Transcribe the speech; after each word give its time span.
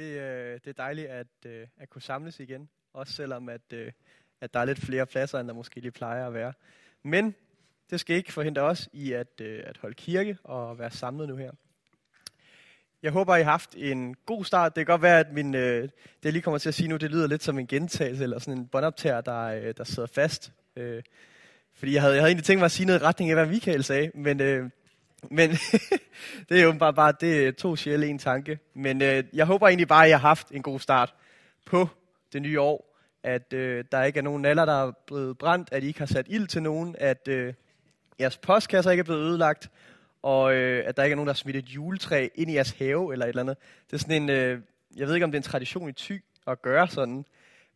Det, 0.00 0.20
øh, 0.20 0.60
det 0.64 0.66
er 0.66 0.72
dejligt 0.72 1.08
at, 1.08 1.26
øh, 1.46 1.66
at 1.76 1.90
kunne 1.90 2.02
samles 2.02 2.40
igen. 2.40 2.68
Også 2.92 3.12
selvom, 3.12 3.48
at, 3.48 3.72
øh, 3.72 3.92
at 4.40 4.54
der 4.54 4.60
er 4.60 4.64
lidt 4.64 4.78
flere 4.78 5.06
pladser, 5.06 5.38
end 5.38 5.48
der 5.48 5.54
måske 5.54 5.80
lige 5.80 5.90
plejer 5.90 6.26
at 6.26 6.34
være. 6.34 6.52
Men 7.02 7.34
det 7.90 8.00
skal 8.00 8.16
ikke 8.16 8.32
forhindre 8.32 8.62
os 8.62 8.88
i 8.92 9.12
at, 9.12 9.40
øh, 9.40 9.62
at 9.66 9.76
holde 9.76 9.94
kirke 9.94 10.38
og 10.44 10.78
være 10.78 10.90
samlet 10.90 11.28
nu 11.28 11.36
her. 11.36 11.50
Jeg 13.02 13.12
håber, 13.12 13.36
I 13.36 13.42
har 13.42 13.50
haft 13.50 13.74
en 13.76 14.14
god 14.14 14.44
start. 14.44 14.76
Det 14.76 14.86
kan 14.86 14.92
godt 14.92 15.02
være, 15.02 15.20
at 15.20 15.32
min, 15.32 15.54
øh, 15.54 15.82
det 15.82 15.92
jeg 16.24 16.32
lige 16.32 16.42
kommer 16.42 16.58
til 16.58 16.68
at 16.68 16.74
sige 16.74 16.88
nu, 16.88 16.96
det 16.96 17.10
lyder 17.10 17.26
lidt 17.26 17.42
som 17.42 17.58
en 17.58 17.66
gentagelse, 17.66 18.22
eller 18.22 18.38
sådan 18.38 18.58
en 18.58 18.66
båndoptager, 18.66 19.20
der, 19.20 19.40
øh, 19.40 19.74
der 19.76 19.84
sidder 19.84 20.06
fast. 20.06 20.52
Øh, 20.76 21.02
fordi 21.72 21.94
jeg 21.94 22.02
havde, 22.02 22.14
jeg 22.14 22.22
havde 22.22 22.30
egentlig 22.30 22.44
tænkt 22.44 22.58
mig 22.58 22.64
at 22.64 22.72
sige 22.72 22.86
noget 22.86 23.00
i 23.00 23.04
retning 23.04 23.30
af, 23.30 23.36
hvad 23.36 23.46
Michael 23.46 23.84
sagde, 23.84 24.10
men, 24.14 24.40
øh, 24.40 24.70
men 25.30 25.50
det 26.48 26.60
er 26.60 26.62
jo 26.62 26.72
bare, 26.72 26.94
bare 26.94 27.12
det 27.20 27.46
er 27.46 27.52
to 27.52 27.76
sjæle 27.76 28.06
en 28.06 28.18
tanke. 28.18 28.58
Men 28.74 29.02
øh, 29.02 29.24
jeg 29.32 29.46
håber 29.46 29.68
egentlig 29.68 29.88
bare, 29.88 30.04
at 30.04 30.10
jeg 30.10 30.20
har 30.20 30.28
haft 30.28 30.50
en 30.50 30.62
god 30.62 30.80
start 30.80 31.14
på 31.66 31.88
det 32.32 32.42
nye 32.42 32.60
år. 32.60 32.96
At 33.22 33.52
øh, 33.52 33.84
der 33.92 34.04
ikke 34.04 34.18
er 34.18 34.22
nogen 34.22 34.42
naller, 34.42 34.64
der 34.64 34.86
er 34.86 34.92
blevet 35.06 35.38
brændt, 35.38 35.68
at 35.72 35.82
I 35.82 35.86
ikke 35.86 35.98
har 35.98 36.06
sat 36.06 36.26
ild 36.28 36.46
til 36.46 36.62
nogen, 36.62 36.96
at 36.98 37.28
øh, 37.28 37.54
jeres 38.20 38.36
postkasser 38.36 38.90
ikke 38.90 39.00
er 39.00 39.04
blevet 39.04 39.20
ødelagt, 39.20 39.70
og 40.22 40.54
øh, 40.54 40.84
at 40.86 40.96
der 40.96 41.02
ikke 41.02 41.12
er 41.12 41.16
nogen, 41.16 41.26
der 41.26 41.32
har 41.32 41.36
smidt 41.36 41.56
et 41.56 41.68
juletræ 41.68 42.28
ind 42.34 42.50
i 42.50 42.54
jeres 42.54 42.70
have 42.70 43.12
eller 43.12 43.26
et 43.26 43.28
eller 43.28 43.42
andet. 43.42 43.56
Det 43.86 43.92
er 43.92 43.98
sådan 43.98 44.22
en, 44.22 44.30
øh, 44.30 44.60
jeg 44.96 45.06
ved 45.06 45.14
ikke 45.14 45.24
om 45.24 45.30
det 45.30 45.38
er 45.38 45.40
en 45.40 45.50
tradition 45.50 45.88
i 45.88 45.92
Thy 45.92 46.22
at 46.46 46.62
gøre 46.62 46.88
sådan. 46.88 47.24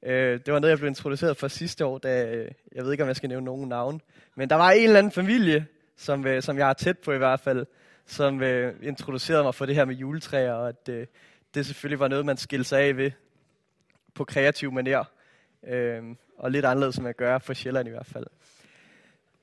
Øh, 0.02 0.40
det 0.46 0.52
var 0.52 0.58
noget, 0.58 0.70
jeg 0.70 0.78
blev 0.78 0.88
introduceret 0.88 1.36
for 1.36 1.48
sidste 1.48 1.86
år, 1.86 1.98
da, 1.98 2.34
øh, 2.34 2.50
jeg 2.74 2.84
ved 2.84 2.92
ikke, 2.92 3.02
om 3.02 3.08
jeg 3.08 3.16
skal 3.16 3.28
nævne 3.28 3.44
nogen 3.44 3.68
navn. 3.68 4.00
Men 4.34 4.50
der 4.50 4.56
var 4.56 4.70
en 4.70 4.84
eller 4.84 4.98
anden 4.98 5.12
familie, 5.12 5.66
som, 5.96 6.26
øh, 6.26 6.42
som 6.42 6.58
jeg 6.58 6.66
har 6.66 6.72
tæt 6.72 6.98
på 6.98 7.12
i 7.12 7.18
hvert 7.18 7.40
fald, 7.40 7.66
som 8.06 8.42
øh, 8.42 8.74
introducerede 8.82 9.42
mig 9.42 9.54
for 9.54 9.66
det 9.66 9.74
her 9.74 9.84
med 9.84 9.94
juletræer, 9.94 10.52
og 10.52 10.68
at 10.68 10.88
øh, 10.88 11.06
det 11.54 11.66
selvfølgelig 11.66 12.00
var 12.00 12.08
noget, 12.08 12.26
man 12.26 12.36
skilte 12.36 12.68
sig 12.68 12.80
af 12.80 12.96
ved 12.96 13.10
på 14.14 14.24
kreativ 14.24 14.72
manér. 14.72 15.04
Øh, 15.66 16.02
og 16.38 16.50
lidt 16.50 16.64
anderledes, 16.64 16.94
som 16.94 17.06
jeg 17.06 17.14
gør 17.14 17.38
for 17.38 17.54
Sjælland 17.54 17.88
i 17.88 17.90
hvert 17.90 18.06
fald. 18.06 18.26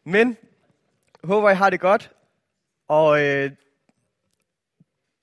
Men 0.04 0.38
håber, 1.24 1.50
I 1.50 1.56
har 1.56 1.70
det 1.70 1.80
godt. 1.80 2.12
Og 2.88 3.22
øh, 3.22 3.52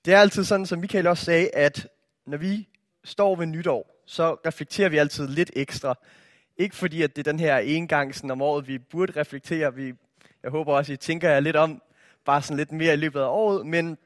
det 0.05 0.13
er 0.13 0.17
altid 0.17 0.43
sådan, 0.43 0.65
som 0.65 0.79
Michael 0.79 1.07
også 1.07 1.25
sagde, 1.25 1.49
at 1.53 1.87
når 2.25 2.37
vi 2.37 2.67
står 3.03 3.35
ved 3.35 3.45
nytår, 3.45 4.03
så 4.05 4.33
reflekterer 4.33 4.89
vi 4.89 4.97
altid 4.97 5.27
lidt 5.27 5.51
ekstra. 5.55 5.95
Ikke 6.57 6.75
fordi, 6.75 7.01
at 7.01 7.15
det 7.15 7.27
er 7.27 7.31
den 7.31 7.39
her 7.39 7.57
engang 7.57 8.15
sådan 8.15 8.31
om 8.31 8.41
året, 8.41 8.67
vi 8.67 8.77
burde 8.77 9.19
reflektere. 9.19 9.75
Vi, 9.75 9.93
jeg 10.43 10.51
håber 10.51 10.73
også, 10.73 10.93
I 10.93 10.97
tænker 10.97 11.29
jer 11.29 11.39
lidt 11.39 11.55
om, 11.55 11.81
bare 12.25 12.41
sådan 12.41 12.57
lidt 12.57 12.71
mere 12.71 12.93
i 12.93 12.97
løbet 12.97 13.19
af 13.19 13.27
året. 13.27 13.65
Men 13.65 13.97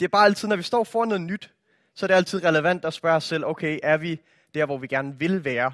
det 0.00 0.04
er 0.04 0.08
bare 0.08 0.24
altid, 0.24 0.48
når 0.48 0.56
vi 0.56 0.62
står 0.62 0.84
for 0.84 1.04
noget 1.04 1.20
nyt, 1.20 1.52
så 1.94 2.06
er 2.06 2.08
det 2.08 2.14
altid 2.14 2.44
relevant 2.44 2.84
at 2.84 2.94
spørge 2.94 3.16
os 3.16 3.24
selv, 3.24 3.44
okay, 3.44 3.78
er 3.82 3.96
vi 3.96 4.20
der, 4.54 4.66
hvor 4.66 4.78
vi 4.78 4.86
gerne 4.86 5.18
vil 5.18 5.44
være? 5.44 5.72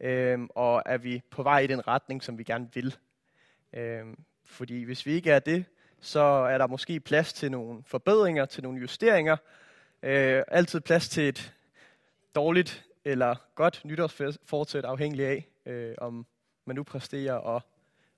Øhm, 0.00 0.48
og 0.54 0.82
er 0.86 0.98
vi 0.98 1.22
på 1.30 1.42
vej 1.42 1.58
i 1.58 1.66
den 1.66 1.88
retning, 1.88 2.22
som 2.22 2.38
vi 2.38 2.42
gerne 2.42 2.68
vil? 2.74 2.96
Øhm, 3.72 4.18
fordi 4.44 4.82
hvis 4.82 5.06
vi 5.06 5.12
ikke 5.12 5.30
er 5.30 5.38
det, 5.38 5.64
så 6.00 6.20
er 6.20 6.58
der 6.58 6.66
måske 6.66 7.00
plads 7.00 7.32
til 7.32 7.50
nogle 7.50 7.82
forbedringer, 7.86 8.44
til 8.44 8.62
nogle 8.62 8.80
justeringer. 8.80 9.36
Øh, 10.02 10.42
altid 10.48 10.80
plads 10.80 11.08
til 11.08 11.28
et 11.28 11.54
dårligt 12.34 12.84
eller 13.04 13.34
godt 13.54 13.80
nytårsfortsæt, 13.84 14.84
afhængig 14.84 15.26
af, 15.26 15.48
øh, 15.66 15.94
om 15.98 16.26
man 16.64 16.76
nu 16.76 16.82
præsterer 16.82 17.34
og 17.34 17.62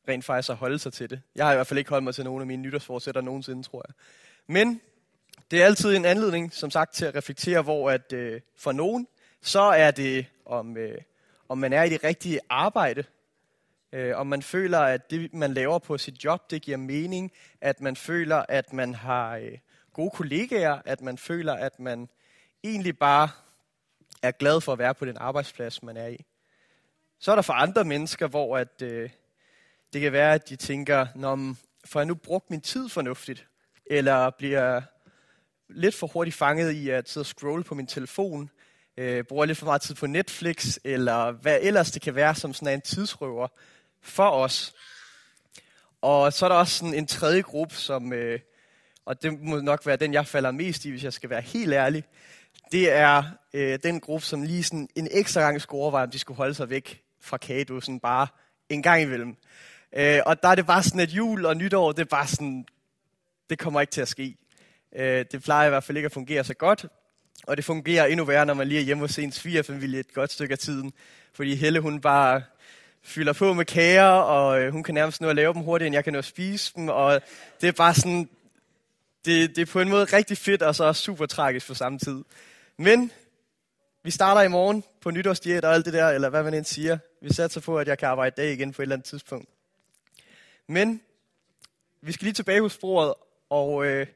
rent 0.09 0.25
faktisk 0.25 0.51
at 0.51 0.56
holde 0.56 0.78
sig 0.78 0.92
til 0.92 1.11
det. 1.11 1.20
Jeg 1.34 1.47
har 1.47 1.53
i 1.53 1.56
hvert 1.56 1.67
fald 1.67 1.78
ikke 1.78 1.91
holdt 1.91 2.05
mig 2.05 2.14
til 2.14 2.25
nogen 2.25 2.41
af 2.41 2.47
mine 2.47 2.62
nytårsforsætter 2.62 3.20
nogensinde, 3.20 3.62
tror 3.62 3.84
jeg. 3.89 3.95
Men 4.47 4.81
det 5.50 5.62
er 5.62 5.67
altid 5.67 5.97
en 5.97 6.05
anledning, 6.05 6.53
som 6.53 6.70
sagt, 6.70 6.95
til 6.95 7.05
at 7.05 7.15
reflektere, 7.15 7.62
hvor 7.62 7.91
at 7.91 8.12
øh, 8.12 8.41
for 8.56 8.73
nogen, 8.73 9.06
så 9.42 9.61
er 9.61 9.91
det, 9.91 10.27
om, 10.47 10.77
øh, 10.77 10.99
om 11.49 11.59
man 11.59 11.72
er 11.72 11.82
i 11.82 11.88
det 11.88 12.05
rigtige 12.05 12.41
arbejde, 12.50 13.05
øh, 13.93 14.16
om 14.16 14.27
man 14.27 14.43
føler, 14.43 14.78
at 14.78 15.10
det, 15.10 15.34
man 15.34 15.55
laver 15.55 15.78
på 15.78 15.99
sit 15.99 16.25
job, 16.25 16.50
det 16.50 16.62
giver 16.62 16.77
mening, 16.77 17.32
at 17.61 17.81
man 17.81 17.97
føler, 17.97 18.44
at 18.49 18.72
man 18.72 18.94
har 18.94 19.37
øh, 19.37 19.59
gode 19.93 20.11
kollegaer, 20.11 20.78
at 20.84 21.00
man 21.00 21.19
føler, 21.19 21.53
at 21.53 21.81
man 21.81 22.09
egentlig 22.65 22.99
bare 22.99 23.28
er 24.22 24.31
glad 24.31 24.61
for 24.61 24.72
at 24.72 24.78
være 24.78 24.94
på 24.94 25.05
den 25.05 25.16
arbejdsplads, 25.16 25.82
man 25.82 25.97
er 25.97 26.06
i. 26.06 26.25
Så 27.19 27.31
er 27.31 27.34
der 27.34 27.43
for 27.43 27.53
andre 27.53 27.84
mennesker, 27.84 28.27
hvor 28.27 28.59
at, 28.59 28.82
øh, 28.82 29.11
det 29.93 30.00
kan 30.00 30.12
være, 30.12 30.34
at 30.34 30.49
de 30.49 30.56
tænker, 30.56 31.06
Nå, 31.15 31.54
får 31.84 32.00
jeg 32.00 32.06
nu 32.06 32.15
brugt 32.15 32.50
min 32.50 32.60
tid 32.60 32.88
fornuftigt? 32.88 33.47
Eller 33.87 34.31
bliver 34.31 34.82
lidt 35.69 35.94
for 35.94 36.06
hurtigt 36.06 36.37
fanget 36.37 36.72
i 36.72 36.91
at 36.91 37.09
sidde 37.09 37.22
og 37.22 37.26
scrolle 37.26 37.65
på 37.65 37.75
min 37.75 37.87
telefon? 37.87 38.50
Øh, 38.97 39.25
bruger 39.25 39.44
lidt 39.44 39.59
for 39.59 39.66
meget 39.66 39.82
tid 39.82 39.94
på 39.94 40.06
Netflix? 40.06 40.78
Eller 40.84 41.31
hvad 41.31 41.59
ellers 41.62 41.91
det 41.91 42.03
kan 42.03 42.15
være 42.15 42.34
som 42.34 42.54
sådan 42.54 42.75
en 42.75 42.81
tidsrøver 42.81 43.49
for 44.03 44.31
os. 44.31 44.75
Og 46.00 46.32
så 46.32 46.44
er 46.44 46.49
der 46.49 46.56
også 46.56 46.78
sådan 46.78 46.94
en 46.94 47.06
tredje 47.06 47.41
gruppe, 47.41 47.75
som, 47.75 48.12
øh, 48.12 48.41
og 49.05 49.22
det 49.22 49.41
må 49.41 49.60
nok 49.60 49.87
være 49.87 49.97
den, 49.97 50.12
jeg 50.12 50.26
falder 50.26 50.50
mest 50.50 50.84
i, 50.84 50.91
hvis 50.91 51.05
jeg 51.05 51.12
skal 51.12 51.31
være 51.31 51.41
helt 51.41 51.72
ærlig. 51.72 52.05
Det 52.72 52.93
er 52.93 53.22
øh, 53.55 53.78
den 53.82 54.00
gruppe, 54.00 54.26
som 54.26 54.43
lige 54.43 54.65
sådan 54.65 54.88
en 54.94 55.09
ekstra 55.10 55.41
gang 55.41 55.60
skulle 55.60 55.81
overveje, 55.81 56.05
om 56.05 56.10
de 56.10 56.19
skulle 56.19 56.37
holde 56.37 56.55
sig 56.55 56.70
væk 56.70 57.03
fra 57.20 57.37
kagedåsen 57.37 58.00
bare 58.00 58.26
en 58.69 58.82
gang 58.82 59.03
imellem. 59.03 59.37
Øh, 59.93 60.21
og 60.26 60.43
der 60.43 60.49
er 60.49 60.54
det 60.54 60.66
bare 60.66 60.82
sådan, 60.82 61.00
at 61.00 61.10
jul 61.10 61.47
og 61.47 61.56
nytår, 61.56 61.93
det 61.93 62.00
er 62.00 62.04
bare 62.04 62.26
sådan, 62.26 62.66
det 63.50 63.59
kommer 63.59 63.81
ikke 63.81 63.91
til 63.91 64.00
at 64.00 64.09
ske. 64.09 64.37
Øh, 64.97 65.25
det 65.32 65.43
plejer 65.43 65.66
i 65.66 65.71
hvert 65.71 65.84
fald 65.84 65.99
ikke 65.99 66.06
at 66.06 66.12
fungere 66.12 66.44
så 66.44 66.54
godt. 66.54 66.87
Og 67.47 67.56
det 67.56 67.65
fungerer 67.65 68.06
endnu 68.06 68.25
værre, 68.25 68.47
når 68.47 68.54
man 68.54 68.69
lige 68.69 68.81
er 68.81 68.84
hjemme 68.84 69.00
hos 69.00 69.19
ens 69.19 69.34
svigerfamilie 69.34 70.00
et 70.00 70.15
godt 70.15 70.32
stykke 70.32 70.53
af 70.53 70.59
tiden. 70.59 70.93
Fordi 71.32 71.54
Helle, 71.54 71.81
hun 71.81 72.00
bare 72.00 72.43
fylder 73.03 73.32
på 73.32 73.53
med 73.53 73.65
kager, 73.65 74.09
og 74.09 74.60
øh, 74.60 74.72
hun 74.72 74.82
kan 74.82 74.94
nærmest 74.94 75.21
nå 75.21 75.28
at 75.28 75.37
lave 75.37 75.54
dem 75.54 75.62
hurtigere, 75.62 75.87
end 75.87 75.94
jeg 75.94 76.05
kan 76.05 76.12
nå 76.12 76.19
at 76.19 76.25
spise 76.25 76.72
dem. 76.76 76.88
Og 76.88 77.20
det 77.60 77.69
er 77.69 77.72
bare 77.72 77.94
sådan, 77.94 78.28
det, 79.25 79.56
det 79.56 79.62
er 79.62 79.66
på 79.66 79.81
en 79.81 79.88
måde 79.88 80.05
rigtig 80.05 80.38
fedt, 80.38 80.62
og 80.62 80.75
så 80.75 80.84
også 80.84 81.03
super 81.03 81.26
tragisk 81.26 81.66
på 81.66 81.75
samme 81.75 81.99
tid. 81.99 82.25
Men 82.76 83.12
vi 84.05 84.10
starter 84.10 84.43
i 84.43 84.49
morgen 84.49 84.84
på 85.00 85.10
nytårsdiæt 85.10 85.65
og 85.65 85.75
alt 85.75 85.84
det 85.84 85.93
der, 85.93 86.09
eller 86.09 86.28
hvad 86.28 86.43
man 86.43 86.55
end 86.55 86.65
siger. 86.65 86.99
Vi 87.22 87.32
satser 87.32 87.60
på, 87.60 87.78
at 87.78 87.88
jeg 87.88 87.99
kan 87.99 88.09
arbejde 88.09 88.43
dag 88.43 88.53
igen 88.53 88.72
på 88.72 88.82
et 88.82 88.84
eller 88.84 88.97
andet 88.97 89.09
tidspunkt. 89.09 89.49
Men 90.71 91.03
vi 92.01 92.12
skal 92.12 92.25
lige 92.25 92.34
tilbage 92.34 92.61
hos 92.61 92.73
sporet, 92.73 93.15
og 93.51 93.87
øh, 93.87 94.06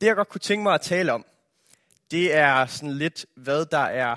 det 0.00 0.06
jeg 0.06 0.16
godt 0.16 0.28
kunne 0.28 0.40
tænke 0.40 0.62
mig 0.62 0.74
at 0.74 0.80
tale 0.80 1.12
om, 1.12 1.26
det 2.10 2.34
er 2.34 2.66
sådan 2.66 2.92
lidt, 2.92 3.26
hvad 3.34 3.66
der 3.66 3.78
er 3.78 4.16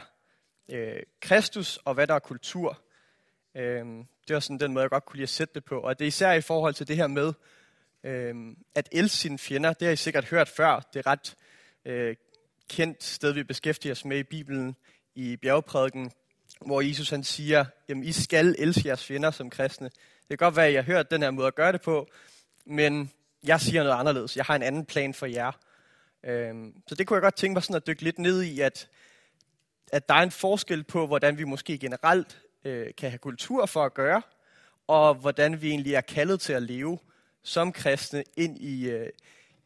øh, 0.70 1.04
Kristus, 1.22 1.80
og 1.86 1.94
hvad 1.94 2.08
der 2.08 2.14
er 2.14 2.20
kultur. 2.20 2.82
Øh, 3.56 3.86
det 4.28 4.34
var 4.34 4.40
sådan 4.40 4.60
den 4.60 4.74
måde, 4.74 4.84
jeg 4.84 4.90
godt 4.90 5.06
kunne 5.06 5.18
lide 5.18 5.24
at 5.24 5.30
sætte 5.30 5.54
det 5.54 5.66
på. 5.66 5.80
Og 5.80 6.00
det 6.00 6.06
er 6.06 6.08
især 6.08 6.32
i 6.32 6.42
forhold 6.42 6.74
til 6.74 6.88
det 6.88 6.96
her 6.96 7.08
med, 7.08 7.34
øh, 8.04 8.36
at 8.76 8.90
elske 8.92 9.18
sine 9.18 9.38
fjender. 9.38 9.74
Det 9.74 9.86
har 9.86 9.94
I 9.94 9.96
sikkert 9.96 10.26
hørt 10.26 10.50
før. 10.50 10.80
Det 10.94 11.00
er 11.00 11.08
ret 11.08 11.36
øh, 11.86 12.16
kendt 12.70 13.04
sted, 13.04 13.32
vi 13.32 13.44
beskæftiger 13.44 13.92
os 13.92 14.06
med 14.06 14.18
i 14.18 14.24
Bibelen, 14.24 14.76
i 15.16 15.38
bjergprædiken, 15.38 16.12
hvor 16.66 16.82
Jesus 16.82 17.10
han 17.10 17.24
siger, 17.24 17.66
jamen 17.90 18.04
I 18.04 18.12
skal 18.12 18.56
elske 18.60 18.88
jeres 18.88 19.06
fjender 19.06 19.32
som 19.32 19.50
kristne. 19.50 19.90
Det 19.90 20.28
kan 20.30 20.38
godt 20.38 20.56
være, 20.56 20.66
at 20.66 20.72
I 20.72 20.76
har 20.76 20.82
hørt 20.82 21.12
den 21.12 21.22
her 21.22 21.32
måde 21.32 21.48
at 21.48 21.56
gøre 21.56 21.72
det 21.72 21.82
på, 21.82 22.08
men 22.66 23.12
jeg 23.44 23.62
siger 23.62 23.84
noget 23.84 24.00
anderledes. 24.00 24.38
Jeg 24.38 24.46
har 24.46 24.56
en 24.56 24.64
anden 24.64 24.86
plan 24.86 25.14
for 25.14 25.26
jer. 25.26 25.52
Øhm, 26.24 26.74
så 26.88 26.96
det 26.96 27.08
kunne 27.08 27.16
jeg 27.16 27.22
godt 27.22 27.36
tænke 27.36 27.54
mig 27.54 27.64
sådan 27.64 27.76
at 27.76 27.88
dykke 27.88 28.02
lidt 28.02 28.20
ned 28.20 28.42
i, 28.42 28.60
at, 28.60 28.88
at 29.92 30.10
der 30.10 30.16
er 30.16 30.24
en 30.24 30.32
forskel 30.32 30.84
på, 30.84 31.08
hvordan 31.08 31.38
vi 31.38 31.44
måske 31.44 31.78
generelt 31.78 32.42
øh, 32.66 32.88
kan 32.98 33.10
have 33.10 33.20
kultur 33.20 33.66
for 33.66 33.86
at 33.86 33.94
gøre, 33.94 34.22
og 34.88 35.16
hvordan 35.16 35.62
vi 35.62 35.70
egentlig 35.70 35.94
er 35.94 36.02
kaldet 36.02 36.42
til 36.42 36.54
at 36.54 36.64
leve 36.64 37.00
som 37.44 37.72
kristne 37.72 38.24
ind 38.38 38.58
i, 38.62 38.90
øh, 38.90 39.10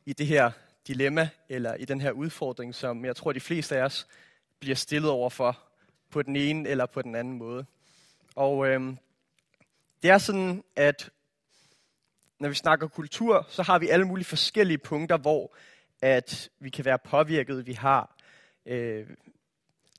i 0.05 0.13
det 0.13 0.27
her 0.27 0.51
dilemma, 0.87 1.29
eller 1.49 1.73
i 1.75 1.85
den 1.85 2.01
her 2.01 2.11
udfordring, 2.11 2.75
som 2.75 3.05
jeg 3.05 3.15
tror, 3.15 3.31
de 3.31 3.39
fleste 3.39 3.77
af 3.77 3.81
os 3.81 4.07
bliver 4.59 4.75
stillet 4.75 5.11
over 5.11 5.29
for 5.29 5.59
på 6.13 6.21
den 6.21 6.35
ene 6.35 6.69
eller 6.69 6.85
på 6.85 7.01
den 7.01 7.15
anden 7.15 7.33
måde. 7.33 7.65
Og 8.35 8.67
øh, 8.67 8.81
det 10.03 10.11
er 10.11 10.17
sådan, 10.17 10.63
at 10.75 11.09
når 12.39 12.49
vi 12.49 12.55
snakker 12.55 12.87
kultur, 12.87 13.45
så 13.49 13.63
har 13.63 13.79
vi 13.79 13.87
alle 13.87 14.05
mulige 14.05 14.25
forskellige 14.25 14.77
punkter, 14.77 15.17
hvor 15.17 15.55
at 16.01 16.49
vi 16.59 16.69
kan 16.69 16.85
være 16.85 16.99
påvirket. 16.99 17.67
Vi 17.67 17.73
har 17.73 18.15
øh, 18.65 19.07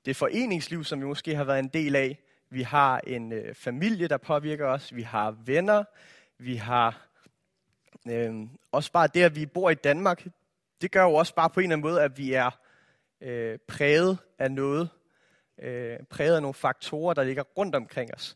det 0.05 0.15
foreningsliv, 0.15 0.83
som 0.83 0.99
vi 0.99 1.05
måske 1.05 1.35
har 1.35 1.43
været 1.43 1.59
en 1.59 1.67
del 1.67 1.95
af. 1.95 2.19
Vi 2.49 2.61
har 2.61 3.01
en 3.07 3.31
øh, 3.31 3.55
familie, 3.55 4.07
der 4.07 4.17
påvirker 4.17 4.67
os. 4.67 4.95
Vi 4.95 5.01
har 5.01 5.31
venner. 5.45 5.83
Vi 6.37 6.55
har 6.55 7.07
øh, 8.07 8.33
også 8.71 8.91
bare 8.91 9.07
det, 9.13 9.23
at 9.23 9.35
vi 9.35 9.45
bor 9.45 9.69
i 9.69 9.75
Danmark. 9.75 10.27
Det 10.81 10.91
gør 10.91 11.03
jo 11.03 11.13
også 11.13 11.35
bare 11.35 11.49
på 11.49 11.59
en 11.59 11.63
eller 11.63 11.75
anden 11.75 11.91
måde, 11.91 12.01
at 12.01 12.17
vi 12.17 12.33
er 12.33 12.59
øh, 13.21 13.59
præget 13.67 14.17
af 14.39 14.51
noget. 14.51 14.89
Øh, 15.61 15.97
præget 16.09 16.35
af 16.35 16.41
nogle 16.41 16.53
faktorer, 16.53 17.13
der 17.13 17.23
ligger 17.23 17.43
rundt 17.43 17.75
omkring 17.75 18.13
os. 18.13 18.35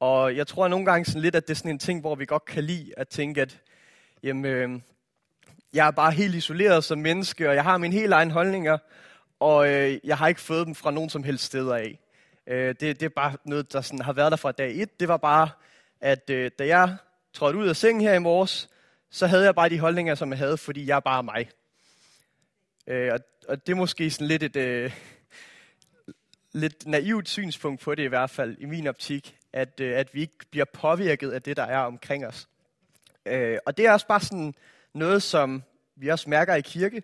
Og 0.00 0.36
jeg 0.36 0.46
tror 0.46 0.68
nogle 0.68 0.86
gange 0.86 1.04
sådan 1.04 1.22
lidt, 1.22 1.34
at 1.34 1.48
det 1.48 1.54
er 1.54 1.58
sådan 1.58 1.70
en 1.70 1.78
ting, 1.78 2.00
hvor 2.00 2.14
vi 2.14 2.24
godt 2.24 2.44
kan 2.44 2.64
lide 2.64 2.92
at 2.96 3.08
tænke, 3.08 3.42
at 3.42 3.60
jamen, 4.22 4.44
øh, 4.44 4.80
jeg 5.72 5.86
er 5.86 5.90
bare 5.90 6.12
helt 6.12 6.34
isoleret 6.34 6.84
som 6.84 6.98
menneske, 6.98 7.48
og 7.48 7.54
jeg 7.54 7.64
har 7.64 7.78
mine 7.78 7.94
helt 7.94 8.12
egne 8.12 8.32
holdninger, 8.32 8.78
og 9.40 9.68
øh, 9.70 9.98
jeg 10.04 10.18
har 10.18 10.28
ikke 10.28 10.40
fået 10.40 10.66
dem 10.66 10.74
fra 10.74 10.90
nogen 10.90 11.10
som 11.10 11.22
helst 11.22 11.44
steder 11.44 11.74
af. 11.74 11.98
Øh, 12.46 12.68
det, 12.68 12.80
det 12.80 13.02
er 13.02 13.08
bare 13.08 13.36
noget, 13.44 13.72
der 13.72 13.80
sådan 13.80 14.02
har 14.02 14.12
været 14.12 14.30
der 14.30 14.36
fra 14.36 14.52
dag 14.52 14.82
et. 14.82 15.00
Det 15.00 15.08
var 15.08 15.16
bare, 15.16 15.50
at 16.00 16.30
øh, 16.30 16.50
da 16.58 16.66
jeg 16.66 16.96
trådte 17.32 17.58
ud 17.58 17.68
af 17.68 17.76
sengen 17.76 18.00
her 18.00 18.14
i 18.14 18.18
morges, 18.18 18.68
så 19.10 19.26
havde 19.26 19.44
jeg 19.44 19.54
bare 19.54 19.68
de 19.68 19.78
holdninger, 19.78 20.14
som 20.14 20.30
jeg 20.30 20.38
havde, 20.38 20.56
fordi 20.56 20.86
jeg 20.86 20.96
er 20.96 21.00
bare 21.00 21.22
mig. 21.22 21.48
Øh, 22.86 23.12
og, 23.12 23.20
og 23.48 23.66
det 23.66 23.72
er 23.72 23.76
måske 23.76 24.10
sådan 24.10 24.26
lidt 24.26 24.42
et 24.42 24.56
øh, 24.56 24.92
lidt 26.52 26.86
naivt 26.86 27.28
synspunkt 27.28 27.80
på 27.80 27.94
det 27.94 28.02
i 28.02 28.06
hvert 28.06 28.30
fald, 28.30 28.56
i 28.58 28.64
min 28.64 28.86
optik, 28.86 29.36
at, 29.52 29.80
øh, 29.80 29.98
at 29.98 30.14
vi 30.14 30.20
ikke 30.20 30.46
bliver 30.50 30.64
påvirket 30.64 31.30
af 31.30 31.42
det, 31.42 31.56
der 31.56 31.62
er 31.62 31.78
omkring 31.78 32.26
os. 32.26 32.48
Øh, 33.26 33.58
og 33.66 33.76
det 33.76 33.86
er 33.86 33.92
også 33.92 34.06
bare 34.06 34.20
sådan 34.20 34.54
noget, 34.94 35.22
som 35.22 35.62
vi 35.96 36.08
også 36.08 36.30
mærker 36.30 36.54
i 36.54 36.60
kirke. 36.60 37.02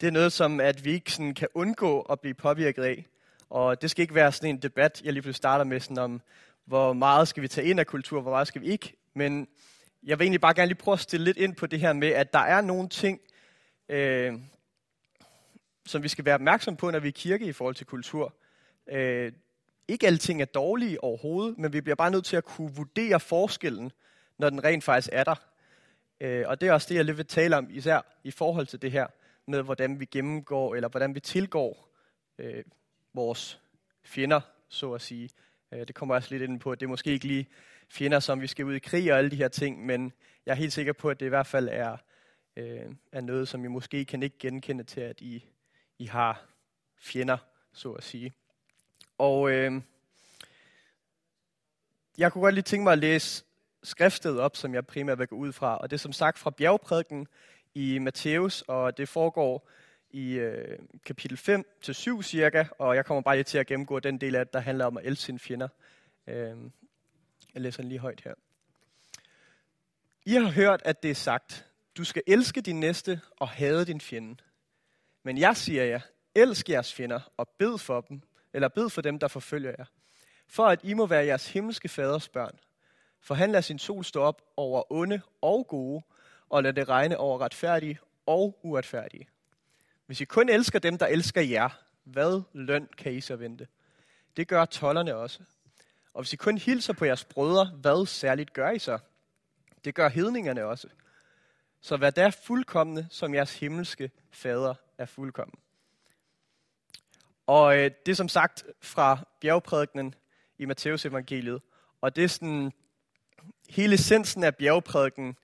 Det 0.00 0.06
er 0.06 0.10
noget, 0.10 0.32
som 0.32 0.60
at 0.60 0.84
vi 0.84 0.92
ikke 0.92 1.12
sådan 1.12 1.34
kan 1.34 1.48
undgå 1.54 2.00
at 2.00 2.20
blive 2.20 2.34
påvirket 2.34 2.82
af. 2.82 3.06
Og 3.50 3.82
det 3.82 3.90
skal 3.90 4.02
ikke 4.02 4.14
være 4.14 4.32
sådan 4.32 4.50
en 4.50 4.62
debat, 4.62 5.02
jeg 5.04 5.12
lige 5.12 5.22
pludselig 5.22 5.36
starter 5.36 5.64
med, 5.64 5.80
sådan 5.80 5.98
om, 5.98 6.20
hvor 6.64 6.92
meget 6.92 7.28
skal 7.28 7.42
vi 7.42 7.48
tage 7.48 7.66
ind 7.66 7.80
af 7.80 7.86
kultur, 7.86 8.20
hvor 8.20 8.30
meget 8.30 8.48
skal 8.48 8.60
vi 8.60 8.66
ikke. 8.66 8.96
Men 9.14 9.48
jeg 10.02 10.18
vil 10.18 10.24
egentlig 10.24 10.40
bare 10.40 10.54
gerne 10.54 10.68
lige 10.68 10.78
prøve 10.78 10.92
at 10.92 11.00
stille 11.00 11.24
lidt 11.24 11.36
ind 11.36 11.56
på 11.56 11.66
det 11.66 11.80
her 11.80 11.92
med, 11.92 12.08
at 12.08 12.32
der 12.32 12.38
er 12.38 12.60
nogle 12.60 12.88
ting, 12.88 13.20
øh, 13.88 14.34
som 15.86 16.02
vi 16.02 16.08
skal 16.08 16.24
være 16.24 16.34
opmærksom 16.34 16.76
på, 16.76 16.90
når 16.90 16.98
vi 16.98 17.08
er 17.08 17.12
kirke 17.12 17.44
i 17.44 17.52
forhold 17.52 17.74
til 17.74 17.86
kultur. 17.86 18.34
Øh, 18.90 19.32
ikke 19.88 20.06
alting 20.06 20.42
er 20.42 20.46
dårlige 20.46 21.04
overhovedet, 21.04 21.58
men 21.58 21.72
vi 21.72 21.80
bliver 21.80 21.96
bare 21.96 22.10
nødt 22.10 22.24
til 22.24 22.36
at 22.36 22.44
kunne 22.44 22.74
vurdere 22.74 23.20
forskellen, 23.20 23.92
når 24.38 24.50
den 24.50 24.64
rent 24.64 24.84
faktisk 24.84 25.08
er 25.12 25.24
der. 25.24 25.34
Øh, 26.20 26.44
og 26.48 26.60
det 26.60 26.68
er 26.68 26.72
også 26.72 26.88
det, 26.88 26.94
jeg 26.94 27.04
lidt 27.04 27.16
vil 27.16 27.26
tale 27.26 27.56
om, 27.56 27.68
især 27.70 28.00
i 28.24 28.30
forhold 28.30 28.66
til 28.66 28.82
det 28.82 28.92
her 28.92 29.06
med, 29.46 29.62
hvordan 29.62 30.00
vi 30.00 30.04
gennemgår, 30.04 30.74
eller 30.74 30.88
hvordan 30.88 31.14
vi 31.14 31.20
tilgår 31.20 31.88
øh, 32.38 32.64
vores 33.14 33.60
fjender, 34.02 34.40
så 34.68 34.92
at 34.92 35.00
sige. 35.00 35.30
Øh, 35.72 35.86
det 35.86 35.94
kommer 35.94 36.14
også 36.14 36.28
lidt 36.30 36.42
ind 36.42 36.60
på, 36.60 36.72
at 36.72 36.80
det 36.80 36.86
er 36.86 36.90
måske 36.90 37.10
ikke 37.10 37.26
lige 37.26 37.48
fjender, 37.88 38.20
som 38.20 38.40
vi 38.40 38.46
skal 38.46 38.64
ud 38.64 38.74
i 38.74 38.78
krig 38.78 39.12
og 39.12 39.18
alle 39.18 39.30
de 39.30 39.36
her 39.36 39.48
ting, 39.48 39.86
men 39.86 40.12
jeg 40.46 40.52
er 40.52 40.56
helt 40.56 40.72
sikker 40.72 40.92
på, 40.92 41.10
at 41.10 41.20
det 41.20 41.26
i 41.26 41.28
hvert 41.28 41.46
fald 41.46 41.68
er, 41.72 41.96
øh, 42.56 42.94
er 43.12 43.20
noget, 43.20 43.48
som 43.48 43.64
I 43.64 43.68
måske 43.68 44.04
kan 44.04 44.22
ikke 44.22 44.38
genkende 44.38 44.84
til, 44.84 45.00
at 45.00 45.20
I, 45.20 45.44
I 45.98 46.06
har 46.06 46.46
fjender, 46.98 47.38
så 47.72 47.92
at 47.92 48.04
sige. 48.04 48.32
Og 49.20 49.50
øh, 49.50 49.82
jeg 52.18 52.32
kunne 52.32 52.42
godt 52.42 52.54
lige 52.54 52.62
tænke 52.62 52.84
mig 52.84 52.92
at 52.92 52.98
læse 52.98 53.44
skriftet 53.82 54.40
op, 54.40 54.56
som 54.56 54.74
jeg 54.74 54.86
primært 54.86 55.18
vil 55.18 55.26
gå 55.26 55.36
ud 55.36 55.52
fra. 55.52 55.78
Og 55.78 55.90
det 55.90 55.96
er 55.96 55.98
som 55.98 56.12
sagt 56.12 56.38
fra 56.38 56.50
bjergprædiken 56.50 57.28
i 57.74 57.98
Matthæus, 57.98 58.62
og 58.62 58.96
det 58.96 59.08
foregår 59.08 59.68
i 60.10 60.32
øh, 60.32 60.78
kapitel 61.04 61.36
5 61.36 61.64
til 61.82 61.94
7 61.94 62.22
cirka, 62.22 62.64
og 62.78 62.96
jeg 62.96 63.06
kommer 63.06 63.22
bare 63.22 63.36
lige 63.36 63.44
til 63.44 63.58
at 63.58 63.66
gennemgå 63.66 64.00
den 64.00 64.18
del 64.18 64.34
af 64.34 64.46
det, 64.46 64.52
der 64.52 64.60
handler 64.60 64.84
om 64.84 64.96
at 64.96 65.06
elske 65.06 65.24
sine 65.24 65.38
fjender. 65.38 65.68
Øh, 66.26 66.56
jeg 67.54 67.62
læser 67.62 67.82
den 67.82 67.88
lige 67.88 67.98
højt 67.98 68.20
her. 68.20 68.34
I 70.26 70.34
har 70.34 70.50
hørt, 70.50 70.82
at 70.84 71.02
det 71.02 71.10
er 71.10 71.14
sagt, 71.14 71.66
du 71.96 72.04
skal 72.04 72.22
elske 72.26 72.60
din 72.60 72.80
næste 72.80 73.20
og 73.36 73.48
hade 73.48 73.84
din 73.84 74.00
fjende. 74.00 74.36
Men 75.22 75.38
jeg 75.38 75.56
siger 75.56 75.84
jer, 75.84 76.00
elsk 76.34 76.70
jeres 76.70 76.94
fjender 76.94 77.20
og 77.36 77.48
bed 77.48 77.78
for 77.78 78.00
dem, 78.00 78.22
eller 78.52 78.68
bed 78.68 78.90
for 78.90 79.02
dem, 79.02 79.18
der 79.18 79.28
forfølger 79.28 79.74
jer. 79.78 79.84
For 80.48 80.66
at 80.66 80.80
I 80.82 80.94
må 80.94 81.06
være 81.06 81.26
jeres 81.26 81.52
himmelske 81.52 81.88
faders 81.88 82.28
børn. 82.28 82.58
For 83.20 83.34
han 83.34 83.52
lader 83.52 83.62
sin 83.62 83.78
sol 83.78 84.04
stå 84.04 84.20
op 84.20 84.42
over 84.56 84.92
onde 84.92 85.20
og 85.42 85.66
gode, 85.66 86.02
og 86.48 86.62
lader 86.62 86.74
det 86.74 86.88
regne 86.88 87.18
over 87.18 87.40
retfærdige 87.40 87.98
og 88.26 88.58
uretfærdige. 88.62 89.28
Hvis 90.06 90.20
I 90.20 90.24
kun 90.24 90.48
elsker 90.48 90.78
dem, 90.78 90.98
der 90.98 91.06
elsker 91.06 91.40
jer, 91.40 91.68
hvad 92.04 92.42
løn 92.52 92.88
kan 92.98 93.12
I 93.12 93.20
så 93.20 93.36
vente? 93.36 93.66
Det 94.36 94.48
gør 94.48 94.64
tollerne 94.64 95.16
også. 95.16 95.40
Og 96.14 96.22
hvis 96.22 96.32
I 96.32 96.36
kun 96.36 96.58
hilser 96.58 96.92
på 96.92 97.04
jeres 97.04 97.24
brødre, 97.24 97.66
hvad 97.66 98.06
særligt 98.06 98.52
gør 98.52 98.70
I 98.70 98.78
så? 98.78 98.98
Det 99.84 99.94
gør 99.94 100.08
hedningerne 100.08 100.64
også. 100.64 100.88
Så 101.80 101.96
vær 101.96 102.10
der 102.10 102.30
fuldkommende, 102.30 103.06
som 103.10 103.34
jeres 103.34 103.58
himmelske 103.58 104.10
fader 104.30 104.74
er 104.98 105.06
fuldkommen. 105.06 105.58
Og 107.50 107.78
øh, 107.78 107.90
det 108.06 108.12
er 108.12 108.16
som 108.16 108.28
sagt 108.28 108.64
fra 108.80 109.18
bjergprædikenen 109.40 110.14
i 110.58 110.64
Matteus 110.64 111.04
evangeliet. 111.04 111.62
Og 112.00 112.16
det 112.16 112.24
er 112.24 112.28
sådan, 112.28 112.72
hele 113.68 113.94
essensen 113.94 114.44
af 114.44 114.56
bjergprædiken, 114.56 115.36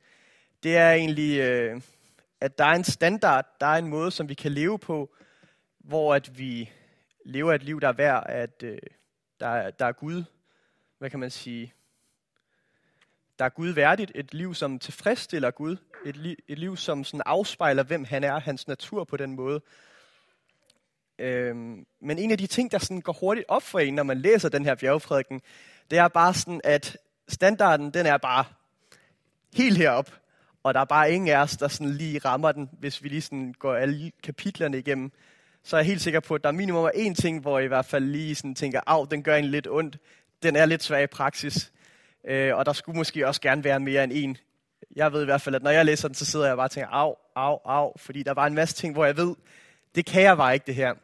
det 0.62 0.76
er 0.76 0.93
egentlig, 0.93 1.41
øh, 1.41 1.81
at 2.41 2.58
der 2.58 2.64
er 2.64 2.75
en 2.75 2.85
standard, 2.85 3.56
der 3.61 3.67
er 3.67 3.79
en 3.79 3.87
måde, 3.87 4.11
som 4.11 4.29
vi 4.29 4.35
kan 4.35 4.53
leve 4.53 4.79
på, 4.79 5.14
hvor 5.79 6.14
at 6.14 6.38
vi 6.38 6.73
lever 7.25 7.53
et 7.53 7.62
liv, 7.62 7.81
der 7.81 7.88
er 7.88 7.93
værd, 7.93 8.25
at 8.29 8.62
øh, 8.62 8.79
der, 9.41 9.49
er, 9.49 9.70
der 9.70 9.87
er 9.87 9.93
Gud, 9.93 10.25
hvad 10.99 11.11
kan 11.11 11.20
man 11.20 11.31
sige, 11.31 11.75
der 13.38 13.44
er 13.44 13.49
Gud 13.49 13.69
værdigt, 13.69 14.12
et 14.14 14.35
liv, 14.35 14.55
som 14.55 14.79
tilfredsstiller 14.79 15.50
Gud, 15.50 15.76
et, 16.05 16.17
li- 16.17 16.44
et 16.49 16.59
liv, 16.59 16.76
som 16.76 17.05
sådan 17.05 17.23
afspejler, 17.26 17.82
hvem 17.82 18.05
han 18.05 18.25
er, 18.25 18.41
hans 18.41 18.69
natur 18.69 19.05
på 19.05 19.17
den 19.17 19.32
måde. 19.32 19.61
Øhm, 21.18 21.86
men 22.00 22.18
en 22.18 22.30
af 22.30 22.38
de 22.38 22.46
ting, 22.46 22.72
der 22.72 22.78
sådan 22.78 23.00
går 23.00 23.12
hurtigt 23.12 23.46
op 23.48 23.62
for 23.62 23.78
en, 23.78 23.94
når 23.94 24.02
man 24.02 24.18
læser 24.18 24.48
den 24.48 24.64
her 24.64 24.74
bjergprædiken, 24.74 25.40
det 25.90 25.98
er 25.98 26.08
bare 26.08 26.34
sådan, 26.34 26.60
at 26.64 26.96
standarden, 27.28 27.90
den 27.90 28.06
er 28.06 28.16
bare 28.18 28.44
helt 29.54 29.78
herop. 29.78 30.10
Og 30.62 30.74
der 30.74 30.80
er 30.80 30.84
bare 30.84 31.12
ingen 31.12 31.28
af 31.28 31.36
os, 31.36 31.56
der 31.56 31.68
sådan 31.68 31.92
lige 31.92 32.18
rammer 32.18 32.52
den, 32.52 32.70
hvis 32.78 33.02
vi 33.02 33.08
lige 33.08 33.22
sådan 33.22 33.54
går 33.58 33.74
alle 33.74 34.12
kapitlerne 34.22 34.78
igennem. 34.78 35.12
Så 35.62 35.76
er 35.76 35.80
jeg 35.80 35.86
helt 35.86 36.00
sikker 36.00 36.20
på, 36.20 36.34
at 36.34 36.42
der 36.42 36.48
er 36.48 36.52
minimum 36.52 36.90
en 36.94 37.14
ting, 37.14 37.40
hvor 37.40 37.58
jeg 37.58 37.64
i 37.64 37.68
hvert 37.68 37.86
fald 37.86 38.04
lige 38.04 38.34
sådan 38.34 38.54
tænker, 38.54 38.80
af, 38.86 39.08
den 39.08 39.22
gør 39.22 39.36
en 39.36 39.44
lidt 39.44 39.68
ondt. 39.68 39.98
Den 40.42 40.56
er 40.56 40.66
lidt 40.66 40.82
svag 40.82 41.02
i 41.02 41.06
praksis. 41.06 41.72
Øh, 42.24 42.56
og 42.56 42.66
der 42.66 42.72
skulle 42.72 42.96
måske 42.96 43.26
også 43.26 43.40
gerne 43.40 43.64
være 43.64 43.80
mere 43.80 44.04
end 44.04 44.12
en. 44.14 44.36
Jeg 44.96 45.12
ved 45.12 45.22
i 45.22 45.24
hvert 45.24 45.40
fald, 45.40 45.54
at 45.54 45.62
når 45.62 45.70
jeg 45.70 45.84
læser 45.84 46.08
den, 46.08 46.14
så 46.14 46.24
sidder 46.24 46.46
jeg 46.46 46.56
bare 46.56 46.66
og 46.66 46.70
tænker, 46.70 46.88
af, 46.88 47.14
af, 47.36 47.58
af. 47.64 47.92
Fordi 47.96 48.22
der 48.22 48.34
var 48.34 48.46
en 48.46 48.54
masse 48.54 48.74
ting, 48.74 48.94
hvor 48.94 49.04
jeg 49.04 49.16
ved, 49.16 49.34
det 49.94 50.06
kan 50.06 50.22
jeg 50.22 50.36
bare 50.36 50.54
ikke 50.54 50.66
det 50.66 50.74
her. 50.74 50.94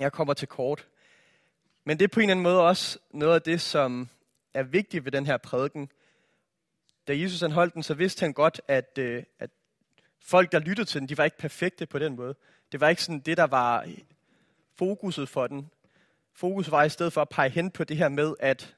Jeg 0.00 0.12
kommer 0.12 0.34
til 0.34 0.48
kort. 0.48 0.88
Men 1.84 1.98
det 1.98 2.04
er 2.04 2.08
på 2.08 2.20
en 2.20 2.24
eller 2.24 2.32
anden 2.32 2.42
måde 2.42 2.66
også 2.66 2.98
noget 3.10 3.34
af 3.34 3.42
det, 3.42 3.60
som 3.60 4.08
er 4.54 4.62
vigtigt 4.62 5.04
ved 5.04 5.12
den 5.12 5.26
her 5.26 5.36
prædiken. 5.36 5.90
Da 7.08 7.18
Jesus 7.18 7.40
han 7.40 7.50
holdt 7.50 7.74
den, 7.74 7.82
så 7.82 7.94
vidste 7.94 8.20
han 8.20 8.32
godt, 8.32 8.60
at, 8.68 8.98
øh, 8.98 9.22
at 9.38 9.50
folk, 10.20 10.52
der 10.52 10.58
lyttede 10.58 10.88
til 10.88 11.00
den, 11.00 11.08
de 11.08 11.18
var 11.18 11.24
ikke 11.24 11.38
perfekte 11.38 11.86
på 11.86 11.98
den 11.98 12.16
måde. 12.16 12.34
Det 12.72 12.80
var 12.80 12.88
ikke 12.88 13.02
sådan 13.02 13.20
det, 13.20 13.36
der 13.36 13.46
var 13.46 13.82
øh, 13.82 13.98
fokuset 14.78 15.28
for 15.28 15.46
den. 15.46 15.70
Fokus 16.34 16.70
var 16.70 16.84
i 16.84 16.88
stedet 16.88 17.12
for 17.12 17.20
at 17.22 17.28
pege 17.28 17.50
hen 17.50 17.70
på 17.70 17.84
det 17.84 17.96
her 17.96 18.08
med, 18.08 18.34
at 18.40 18.76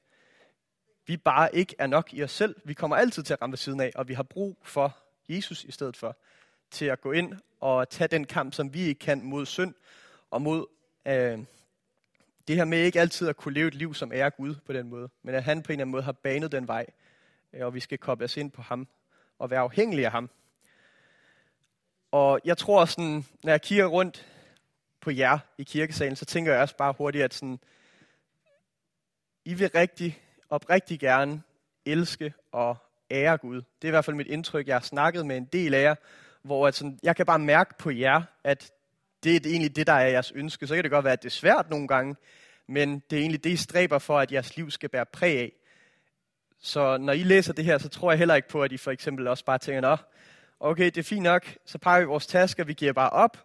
vi 1.07 1.17
bare 1.17 1.55
ikke 1.55 1.75
er 1.79 1.87
nok 1.87 2.15
i 2.15 2.23
os 2.23 2.33
selv. 2.33 2.57
Vi 2.65 2.75
kommer 2.75 2.97
altid 2.97 3.23
til 3.23 3.33
at 3.33 3.43
ramme 3.43 3.53
ved 3.53 3.59
siden 3.59 3.81
af, 3.81 3.93
og 3.95 4.09
vi 4.09 4.15
har 4.15 4.23
brug 4.23 4.59
for 4.63 4.99
Jesus 5.29 5.65
i 5.65 5.71
stedet 5.71 5.97
for. 5.97 6.17
Til 6.71 6.85
at 6.85 7.01
gå 7.01 7.13
ind 7.13 7.35
og 7.61 7.89
tage 7.89 8.09
den 8.09 8.25
kamp, 8.25 8.55
som 8.55 8.75
vi 8.75 8.81
ikke 8.81 8.99
kan 8.99 9.23
mod 9.23 9.47
synd 9.47 9.75
og 10.31 10.43
mod 10.43 10.67
øh, 11.07 11.39
det 12.49 12.57
her 12.57 12.65
med 12.65 12.79
ikke 12.79 13.01
altid 13.01 13.29
at 13.29 13.37
kunne 13.37 13.55
leve 13.55 13.69
et 13.69 13.75
liv, 13.75 13.95
som 13.95 14.11
er 14.15 14.31
Gud 14.31 14.55
på 14.67 14.73
den 14.73 14.89
måde, 14.89 15.09
men 15.23 15.35
at 15.35 15.45
han 15.45 15.63
på 15.63 15.73
en 15.73 15.73
eller 15.73 15.83
anden 15.83 15.93
måde 15.93 16.03
har 16.03 16.13
banet 16.13 16.53
den 16.53 16.69
vej, 16.69 16.87
øh, 17.53 17.67
og 17.67 17.75
vi 17.75 17.81
skal 17.81 17.99
koble 17.99 18.25
os 18.25 18.37
ind 18.37 18.51
på 18.51 18.63
ham 18.63 18.89
og 19.39 19.51
være 19.51 19.61
afhængige 19.61 20.07
af 20.07 20.13
ham. 20.13 20.31
Og 22.11 22.41
jeg 22.45 22.59
tror 22.59 22.85
sådan, 22.85 23.25
når 23.43 23.51
jeg 23.51 23.63
kigger 23.63 23.87
rundt 23.87 24.27
på 25.01 25.11
jer 25.11 25.39
i 25.59 25.63
kirkesalen, 25.63 26.17
så 26.17 26.25
tænker 26.25 26.53
jeg 26.53 26.63
også 26.63 26.77
bare 26.77 26.95
hurtigt, 26.99 27.25
at 27.25 27.35
sådan, 27.35 27.59
I 29.45 29.55
vil 29.55 29.71
rigtig, 29.71 30.23
oprigtig 30.51 31.01
gerne 31.01 31.43
elske 31.87 32.35
og 32.53 32.77
ære 33.11 33.39
Gud. 33.39 33.57
Det 33.57 33.85
er 33.85 33.89
i 33.89 33.91
hvert 33.91 34.05
fald 34.05 34.17
mit 34.17 34.27
indtryk. 34.27 34.67
Jeg 34.67 34.75
har 34.75 34.81
snakket 34.81 35.27
med 35.27 35.37
en 35.37 35.45
del 35.45 35.75
af 35.75 35.83
jer, 35.83 35.95
hvor 36.43 36.69
at 36.69 36.75
sådan, 36.75 36.99
jeg 37.03 37.17
kan 37.17 37.27
bare 37.27 37.39
mærke 37.39 37.75
på 37.79 37.91
jer, 37.91 38.23
at 38.45 38.73
det 39.25 39.47
er 39.47 39.51
egentlig 39.51 39.77
det, 39.77 39.87
der 39.87 39.93
er 39.93 40.09
jeres 40.09 40.33
ønske. 40.35 40.67
Så 40.67 40.75
kan 40.75 40.85
det 40.85 40.91
godt 40.91 41.05
være, 41.05 41.13
at 41.13 41.23
det 41.23 41.29
er 41.29 41.31
svært 41.31 41.71
nogle 41.71 41.89
gange, 41.89 42.17
men 42.67 43.03
det 43.11 43.17
er 43.17 43.21
egentlig 43.21 43.45
det, 43.45 43.51
I 43.51 43.57
stræber 43.57 43.99
for, 43.99 44.19
at 44.19 44.33
jeres 44.33 44.57
liv 44.57 44.71
skal 44.71 44.89
bære 44.89 45.07
præg 45.07 45.39
af. 45.39 45.53
Så 46.61 46.97
når 46.97 47.13
I 47.13 47.23
læser 47.23 47.53
det 47.53 47.65
her, 47.65 47.79
så 47.79 47.89
tror 47.89 48.11
jeg 48.11 48.19
heller 48.19 48.35
ikke 48.35 48.49
på, 48.49 48.63
at 48.63 48.73
I 48.73 48.77
for 48.77 48.91
eksempel 48.91 49.29
også 49.29 49.45
bare 49.45 49.59
tænker, 49.59 49.81
Nå, 49.81 49.97
okay, 50.61 50.85
det 50.85 50.99
er 50.99 51.03
fint 51.03 51.23
nok, 51.23 51.47
så 51.67 51.79
pakker 51.79 52.07
vi 52.07 52.09
vores 52.09 52.27
tasker, 52.27 52.65
vi 52.65 52.73
giver 52.73 52.93
bare 52.93 53.11
op, 53.11 53.39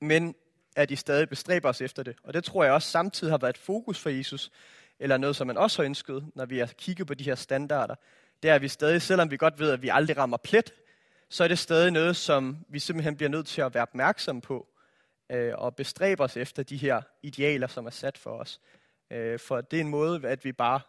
men 0.00 0.34
at 0.76 0.90
I 0.90 0.96
stadig 0.96 1.28
bestræber 1.28 1.68
os 1.68 1.80
efter 1.80 2.02
det. 2.02 2.16
Og 2.24 2.34
det 2.34 2.44
tror 2.44 2.64
jeg 2.64 2.72
også 2.72 2.90
samtidig 2.90 3.32
har 3.32 3.38
været 3.38 3.56
et 3.56 3.58
fokus 3.58 3.98
for 3.98 4.10
Jesus, 4.10 4.50
eller 4.98 5.16
noget, 5.16 5.36
som 5.36 5.46
man 5.46 5.56
også 5.56 5.82
har 5.82 5.84
ønsket, 5.84 6.26
når 6.34 6.46
vi 6.46 6.58
har 6.58 6.66
kigget 6.66 7.06
på 7.06 7.14
de 7.14 7.24
her 7.24 7.34
standarder. 7.34 7.94
Det 8.42 8.50
er, 8.50 8.54
at 8.54 8.62
vi 8.62 8.68
stadig, 8.68 9.02
selvom 9.02 9.30
vi 9.30 9.36
godt 9.36 9.58
ved, 9.58 9.70
at 9.70 9.82
vi 9.82 9.88
aldrig 9.88 10.16
rammer 10.16 10.36
plet, 10.36 10.72
så 11.28 11.44
er 11.44 11.48
det 11.48 11.58
stadig 11.58 11.90
noget, 11.90 12.16
som 12.16 12.56
vi 12.68 12.78
simpelthen 12.78 13.16
bliver 13.16 13.30
nødt 13.30 13.46
til 13.46 13.60
at 13.62 13.74
være 13.74 13.82
opmærksom 13.82 14.40
på, 14.40 14.66
øh, 15.30 15.52
og 15.58 15.76
bestræbe 15.76 16.22
os 16.22 16.36
efter 16.36 16.62
de 16.62 16.76
her 16.76 17.02
idealer, 17.22 17.66
som 17.66 17.86
er 17.86 17.90
sat 17.90 18.18
for 18.18 18.30
os. 18.30 18.60
Øh, 19.10 19.38
for 19.38 19.60
det 19.60 19.76
er 19.76 19.80
en 19.80 19.88
måde, 19.88 20.28
at 20.28 20.44
vi 20.44 20.52
bare 20.52 20.80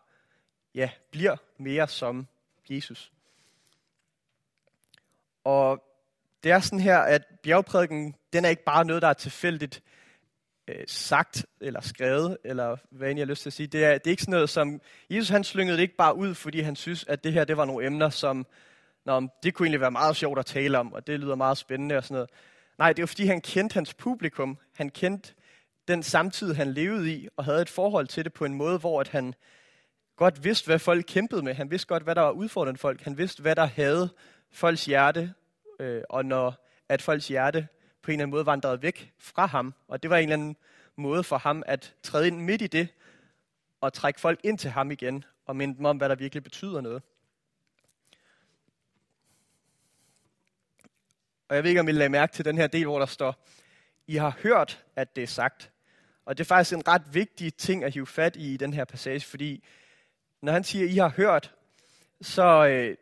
ja, 0.76 0.90
bliver 1.12 1.36
mere 1.58 1.88
som 1.88 2.28
Jesus. 2.70 3.12
Og 5.44 5.84
det 6.44 6.52
er 6.52 6.60
sådan 6.60 6.80
her, 6.80 7.00
at 7.00 7.26
bjergprædiken, 7.44 8.16
den 8.34 8.46
er 8.46 8.50
ikke 8.50 8.64
bare 8.64 8.86
noget, 8.86 9.02
der 9.02 9.08
er 9.08 9.14
tilfældigt 9.14 9.84
øh, 10.68 10.84
sagt 10.88 11.46
eller 11.62 11.82
skrevet, 11.82 12.38
eller 12.44 12.78
hvad 12.90 13.10
end 13.10 13.20
jeg 13.20 13.26
har 13.26 13.30
lyst 13.30 13.42
til 13.42 13.50
at 13.50 13.54
sige. 13.54 13.68
Det 13.68 13.86
er, 13.86 13.98
det 13.98 14.08
er 14.08 14.12
ikke 14.12 14.24
sådan 14.24 14.32
noget, 14.32 14.50
som... 14.50 14.82
Jesus 15.10 15.30
han 15.30 15.44
slyngede 15.44 15.78
det 15.78 15.84
ikke 15.84 15.96
bare 15.96 16.16
ud, 16.16 16.36
fordi 16.36 16.60
han 16.60 16.76
synes, 16.76 17.06
at 17.08 17.24
det 17.24 17.34
her 17.34 17.46
det 17.46 17.58
var 17.58 17.66
nogle 17.66 17.86
emner, 17.86 18.10
som 18.10 18.46
Nå, 19.06 19.28
det 19.44 19.54
kunne 19.54 19.66
egentlig 19.66 19.82
være 19.82 19.92
meget 19.92 20.16
sjovt 20.16 20.40
at 20.40 20.46
tale 20.46 20.80
om, 20.80 20.94
og 20.94 21.08
det 21.08 21.20
lyder 21.20 21.36
meget 21.36 21.58
spændende 21.58 21.98
og 21.98 22.04
sådan 22.04 22.16
noget. 22.16 22.30
Nej, 22.82 22.94
det 22.94 23.02
var 23.02 23.08
fordi, 23.08 23.26
han 23.26 23.42
kendte 23.42 23.74
hans 23.74 23.94
publikum. 23.94 24.58
Han 24.74 24.90
kendte 24.90 25.34
den 25.88 26.04
samtid, 26.04 26.54
han 26.54 26.74
levede 26.74 27.14
i, 27.14 27.28
og 27.38 27.46
havde 27.46 27.62
et 27.62 27.70
forhold 27.70 28.08
til 28.08 28.24
det 28.24 28.34
på 28.34 28.46
en 28.46 28.54
måde, 28.54 28.78
hvor 28.78 29.02
at 29.02 29.08
han 29.08 29.34
godt 30.16 30.44
vidste, 30.44 30.66
hvad 30.66 30.80
folk 30.80 31.06
kæmpede 31.08 31.42
med. 31.42 31.54
Han 31.54 31.72
vidste 31.72 31.88
godt, 31.88 32.04
hvad 32.04 32.16
der 32.16 32.22
var 32.22 32.32
udfordrende 32.32 32.80
folk. 32.80 33.02
Han 33.02 33.18
vidste, 33.18 33.42
hvad 33.42 33.56
der 33.56 33.66
havde 33.66 34.10
folks 34.52 34.86
hjerte, 34.86 35.34
øh, 35.80 36.02
og 36.10 36.26
når 36.26 36.68
at 36.90 37.02
folks 37.02 37.28
hjerte 37.28 37.68
på 38.02 38.12
en 38.12 38.14
eller 38.14 38.24
anden 38.24 38.32
måde 38.32 38.46
vandrede 38.46 38.82
væk 38.82 39.14
fra 39.20 39.46
ham. 39.46 39.74
Og 39.88 40.04
det 40.04 40.10
var 40.10 40.18
en 40.18 40.24
eller 40.24 40.34
anden 40.34 40.56
måde 40.96 41.24
for 41.24 41.38
ham 41.38 41.64
at 41.66 41.96
træde 42.04 42.28
ind 42.28 42.42
midt 42.42 42.62
i 42.62 42.68
det, 42.68 42.88
og 43.82 43.94
trække 43.94 44.20
folk 44.20 44.40
ind 44.44 44.58
til 44.58 44.70
ham 44.70 44.92
igen, 44.92 45.24
og 45.46 45.56
minde 45.56 45.78
dem 45.78 45.86
om, 45.86 45.98
hvad 45.98 46.10
der 46.10 46.16
virkelig 46.16 46.44
betyder 46.44 46.82
noget. 46.82 47.02
Og 51.52 51.56
jeg 51.56 51.64
ved 51.64 51.70
ikke, 51.72 51.82
om 51.82 51.88
I 51.88 51.92
lagde 51.92 52.10
mærke 52.10 52.34
til 52.34 52.46
den 52.46 52.58
her 52.58 52.68
del, 52.68 52.86
hvor 52.86 53.00
der 53.00 53.06
står, 53.06 53.46
I 54.08 54.16
har 54.16 54.38
hørt, 54.44 54.84
at 54.96 55.16
det 55.16 55.24
er 55.24 55.28
sagt. 55.28 55.72
Og 56.26 56.38
det 56.38 56.44
er 56.44 56.48
faktisk 56.48 56.74
en 56.74 56.88
ret 56.88 57.02
vigtig 57.14 57.56
ting 57.56 57.84
at 57.84 57.94
hive 57.94 58.08
fat 58.08 58.36
i 58.36 58.54
i 58.54 58.58
den 58.58 58.74
her 58.74 58.86
passage, 58.86 59.20
fordi 59.20 59.64
når 60.42 60.52
han 60.52 60.64
siger, 60.64 60.86
I 60.86 60.96
har 60.96 61.10
hørt, 61.10 61.54
så, 62.22 62.68
øh, 62.68 62.98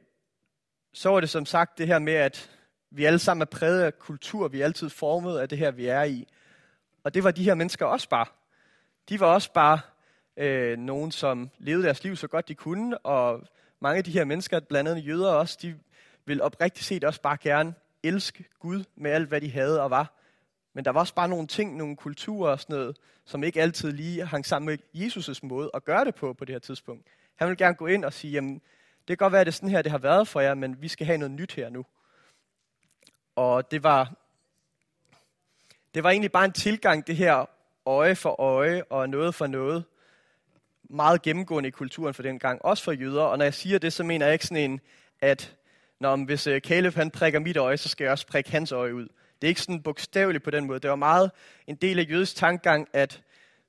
så 0.93 1.15
er 1.15 1.19
det 1.19 1.29
som 1.29 1.45
sagt 1.45 1.77
det 1.77 1.87
her 1.87 1.99
med, 1.99 2.13
at 2.13 2.51
vi 2.91 3.05
alle 3.05 3.19
sammen 3.19 3.41
er 3.41 3.45
præget 3.45 3.83
af 3.83 3.99
kultur, 3.99 4.47
vi 4.47 4.61
er 4.61 4.65
altid 4.65 4.89
formet 4.89 5.39
af 5.39 5.49
det 5.49 5.57
her, 5.57 5.71
vi 5.71 5.85
er 5.85 6.03
i. 6.03 6.27
Og 7.03 7.13
det 7.13 7.23
var 7.23 7.31
de 7.31 7.43
her 7.43 7.53
mennesker 7.53 7.85
også 7.85 8.09
bare. 8.09 8.25
De 9.09 9.19
var 9.19 9.27
også 9.27 9.53
bare 9.53 9.79
øh, 10.37 10.77
nogen, 10.77 11.11
som 11.11 11.49
levede 11.57 11.83
deres 11.83 12.03
liv 12.03 12.15
så 12.15 12.27
godt 12.27 12.47
de 12.47 12.55
kunne, 12.55 12.97
og 12.97 13.47
mange 13.79 13.97
af 13.97 14.03
de 14.03 14.11
her 14.11 14.25
mennesker, 14.25 14.59
blandt 14.59 14.89
andet 14.89 15.07
jøder 15.07 15.31
også, 15.31 15.57
de 15.61 15.79
vil 16.25 16.41
oprigtigt 16.41 16.85
set 16.85 17.03
også 17.03 17.21
bare 17.21 17.37
gerne 17.41 17.73
elske 18.03 18.45
Gud 18.59 18.83
med 18.95 19.11
alt, 19.11 19.27
hvad 19.27 19.41
de 19.41 19.51
havde 19.51 19.81
og 19.81 19.89
var. 19.89 20.13
Men 20.73 20.85
der 20.85 20.91
var 20.91 20.99
også 20.99 21.15
bare 21.15 21.27
nogle 21.27 21.47
ting, 21.47 21.77
nogle 21.77 21.95
kulturer 21.95 22.51
og 22.51 22.59
sådan 22.59 22.75
noget, 22.75 22.97
som 23.25 23.43
ikke 23.43 23.61
altid 23.61 23.91
lige 23.91 24.25
hang 24.25 24.45
sammen 24.45 24.65
med 24.65 24.77
Jesus' 24.95 25.39
måde 25.43 25.71
at 25.73 25.85
gøre 25.85 26.05
det 26.05 26.15
på 26.15 26.33
på 26.33 26.45
det 26.45 26.55
her 26.55 26.59
tidspunkt. 26.59 27.07
Han 27.35 27.49
vil 27.49 27.57
gerne 27.57 27.75
gå 27.75 27.87
ind 27.87 28.05
og 28.05 28.13
sige, 28.13 28.31
jamen, 28.31 28.53
det 28.53 29.07
kan 29.07 29.17
godt 29.17 29.31
være, 29.31 29.41
at 29.41 29.47
det 29.47 29.51
er 29.51 29.55
sådan 29.55 29.69
her, 29.69 29.81
det 29.81 29.91
har 29.91 29.97
været 29.97 30.27
for 30.27 30.39
jer, 30.39 30.53
men 30.53 30.81
vi 30.81 30.87
skal 30.87 31.05
have 31.05 31.17
noget 31.17 31.31
nyt 31.31 31.53
her 31.53 31.69
nu. 31.69 31.85
Og 33.35 33.71
det 33.71 33.83
var, 33.83 34.13
det 35.93 36.03
var 36.03 36.09
egentlig 36.09 36.31
bare 36.31 36.45
en 36.45 36.51
tilgang, 36.51 37.07
det 37.07 37.15
her 37.15 37.45
øje 37.85 38.15
for 38.15 38.41
øje 38.41 38.83
og 38.83 39.09
noget 39.09 39.35
for 39.35 39.47
noget. 39.47 39.83
Meget 40.83 41.21
gennemgående 41.21 41.67
i 41.67 41.71
kulturen 41.71 42.13
for 42.13 42.23
den 42.23 42.39
gang, 42.39 42.65
også 42.65 42.83
for 42.83 42.91
jøder. 42.91 43.23
Og 43.23 43.37
når 43.37 43.45
jeg 43.45 43.53
siger 43.53 43.79
det, 43.79 43.93
så 43.93 44.03
mener 44.03 44.25
jeg 44.25 44.33
ikke 44.33 44.45
sådan 44.45 44.71
en, 44.71 44.81
at 45.21 45.55
når, 45.99 46.25
hvis 46.25 46.47
øh, 46.47 46.61
Caleb 46.61 46.95
han 46.95 47.11
prikker 47.11 47.39
mit 47.39 47.57
øje, 47.57 47.77
så 47.77 47.89
skal 47.89 48.03
jeg 48.03 48.11
også 48.11 48.27
prikke 48.27 48.51
hans 48.51 48.71
øje 48.71 48.95
ud. 48.95 49.07
Det 49.41 49.47
er 49.47 49.49
ikke 49.49 49.61
sådan 49.61 49.83
bogstaveligt 49.83 50.43
på 50.43 50.51
den 50.51 50.65
måde. 50.65 50.79
Det 50.79 50.89
var 50.89 50.95
meget 50.95 51.31
en 51.67 51.75
del 51.75 51.99
af 51.99 52.05
jødisk 52.09 52.35
tankegang, 52.35 52.87
at 52.93 53.21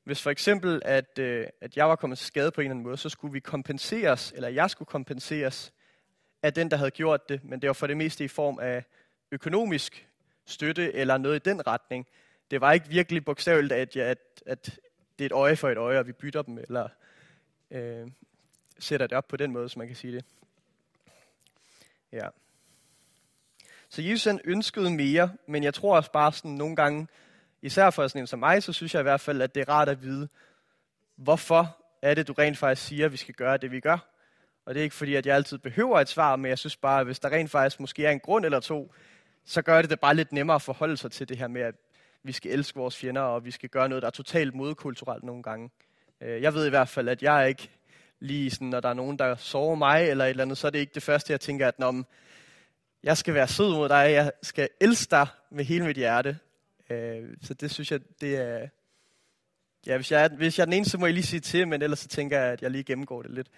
hvis 0.05 0.23
for 0.23 0.31
eksempel, 0.31 0.83
at, 0.85 1.19
øh, 1.19 1.47
at 1.61 1.77
jeg 1.77 1.89
var 1.89 1.97
kommet 1.97 2.19
til 2.19 2.27
skade 2.27 2.51
på 2.51 2.61
en 2.61 2.65
eller 2.65 2.71
anden 2.71 2.85
måde, 2.85 2.97
så 2.97 3.09
skulle 3.09 3.33
vi 3.33 3.41
kompenseres, 3.41 4.33
eller 4.37 4.49
jeg 4.49 4.71
skulle 4.71 4.87
kompenseres 4.87 5.73
af 6.43 6.55
den, 6.55 6.71
der 6.71 6.77
havde 6.77 6.91
gjort 6.91 7.29
det, 7.29 7.45
men 7.45 7.61
det 7.63 7.67
var 7.67 7.75
for 7.75 7.87
det 7.87 7.97
meste 7.97 8.25
i 8.25 8.29
form 8.29 8.59
af 8.59 8.85
økonomisk 9.33 10.09
støtte 10.47 10.95
eller 10.95 11.19
noget 11.19 11.37
i 11.37 11.51
den 11.51 11.67
retning. 11.67 12.07
Det 12.51 12.61
var 12.61 12.73
ikke 12.73 12.89
virkelig 12.89 13.25
bogstaveligt, 13.25 13.73
at, 13.73 13.97
at, 13.97 14.19
at 14.47 14.79
det 15.19 15.25
er 15.25 15.27
et 15.27 15.33
øje 15.33 15.57
for 15.57 15.69
et 15.69 15.79
øje, 15.79 15.99
og 15.99 16.07
vi 16.07 16.13
bytter 16.13 16.43
dem, 16.43 16.59
eller 16.59 16.89
øh, 17.71 18.09
sætter 18.79 19.07
det 19.07 19.17
op 19.17 19.29
på 19.29 19.37
den 19.37 19.53
måde, 19.53 19.69
som 19.69 19.79
man 19.79 19.87
kan 19.87 19.97
sige 19.97 20.13
det. 20.13 20.25
Ja. 22.13 22.29
Så 23.89 24.03
Jesus 24.03 24.25
han 24.25 24.41
ønskede 24.45 24.91
mere, 24.91 25.33
men 25.49 25.65
jeg 25.65 25.75
tror 25.75 25.97
også 25.97 26.13
bare 26.13 26.33
sådan 26.33 26.51
nogle 26.51 26.77
gange, 26.77 27.09
især 27.63 27.91
for 27.91 28.09
sådan 28.09 28.21
en 28.21 28.27
som 28.27 28.39
mig, 28.39 28.63
så 28.63 28.73
synes 28.73 28.95
jeg 28.95 29.01
i 29.01 29.03
hvert 29.03 29.21
fald, 29.21 29.43
at 29.43 29.55
det 29.55 29.61
er 29.61 29.69
rart 29.69 29.89
at 29.89 30.03
vide, 30.03 30.29
hvorfor 31.17 31.77
er 32.03 32.15
det, 32.15 32.29
du 32.29 32.33
rent 32.33 32.59
faktisk 32.59 32.87
siger, 32.87 33.07
at 33.07 33.13
vi 33.13 33.17
skal 33.17 33.35
gøre 33.35 33.57
det, 33.57 33.71
vi 33.71 33.81
gør. 33.81 33.99
Og 34.67 34.75
det 34.75 34.81
er 34.81 34.85
ikke 34.85 34.97
fordi, 34.97 35.15
at 35.15 35.27
jeg 35.27 35.37
altid 35.37 35.59
behøver 35.59 36.01
et 36.01 36.09
svar, 36.09 36.37
men 36.37 36.49
jeg 36.49 36.59
synes 36.59 36.77
bare, 36.77 37.01
at 37.01 37.07
hvis 37.07 37.19
der 37.19 37.29
rent 37.29 37.51
faktisk 37.51 37.81
måske 37.81 38.07
er 38.07 38.11
en 38.11 38.21
grund 38.21 38.45
eller 38.45 38.61
to, 38.61 38.93
så 39.45 39.63
gør 39.63 39.81
det 39.81 39.91
det 39.91 40.01
bare 40.01 40.15
lidt 40.15 40.33
nemmere 40.33 40.55
at 40.55 40.63
forholde 40.63 40.97
sig 40.97 41.13
til 41.13 41.29
det 41.29 41.39
her 41.39 41.49
med, 41.49 41.61
at 41.61 41.75
vi 42.23 42.33
skal 42.33 42.51
elske 42.51 42.79
vores 42.79 42.97
fjender, 42.97 43.23
og 43.23 43.45
vi 43.45 43.51
skal 43.51 43.69
gøre 43.69 43.89
noget, 43.89 44.03
der 44.03 44.07
er 44.07 44.11
totalt 44.11 44.55
modkulturelt 44.55 45.25
nogle 45.25 45.43
gange. 45.43 45.71
Øh, 46.21 46.43
jeg 46.43 46.55
ved 46.55 46.67
i 46.67 46.71
hvert 46.71 46.89
fald, 46.89 47.09
at 47.09 47.23
jeg 47.23 47.49
ikke 47.49 47.71
lige 48.21 48.51
sådan, 48.51 48.67
når 48.67 48.81
der 48.81 48.89
er 48.89 48.95
nogen, 48.95 49.19
der 49.19 49.37
sover 49.37 49.75
mig 49.75 50.09
eller 50.09 50.25
et 50.25 50.31
eller 50.31 50.45
andet, 50.45 50.59
så 50.59 50.67
er 50.67 50.71
det 50.71 50.79
ikke 50.79 50.95
det 50.95 51.03
første, 51.03 51.33
jeg 51.33 51.41
tænker, 51.41 51.69
at 51.69 51.79
når 51.79 52.05
jeg 53.03 53.17
skal 53.17 53.35
være 53.35 53.49
sød 53.49 53.71
mod 53.71 53.89
dig, 53.89 54.13
jeg 54.13 54.33
skal 54.43 54.69
elske 54.81 55.11
dig 55.11 55.27
med 55.51 55.65
hele 55.65 55.85
mit 55.85 55.97
hjerte. 55.97 56.39
Øh, 56.91 57.37
så 57.43 57.55
det 57.55 57.71
synes 57.71 57.93
jeg, 57.93 58.01
det 58.21 58.37
er... 58.37 58.69
Ja, 59.87 59.97
hvis 59.97 60.13
jeg, 60.13 60.25
er, 60.25 60.29
hvis 60.29 60.59
jeg 60.59 60.63
er 60.63 60.67
den 60.67 60.73
eneste, 60.73 60.91
så 60.91 60.99
må 60.99 61.07
jeg 61.07 61.15
lige 61.15 61.27
sige 61.27 61.41
til, 61.41 61.69
men 61.69 61.83
ellers 61.83 61.99
så 61.99 62.09
tænker 62.09 62.41
jeg, 62.41 62.53
at 62.53 62.63
jeg 62.63 62.71
lige 62.71 62.85
gennemgår 62.85 63.23
det 63.23 63.31
lidt. 63.31 63.49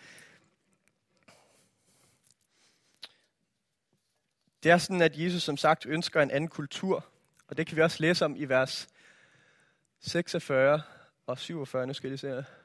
Det 4.62 4.70
er 4.70 4.78
sådan, 4.78 5.02
at 5.02 5.18
Jesus 5.18 5.42
som 5.42 5.56
sagt 5.56 5.86
ønsker 5.86 6.22
en 6.22 6.30
anden 6.30 6.48
kultur, 6.48 7.06
og 7.48 7.56
det 7.56 7.66
kan 7.66 7.76
vi 7.76 7.82
også 7.82 7.96
læse 8.00 8.24
om 8.24 8.36
i 8.36 8.44
vers 8.44 8.88
46 10.00 10.82
og 11.26 11.38
47. 11.38 11.86
Nu 11.86 11.92
skal 11.92 12.08
jeg 12.08 12.10
lige 12.10 12.18
se 12.18 12.61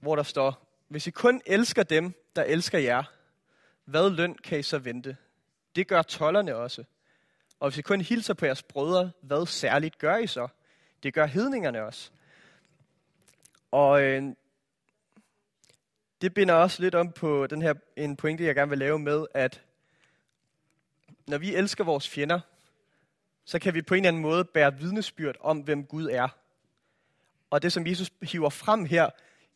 hvor 0.00 0.16
der 0.16 0.22
står, 0.22 0.66
hvis 0.88 1.06
I 1.06 1.10
kun 1.10 1.42
elsker 1.46 1.82
dem, 1.82 2.14
der 2.36 2.44
elsker 2.44 2.78
jer, 2.78 3.02
hvad 3.84 4.10
løn 4.10 4.34
kan 4.34 4.58
I 4.58 4.62
så 4.62 4.78
vente? 4.78 5.16
Det 5.76 5.88
gør 5.88 6.02
tollerne 6.02 6.56
også. 6.56 6.84
Og 7.60 7.70
hvis 7.70 7.78
I 7.78 7.82
kun 7.82 8.00
hilser 8.00 8.34
på 8.34 8.46
jeres 8.46 8.62
brødre, 8.62 9.10
hvad 9.20 9.46
særligt 9.46 9.98
gør 9.98 10.16
I 10.16 10.26
så? 10.26 10.48
Det 11.02 11.14
gør 11.14 11.26
hedningerne 11.26 11.84
også. 11.84 12.10
Og 13.70 14.02
øh, 14.02 14.22
det 16.20 16.34
binder 16.34 16.54
også 16.54 16.82
lidt 16.82 16.94
om 16.94 17.12
på 17.12 17.46
den 17.46 17.62
her 17.62 17.74
en 17.96 18.16
pointe, 18.16 18.44
jeg 18.44 18.54
gerne 18.54 18.68
vil 18.68 18.78
lave 18.78 18.98
med, 18.98 19.26
at 19.34 19.62
når 21.26 21.38
vi 21.38 21.54
elsker 21.54 21.84
vores 21.84 22.08
fjender, 22.08 22.40
så 23.44 23.58
kan 23.58 23.74
vi 23.74 23.82
på 23.82 23.94
en 23.94 23.98
eller 23.98 24.08
anden 24.08 24.22
måde 24.22 24.44
bære 24.44 24.78
vidnesbyrd 24.78 25.36
om, 25.40 25.58
hvem 25.58 25.84
Gud 25.84 26.06
er. 26.06 26.28
Og 27.50 27.62
det, 27.62 27.72
som 27.72 27.86
Jesus 27.86 28.10
hiver 28.22 28.50
frem 28.50 28.84
her, 28.84 29.10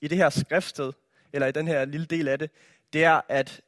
i 0.04 0.08
det 0.08 0.18
her 0.18 0.30
skriftsted, 0.30 0.92
eller 1.32 1.46
i 1.46 1.52
den 1.52 1.68
her 1.68 1.84
lille 1.84 2.06
del 2.06 2.28
af 2.28 2.38
det, 2.38 2.50
det 2.92 3.04
er, 3.04 3.20
at 3.28 3.60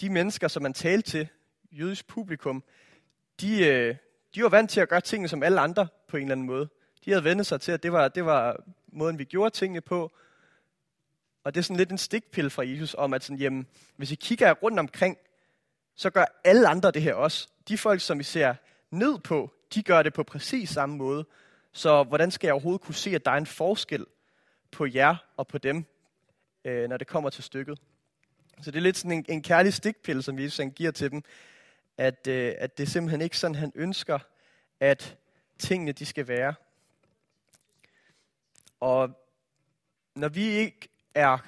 de 0.00 0.10
mennesker, 0.10 0.48
som 0.48 0.62
man 0.62 0.72
talte 0.72 1.10
til, 1.10 1.28
jødisk 1.72 2.06
publikum, 2.06 2.64
de, 3.40 3.66
øh, 3.66 3.96
de 4.34 4.42
var 4.42 4.48
vant 4.48 4.70
til 4.70 4.80
at 4.80 4.88
gøre 4.88 5.00
tingene 5.00 5.28
som 5.28 5.42
alle 5.42 5.60
andre 5.60 5.88
på 6.08 6.16
en 6.16 6.22
eller 6.22 6.34
anden 6.34 6.46
måde. 6.46 6.68
De 7.04 7.10
havde 7.10 7.24
vendt 7.24 7.46
sig 7.46 7.60
til, 7.60 7.72
at 7.72 7.82
det 7.82 7.92
var, 7.92 8.08
det 8.08 8.24
var 8.24 8.64
måden, 8.92 9.18
vi 9.18 9.24
gjorde 9.24 9.54
tingene 9.54 9.80
på. 9.80 10.12
Og 11.44 11.54
det 11.54 11.60
er 11.60 11.62
sådan 11.62 11.76
lidt 11.76 11.90
en 11.90 11.98
stikpille 11.98 12.50
fra 12.50 12.66
Jesus 12.66 12.94
om, 12.98 13.14
at 13.14 13.24
sådan, 13.24 13.38
jamen, 13.38 13.66
hvis 13.96 14.12
I 14.12 14.14
kigger 14.14 14.52
rundt 14.52 14.78
omkring, 14.78 15.18
så 15.94 16.10
gør 16.10 16.24
alle 16.44 16.68
andre 16.68 16.90
det 16.90 17.02
her 17.02 17.14
også. 17.14 17.48
De 17.68 17.78
folk, 17.78 18.00
som 18.00 18.18
vi 18.18 18.24
ser 18.24 18.54
ned 18.90 19.18
på, 19.18 19.52
de 19.74 19.82
gør 19.82 20.02
det 20.02 20.12
på 20.12 20.22
præcis 20.22 20.70
samme 20.70 20.96
måde. 20.96 21.26
Så 21.72 22.02
hvordan 22.02 22.30
skal 22.30 22.48
jeg 22.48 22.54
overhovedet 22.54 22.80
kunne 22.80 22.94
se, 22.94 23.10
at 23.10 23.24
der 23.24 23.30
er 23.30 23.36
en 23.36 23.46
forskel 23.46 24.06
på 24.76 24.86
jer 24.94 25.16
og 25.36 25.46
på 25.46 25.58
dem, 25.58 25.84
øh, 26.64 26.88
når 26.88 26.96
det 26.96 27.06
kommer 27.06 27.30
til 27.30 27.44
stykket. 27.44 27.78
Så 28.62 28.70
det 28.70 28.76
er 28.76 28.82
lidt 28.82 28.96
sådan 28.96 29.12
en, 29.12 29.24
en 29.28 29.42
kærlig 29.42 29.74
stikpille, 29.74 30.22
som 30.22 30.38
Jesus 30.38 30.56
han 30.56 30.70
giver 30.70 30.90
til 30.90 31.10
dem, 31.10 31.22
at, 31.98 32.26
øh, 32.26 32.54
at 32.58 32.78
det 32.78 32.84
er 32.84 32.88
simpelthen 32.88 33.20
ikke 33.20 33.38
sådan, 33.38 33.54
han 33.54 33.72
ønsker, 33.74 34.18
at 34.80 35.16
tingene 35.58 35.92
de 35.92 36.06
skal 36.06 36.28
være. 36.28 36.54
Og 38.80 39.10
når 40.14 40.28
vi 40.28 40.44
ikke 40.44 40.88
er 41.14 41.38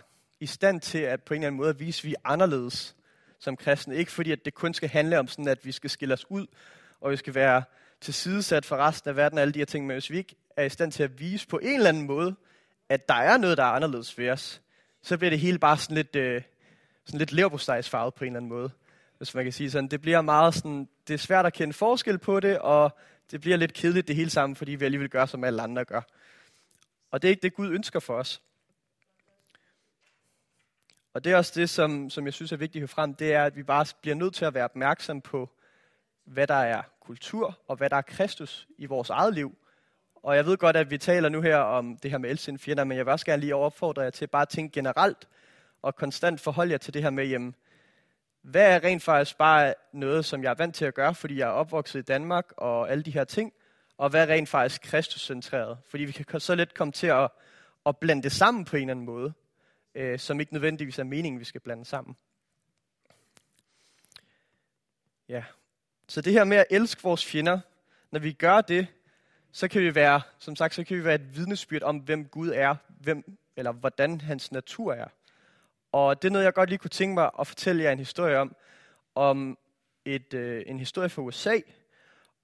i 0.40 0.46
stand 0.46 0.80
til 0.80 0.98
at 0.98 1.22
på 1.22 1.34
en 1.34 1.40
eller 1.40 1.46
anden 1.46 1.56
måde 1.56 1.70
at 1.70 1.80
vise, 1.80 2.00
at 2.00 2.04
vi 2.04 2.14
er 2.14 2.30
anderledes 2.30 2.96
som 3.38 3.56
kristne, 3.56 3.96
ikke 3.96 4.12
fordi 4.12 4.32
at 4.32 4.44
det 4.44 4.54
kun 4.54 4.74
skal 4.74 4.88
handle 4.88 5.18
om 5.18 5.28
sådan, 5.28 5.48
at 5.48 5.64
vi 5.64 5.72
skal 5.72 5.90
skille 5.90 6.14
os 6.14 6.30
ud, 6.30 6.46
og 7.00 7.10
vi 7.10 7.16
skal 7.16 7.34
være 7.34 7.62
tilsidesat 8.00 8.64
for 8.64 8.76
resten 8.76 9.10
af 9.10 9.16
verden 9.16 9.38
og 9.38 9.42
alle 9.42 9.54
de 9.54 9.58
her 9.58 9.66
ting, 9.66 9.86
men 9.86 9.94
hvis 9.94 10.10
vi 10.10 10.18
ikke 10.18 10.36
er 10.56 10.64
i 10.64 10.68
stand 10.68 10.92
til 10.92 11.02
at 11.02 11.20
vise 11.20 11.46
på 11.46 11.58
en 11.58 11.74
eller 11.74 11.88
anden 11.88 12.06
måde, 12.06 12.36
at 12.88 13.08
der 13.08 13.14
er 13.14 13.36
noget, 13.36 13.58
der 13.58 13.64
er 13.64 13.68
anderledes 13.68 14.18
ved 14.18 14.30
os, 14.30 14.62
så 15.02 15.18
bliver 15.18 15.30
det 15.30 15.40
hele 15.40 15.58
bare 15.58 15.78
sådan 15.78 15.96
lidt, 15.96 16.16
øh, 16.16 16.42
sådan 17.04 17.18
lidt 17.18 17.32
leverpostejsfarvet 17.32 18.14
på 18.14 18.24
en 18.24 18.28
eller 18.28 18.38
anden 18.38 18.48
måde. 18.48 18.70
Hvis 19.18 19.34
man 19.34 19.44
kan 19.44 19.52
sige 19.52 19.70
sådan. 19.70 19.88
Det 19.88 20.00
bliver 20.00 20.20
meget 20.20 20.54
sådan, 20.54 20.88
det 21.08 21.14
er 21.14 21.18
svært 21.18 21.46
at 21.46 21.52
kende 21.52 21.72
forskel 21.72 22.18
på 22.18 22.40
det, 22.40 22.58
og 22.58 22.96
det 23.30 23.40
bliver 23.40 23.56
lidt 23.56 23.74
kedeligt 23.74 24.08
det 24.08 24.16
hele 24.16 24.30
sammen, 24.30 24.56
fordi 24.56 24.74
vi 24.74 24.84
alligevel 24.84 25.10
gør, 25.10 25.26
som 25.26 25.44
alle 25.44 25.62
andre 25.62 25.84
gør. 25.84 26.02
Og 27.10 27.22
det 27.22 27.28
er 27.28 27.30
ikke 27.30 27.42
det, 27.42 27.54
Gud 27.54 27.68
ønsker 27.68 28.00
for 28.00 28.14
os. 28.14 28.42
Og 31.14 31.24
det 31.24 31.32
er 31.32 31.36
også 31.36 31.52
det, 31.60 31.70
som, 31.70 32.10
som 32.10 32.24
jeg 32.24 32.34
synes 32.34 32.52
er 32.52 32.56
vigtigt 32.56 32.82
at 32.82 32.90
frem, 32.90 33.14
det 33.14 33.32
er, 33.32 33.44
at 33.44 33.56
vi 33.56 33.62
bare 33.62 33.86
bliver 34.00 34.14
nødt 34.14 34.34
til 34.34 34.44
at 34.44 34.54
være 34.54 34.64
opmærksom 34.64 35.20
på, 35.20 35.50
hvad 36.24 36.46
der 36.46 36.54
er 36.54 36.82
kultur, 37.00 37.58
og 37.68 37.76
hvad 37.76 37.90
der 37.90 37.96
er 37.96 38.02
Kristus 38.02 38.68
i 38.78 38.86
vores 38.86 39.10
eget 39.10 39.34
liv, 39.34 39.58
og 40.22 40.36
jeg 40.36 40.46
ved 40.46 40.56
godt, 40.56 40.76
at 40.76 40.90
vi 40.90 40.98
taler 40.98 41.28
nu 41.28 41.40
her 41.40 41.56
om 41.56 41.96
det 41.96 42.10
her 42.10 42.18
med 42.18 42.30
elsinde 42.30 42.58
fjender, 42.58 42.84
men 42.84 42.96
jeg 42.98 43.06
vil 43.06 43.12
også 43.12 43.26
gerne 43.26 43.40
lige 43.40 43.56
opfordre 43.56 44.02
jer 44.02 44.10
til 44.10 44.26
bare 44.26 44.42
at 44.42 44.48
tænke 44.48 44.72
generelt 44.72 45.28
og 45.82 45.96
konstant 45.96 46.40
forholde 46.40 46.72
jer 46.72 46.78
til 46.78 46.94
det 46.94 47.02
her 47.02 47.10
med, 47.10 47.26
jamen, 47.26 47.54
hvad 48.42 48.74
er 48.74 48.84
rent 48.84 49.02
faktisk 49.02 49.38
bare 49.38 49.74
noget, 49.92 50.24
som 50.24 50.42
jeg 50.42 50.50
er 50.50 50.54
vant 50.54 50.74
til 50.74 50.84
at 50.84 50.94
gøre, 50.94 51.14
fordi 51.14 51.38
jeg 51.38 51.48
er 51.48 51.52
opvokset 51.52 51.98
i 51.98 52.02
Danmark 52.02 52.52
og 52.56 52.90
alle 52.90 53.02
de 53.02 53.10
her 53.10 53.24
ting, 53.24 53.52
og 53.98 54.10
hvad 54.10 54.22
er 54.28 54.34
rent 54.34 54.48
faktisk 54.48 54.82
kristuscentreret? 54.82 55.78
Fordi 55.88 56.04
vi 56.04 56.12
kan 56.12 56.40
så 56.40 56.54
let 56.54 56.74
komme 56.74 56.92
til 56.92 57.06
at, 57.06 57.30
at 57.86 57.96
blande 57.96 58.22
det 58.22 58.32
sammen 58.32 58.64
på 58.64 58.76
en 58.76 58.82
eller 58.82 58.90
anden 58.90 59.06
måde, 59.06 59.32
øh, 59.94 60.18
som 60.18 60.40
ikke 60.40 60.52
nødvendigvis 60.52 60.98
er 60.98 61.04
meningen, 61.04 61.40
vi 61.40 61.44
skal 61.44 61.60
blande 61.60 61.84
sammen. 61.84 62.16
Ja, 65.28 65.44
så 66.08 66.20
det 66.20 66.32
her 66.32 66.44
med 66.44 66.56
at 66.56 66.66
elske 66.70 67.02
vores 67.02 67.26
fjender, 67.26 67.60
når 68.10 68.20
vi 68.20 68.32
gør 68.32 68.60
det, 68.60 68.86
så 69.52 69.68
kan 69.68 69.82
vi 69.82 69.94
være, 69.94 70.20
som 70.38 70.56
sagt, 70.56 70.74
så 70.74 70.84
kan 70.84 70.96
vi 70.96 71.04
være 71.04 71.14
et 71.14 71.36
vidnesbyrd 71.36 71.82
om, 71.82 71.96
hvem 71.98 72.24
Gud 72.24 72.50
er, 72.54 72.76
hvem, 73.00 73.38
eller 73.56 73.72
hvordan 73.72 74.20
hans 74.20 74.52
natur 74.52 74.92
er. 74.92 75.08
Og 75.92 76.22
det 76.22 76.28
er 76.28 76.32
noget, 76.32 76.44
jeg 76.44 76.54
godt 76.54 76.68
lige 76.68 76.78
kunne 76.78 76.90
tænke 76.90 77.14
mig 77.14 77.30
at 77.40 77.46
fortælle 77.46 77.82
jer 77.82 77.92
en 77.92 77.98
historie 77.98 78.38
om, 78.38 78.56
om 79.14 79.58
et, 80.04 80.34
øh, 80.34 80.62
en 80.66 80.78
historie 80.78 81.08
fra 81.08 81.22
USA, 81.22 81.58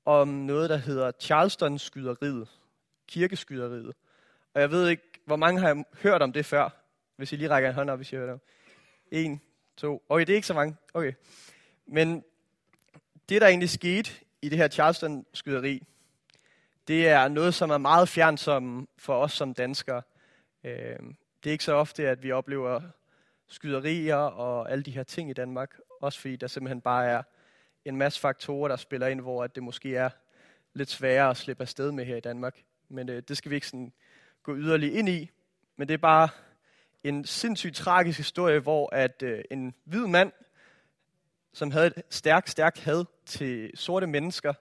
om 0.04 0.28
noget, 0.28 0.70
der 0.70 0.76
hedder 0.76 1.12
Charleston-skyderiet, 1.20 2.48
kirkeskyderiet. 3.08 3.94
Og 4.54 4.60
jeg 4.60 4.70
ved 4.70 4.88
ikke, 4.88 5.02
hvor 5.24 5.36
mange 5.36 5.60
har 5.60 5.84
hørt 6.02 6.22
om 6.22 6.32
det 6.32 6.46
før, 6.46 6.68
hvis 7.16 7.32
I 7.32 7.36
lige 7.36 7.48
rækker 7.48 7.68
en 7.68 7.74
hånd 7.74 7.90
op, 7.90 7.98
hvis 7.98 8.12
I 8.12 8.16
hører 8.16 8.32
det. 8.32 8.40
En, 9.10 9.40
to, 9.76 10.02
okay, 10.08 10.26
det 10.26 10.32
er 10.32 10.36
ikke 10.36 10.46
så 10.46 10.54
mange. 10.54 10.76
Okay. 10.94 11.12
Men 11.86 12.24
det, 13.28 13.40
der 13.40 13.46
egentlig 13.46 13.70
skete 13.70 14.10
i 14.42 14.48
det 14.48 14.58
her 14.58 14.68
Charleston-skyderi, 14.68 15.82
det 16.88 17.08
er 17.08 17.28
noget, 17.28 17.54
som 17.54 17.70
er 17.70 17.78
meget 17.78 18.08
fjernt 18.08 18.40
som, 18.40 18.88
for 18.98 19.14
os 19.14 19.32
som 19.32 19.54
danskere. 19.54 20.02
Øh, 20.64 20.98
det 21.44 21.50
er 21.50 21.52
ikke 21.52 21.64
så 21.64 21.72
ofte, 21.72 22.08
at 22.08 22.22
vi 22.22 22.32
oplever 22.32 22.80
skyderier 23.46 24.16
og 24.16 24.70
alle 24.70 24.84
de 24.84 24.90
her 24.90 25.02
ting 25.02 25.30
i 25.30 25.32
Danmark. 25.32 25.78
Også 26.00 26.20
fordi 26.20 26.36
der 26.36 26.46
simpelthen 26.46 26.80
bare 26.80 27.06
er 27.06 27.22
en 27.84 27.96
masse 27.96 28.20
faktorer, 28.20 28.68
der 28.68 28.76
spiller 28.76 29.06
ind, 29.06 29.20
hvor 29.20 29.44
at 29.44 29.54
det 29.54 29.62
måske 29.62 29.96
er 29.96 30.10
lidt 30.74 30.90
sværere 30.90 31.30
at 31.30 31.36
slippe 31.36 31.62
afsted 31.62 31.92
med 31.92 32.04
her 32.04 32.16
i 32.16 32.20
Danmark. 32.20 32.62
Men 32.88 33.08
øh, 33.08 33.22
det 33.28 33.36
skal 33.36 33.50
vi 33.50 33.54
ikke 33.54 33.66
sådan 33.66 33.92
gå 34.42 34.56
yderligere 34.56 34.94
ind 34.94 35.08
i. 35.08 35.30
Men 35.76 35.88
det 35.88 35.94
er 35.94 35.98
bare 35.98 36.28
en 37.04 37.24
sindssygt 37.24 37.76
tragisk 37.76 38.18
historie, 38.18 38.60
hvor 38.60 38.94
at 38.94 39.22
øh, 39.22 39.44
en 39.50 39.74
hvid 39.84 40.06
mand, 40.06 40.32
som 41.52 41.70
havde 41.70 41.86
et 41.86 42.02
stærkt, 42.10 42.50
stærkt 42.50 42.80
had 42.80 43.04
til 43.26 43.70
sorte 43.74 44.06
mennesker, 44.06 44.52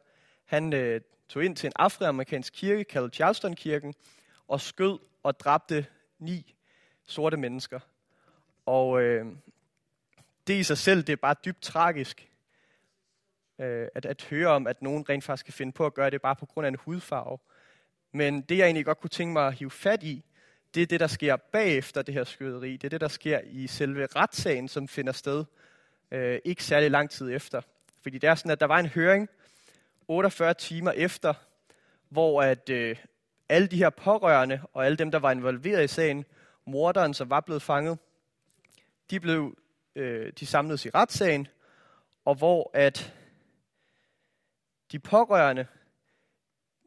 han 0.45 0.73
øh, 0.73 1.01
tog 1.29 1.45
ind 1.45 1.55
til 1.55 1.67
en 1.67 1.73
afroamerikansk 1.75 2.53
kirke, 2.53 2.83
kaldet 2.83 3.15
Charleston-kirken, 3.15 3.93
og 4.47 4.62
skød 4.62 5.00
og 5.23 5.39
dræbte 5.39 5.85
ni 6.19 6.55
sorte 7.05 7.38
mennesker. 7.38 7.79
Og 8.65 9.01
øh, 9.01 9.25
det 10.47 10.53
i 10.53 10.63
sig 10.63 10.77
selv, 10.77 11.03
det 11.03 11.13
er 11.13 11.17
bare 11.17 11.35
dybt 11.45 11.62
tragisk, 11.62 12.29
øh, 13.59 13.88
at, 13.95 14.05
at 14.05 14.23
høre 14.29 14.47
om, 14.47 14.67
at 14.67 14.81
nogen 14.81 15.09
rent 15.09 15.23
faktisk 15.23 15.45
kan 15.45 15.53
finde 15.53 15.71
på 15.71 15.85
at 15.85 15.93
gøre 15.93 16.09
det 16.09 16.21
bare 16.21 16.35
på 16.35 16.45
grund 16.45 16.65
af 16.65 16.69
en 16.69 16.77
hudfarve. 16.85 17.38
Men 18.12 18.41
det, 18.41 18.57
jeg 18.57 18.65
egentlig 18.65 18.85
godt 18.85 19.00
kunne 19.00 19.09
tænke 19.09 19.33
mig 19.33 19.47
at 19.47 19.53
hive 19.53 19.71
fat 19.71 20.03
i, 20.03 20.25
det 20.73 20.81
er 20.81 20.88
det, 20.88 21.00
der 21.00 21.07
sker 21.07 21.35
bagefter 21.35 22.01
det 22.01 22.13
her 22.13 22.23
skyderi. 22.23 22.71
Det 22.71 22.83
er 22.83 22.89
det, 22.89 23.01
der 23.01 23.07
sker 23.07 23.39
i 23.45 23.67
selve 23.67 24.07
retssagen, 24.15 24.67
som 24.67 24.88
finder 24.88 25.13
sted 25.13 25.45
øh, 26.12 26.39
ikke 26.45 26.63
særlig 26.63 26.91
lang 26.91 27.09
tid 27.09 27.31
efter. 27.31 27.62
Fordi 28.01 28.17
det 28.17 28.29
er 28.29 28.35
sådan, 28.35 28.51
at 28.51 28.59
der 28.59 28.65
var 28.65 28.79
en 28.79 28.85
høring 28.85 29.29
48 30.07 30.53
timer 30.53 30.91
efter, 30.91 31.33
hvor 32.10 32.41
at 32.41 32.69
øh, 32.69 32.95
alle 33.49 33.67
de 33.67 33.77
her 33.77 33.89
pårørende 33.89 34.62
og 34.73 34.86
alle 34.86 34.97
dem, 34.97 35.12
der 35.12 35.19
var 35.19 35.32
involveret 35.32 35.84
i 35.84 35.88
sagen, 35.88 36.25
morderen, 36.65 37.13
som 37.13 37.30
var 37.30 37.39
blevet 37.39 37.62
fanget, 37.62 37.97
de 39.10 39.19
blev 39.19 39.58
øh, 39.95 40.34
de 40.39 40.45
samledes 40.45 40.86
i 40.86 40.89
retssagen, 40.89 41.47
og 42.25 42.36
hvor 42.36 42.71
at 42.73 43.13
de 44.91 44.99
pårørende, 44.99 45.65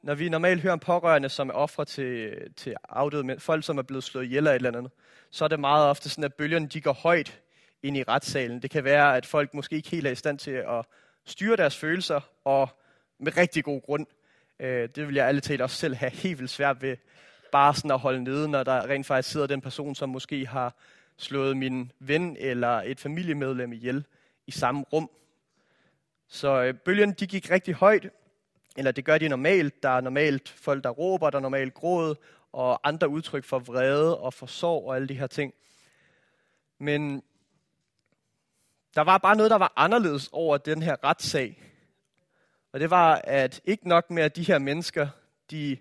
når 0.03 0.14
vi 0.14 0.29
normalt 0.29 0.62
hører 0.62 0.73
om 0.73 0.79
pårørende, 0.79 1.29
som 1.29 1.49
er 1.49 1.55
ofre 1.55 1.85
til, 1.85 2.37
til 2.57 2.77
afdøde 2.88 3.40
folk, 3.40 3.64
som 3.64 3.79
er 3.79 3.83
blevet 3.83 4.05
slået 4.05 4.25
ihjel 4.25 4.38
eller 4.38 4.51
et 4.51 4.57
eller 4.57 4.79
andet, 4.79 4.93
så 5.31 5.45
er 5.45 5.49
det 5.49 5.61
meget 5.61 5.87
ofte 5.87 6.09
sådan, 6.09 6.25
at 6.25 6.35
bølgerne 6.35 6.67
de 6.67 6.81
går 6.81 6.93
højt 6.93 7.40
ind 7.83 7.97
i 7.97 8.03
retssalen. 8.03 8.62
Det 8.62 8.71
kan 8.71 8.85
være, 8.85 9.17
at 9.17 9.27
folk 9.27 9.55
måske 9.55 9.77
ikke 9.77 9.90
helt 9.90 10.07
er 10.07 10.11
i 10.11 10.14
stand 10.14 10.38
til 10.38 10.51
at 10.51 10.85
styre 11.25 11.57
deres 11.57 11.77
følelser, 11.77 12.21
og 12.45 12.69
med 13.18 13.37
rigtig 13.37 13.64
god 13.64 13.83
grund. 13.83 14.07
Øh, 14.61 14.88
det 14.88 15.07
vil 15.07 15.14
jeg 15.14 15.29
alle 15.29 15.40
talt 15.40 15.61
også 15.61 15.76
selv 15.76 15.94
have 15.94 16.11
helt 16.11 16.38
vildt 16.38 16.50
svært 16.50 16.83
ved, 16.83 16.96
bare 17.52 17.74
sådan 17.74 17.90
at 17.90 17.98
holde 17.98 18.24
nede, 18.24 18.48
når 18.48 18.62
der 18.62 18.87
rent 18.87 19.07
faktisk 19.07 19.31
sidder 19.33 19.46
den 19.46 19.61
person, 19.61 19.94
som 19.94 20.09
måske 20.09 20.46
har 20.46 20.74
slået 21.16 21.57
min 21.57 21.92
ven 21.98 22.37
eller 22.37 22.83
et 22.85 23.00
familiemedlem 23.00 23.72
ihjel 23.72 24.05
i 24.46 24.50
samme 24.50 24.85
rum. 24.92 25.11
Så 26.29 26.62
øh, 26.62 26.74
bølgen 26.74 27.12
de 27.12 27.26
gik 27.26 27.50
rigtig 27.50 27.74
højt, 27.74 28.09
eller 28.76 28.92
det 28.92 29.05
gør 29.05 29.18
de 29.18 29.29
normalt. 29.29 29.83
Der 29.83 29.88
er 29.88 30.00
normalt 30.00 30.48
folk, 30.48 30.85
der 30.85 30.90
råber, 30.90 31.31
der 31.31 31.38
er 31.38 31.42
normalt 31.42 31.74
gråd, 31.74 32.14
og 32.52 32.88
andre 32.88 33.09
udtryk 33.09 33.44
for 33.44 33.59
vrede 33.59 34.18
og 34.18 34.35
for 34.35 34.46
sorg 34.46 34.87
og 34.87 34.96
alle 34.96 35.09
de 35.09 35.14
her 35.14 35.26
ting. 35.26 35.55
Men 36.79 37.22
der 38.94 39.00
var 39.00 39.18
bare 39.18 39.37
noget, 39.37 39.50
der 39.50 39.57
var 39.57 39.72
anderledes 39.76 40.29
over 40.33 40.59
den 40.59 40.83
her 40.83 41.05
retssag. 41.05 41.65
Og 42.77 42.81
det 42.81 42.91
var, 42.91 43.21
at 43.25 43.61
ikke 43.65 43.89
nok 43.89 44.11
med, 44.11 44.23
at 44.23 44.37
de 44.37 44.43
her 44.43 44.59
mennesker, 44.59 45.09
de 45.51 45.79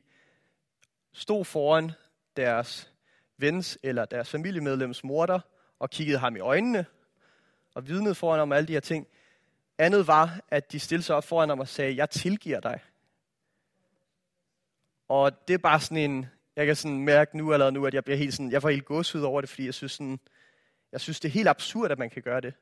stod 1.13 1.45
foran 1.45 1.91
deres 2.37 2.91
vens 3.37 3.77
eller 3.83 4.05
deres 4.05 4.29
familiemedlems 4.29 5.03
morter 5.03 5.39
og 5.79 5.89
kiggede 5.89 6.17
ham 6.17 6.35
i 6.35 6.39
øjnene 6.39 6.85
og 7.73 7.87
vidnede 7.87 8.15
foran 8.15 8.39
om 8.39 8.51
alle 8.51 8.67
de 8.67 8.73
her 8.73 8.79
ting. 8.79 9.07
Andet 9.77 10.07
var, 10.07 10.39
at 10.49 10.71
de 10.71 10.79
stillede 10.79 11.05
sig 11.05 11.15
op 11.15 11.23
foran 11.23 11.49
ham 11.49 11.59
og 11.59 11.67
sagde, 11.67 11.95
jeg 11.95 12.09
tilgiver 12.09 12.59
dig. 12.59 12.79
Og 15.07 15.47
det 15.47 15.53
er 15.53 15.57
bare 15.57 15.79
sådan 15.79 16.11
en, 16.11 16.25
jeg 16.55 16.65
kan 16.65 16.75
sådan 16.75 16.99
mærke 16.99 17.37
nu 17.37 17.53
eller 17.53 17.69
nu, 17.69 17.85
at 17.85 17.93
jeg 17.93 18.03
bliver 18.03 18.17
helt 18.17 18.33
sådan, 18.33 18.51
jeg 18.51 18.61
får 18.61 18.69
helt 18.69 18.85
gåshud 18.85 19.21
over 19.21 19.41
det, 19.41 19.49
fordi 19.49 19.65
jeg 19.65 19.73
synes 19.73 19.91
sådan, 19.91 20.19
jeg 20.91 21.01
synes 21.01 21.19
det 21.19 21.29
er 21.29 21.33
helt 21.33 21.47
absurd, 21.47 21.91
at 21.91 21.99
man 21.99 22.09
kan 22.09 22.21
gøre 22.21 22.41
det. 22.41 22.53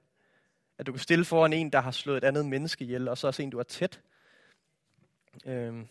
At 0.77 0.85
du 0.85 0.91
kan 0.91 0.99
stille 0.99 1.25
foran 1.25 1.53
en, 1.53 1.69
der 1.69 1.81
har 1.81 1.91
slået 1.91 2.17
et 2.17 2.23
andet 2.23 2.45
menneske 2.45 2.83
ihjel, 2.83 3.07
og 3.07 3.17
så 3.17 3.27
også 3.27 3.41
en, 3.41 3.49
du 3.49 3.59
er 3.59 3.63
tæt. 3.63 4.01
Øhm. 5.45 5.87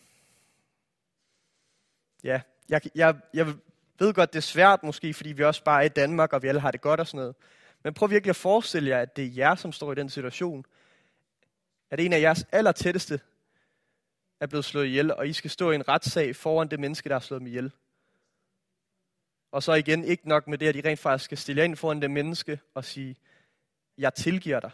Ja, 2.25 2.41
jeg, 2.69 2.81
jeg, 2.95 3.21
jeg 3.35 3.47
ved 3.99 4.15
godt, 4.15 4.33
det 4.33 4.39
er 4.39 4.43
svært 4.43 4.83
måske, 4.83 5.15
fordi 5.15 5.33
vi 5.33 5.45
også 5.45 5.65
bare 5.65 5.81
er 5.81 5.87
i 5.87 5.89
Danmark, 5.89 6.33
og 6.33 6.43
vi 6.43 6.49
alle 6.49 6.61
har 6.61 6.71
det 6.71 6.81
godt 6.81 7.01
og 7.01 7.07
sådan 7.07 7.19
noget. 7.19 7.35
Men 7.83 7.95
prøv 7.95 8.11
virkelig 8.11 8.31
at 8.31 8.37
forestille 8.37 8.91
jer, 8.91 8.99
at 8.99 9.17
det 9.17 9.25
er 9.25 9.31
jer, 9.37 9.55
som 9.55 9.73
står 9.73 9.93
i 9.93 9.95
den 9.95 10.09
situation. 10.09 10.67
At 11.91 12.01
en 12.01 12.13
af 12.13 12.21
jeres 12.21 12.47
allertætteste 12.53 13.21
er 14.41 14.47
blevet 14.47 14.65
slået 14.65 14.87
ihjel, 14.87 15.15
og 15.15 15.29
I 15.29 15.33
skal 15.33 15.51
stå 15.51 15.71
i 15.71 15.75
en 15.75 15.89
retssag 15.89 16.37
foran 16.37 16.69
det 16.69 16.81
menneske, 16.81 17.09
der 17.09 17.15
har 17.15 17.21
slået 17.21 17.41
dem 17.41 17.47
ihjel. 17.47 17.73
Og 19.53 19.63
så 19.63 19.75
igen, 19.75 20.05
ikke 20.05 20.29
nok 20.29 20.49
med 20.49 20.59
det, 20.59 20.69
at 20.69 20.77
I 20.77 20.81
rent 20.81 21.01
faktisk 21.01 21.25
skal 21.25 21.39
stille 21.39 21.61
jer 21.61 21.65
ind 21.65 21.77
foran 21.77 22.03
det 22.03 22.11
menneske 22.11 22.61
og 22.75 22.85
sige, 22.85 23.17
jeg 23.99 24.15
tilgiver 24.15 24.61
dig. 24.61 24.71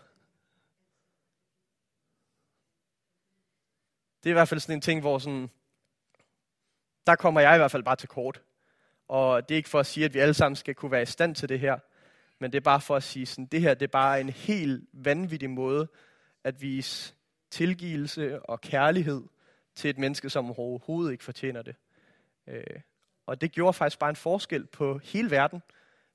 Det 4.22 4.28
er 4.28 4.30
i 4.30 4.32
hvert 4.32 4.48
fald 4.48 4.60
sådan 4.60 4.76
en 4.76 4.80
ting, 4.80 5.00
hvor 5.00 5.18
sådan, 5.18 5.50
der 7.06 7.16
kommer 7.16 7.40
jeg 7.40 7.54
i 7.54 7.58
hvert 7.58 7.70
fald 7.70 7.82
bare 7.82 7.96
til 7.96 8.08
kort. 8.08 8.42
Og 9.08 9.48
det 9.48 9.54
er 9.54 9.56
ikke 9.56 9.68
for 9.68 9.80
at 9.80 9.86
sige, 9.86 10.04
at 10.04 10.14
vi 10.14 10.18
alle 10.18 10.34
sammen 10.34 10.56
skal 10.56 10.74
kunne 10.74 10.90
være 10.90 11.02
i 11.02 11.06
stand 11.06 11.34
til 11.34 11.48
det 11.48 11.60
her, 11.60 11.78
men 12.38 12.52
det 12.52 12.56
er 12.56 12.64
bare 12.64 12.80
for 12.80 12.96
at 12.96 13.02
sige, 13.02 13.26
sådan, 13.26 13.46
det 13.46 13.60
her 13.60 13.74
det 13.74 13.82
er 13.82 13.90
bare 13.90 14.20
en 14.20 14.28
helt 14.28 14.84
vanvittig 14.92 15.50
måde 15.50 15.88
at 16.44 16.62
vise 16.62 17.14
tilgivelse 17.50 18.42
og 18.42 18.60
kærlighed 18.60 19.22
til 19.74 19.90
et 19.90 19.98
menneske, 19.98 20.30
som 20.30 20.58
overhovedet 20.58 21.12
ikke 21.12 21.24
fortjener 21.24 21.62
det. 21.62 21.76
Øh, 22.46 22.80
og 23.26 23.40
det 23.40 23.52
gjorde 23.52 23.72
faktisk 23.72 23.98
bare 23.98 24.10
en 24.10 24.16
forskel 24.16 24.66
på 24.66 24.98
hele 24.98 25.30
verden, 25.30 25.62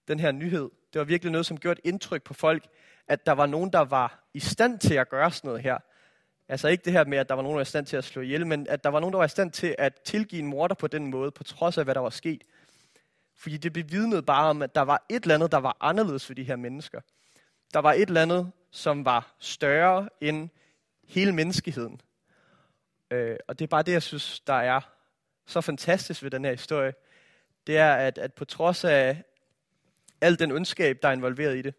den 0.08 0.20
her 0.20 0.32
nyhed. 0.32 0.70
Det 0.94 1.00
var 1.00 1.06
virkelig 1.06 1.32
noget, 1.32 1.46
som 1.46 1.60
gjorde 1.60 1.80
et 1.84 1.90
indtryk 1.90 2.24
på 2.24 2.34
folk, 2.34 2.68
at 3.08 3.26
der 3.26 3.32
var 3.32 3.46
nogen, 3.46 3.74
der 3.74 3.80
var 3.80 4.30
i 4.34 4.40
stand 4.40 4.80
til 4.80 4.94
at 4.94 5.10
gøre 5.10 5.32
sådan 5.32 5.48
noget 5.48 5.62
her. 5.62 5.78
Altså 6.54 6.68
ikke 6.68 6.86
det 6.86 6.94
her 6.94 7.06
med, 7.06 7.18
at 7.18 7.30
der 7.30 7.36
var 7.36 7.42
nogen, 7.42 7.54
der 7.54 7.58
var 7.58 7.62
i 7.62 7.66
stand 7.66 7.86
til 7.86 7.98
at 7.98 8.04
slå 8.04 8.22
ihjel, 8.22 8.48
men 8.48 8.68
at 8.68 8.84
der 8.84 8.90
var 8.90 9.00
nogen, 9.00 9.14
der 9.14 9.18
var 9.18 9.26
i 9.26 9.30
stand 9.30 9.52
til 9.52 9.76
at 9.78 10.02
tilgive 10.06 10.42
en 10.42 10.48
morder 10.48 10.76
på 10.76 10.88
den 10.88 11.08
måde, 11.08 11.32
på 11.32 11.44
trods 11.44 11.78
af, 11.78 11.84
hvad 11.84 11.96
der 11.96 12.02
var 12.02 12.10
sket. 12.10 12.44
Fordi 13.36 13.58
det 13.58 13.74
bevidnede 13.74 14.24
bare 14.24 14.50
om, 14.50 14.62
at 14.62 14.76
der 14.76 14.82
var 14.82 15.06
et 15.10 15.24
eller 15.24 15.36
andet, 15.36 15.52
der 15.52 15.58
var 15.58 15.78
anderledes 15.82 16.26
for 16.26 16.34
de 16.34 16.44
her 16.44 16.56
mennesker. 16.56 17.02
Der 17.74 17.80
var 17.80 17.94
et 17.94 18.08
eller 18.08 18.22
andet, 18.22 18.52
som 18.72 19.06
var 19.06 19.36
større 19.40 20.10
end 20.22 20.50
hele 21.08 21.32
menneskeheden. 21.32 22.02
Øh, 23.12 23.38
og 23.48 23.60
det 23.60 23.66
er 23.66 23.70
bare 23.70 23.84
det, 23.84 23.92
jeg 23.92 24.04
synes, 24.04 24.40
der 24.40 24.54
er 24.54 24.82
så 25.46 25.62
fantastisk 25.62 26.24
ved 26.24 26.32
den 26.32 26.46
her 26.46 26.52
historie. 26.52 26.94
Det 27.68 27.78
er, 27.78 27.94
at, 27.94 28.18
at 28.18 28.34
på 28.34 28.46
trods 28.46 28.84
af 28.84 29.24
al 30.22 30.40
den 30.40 30.52
ondskab, 30.52 31.00
der 31.02 31.08
er 31.08 31.14
involveret 31.14 31.58
i 31.58 31.62
det, 31.62 31.76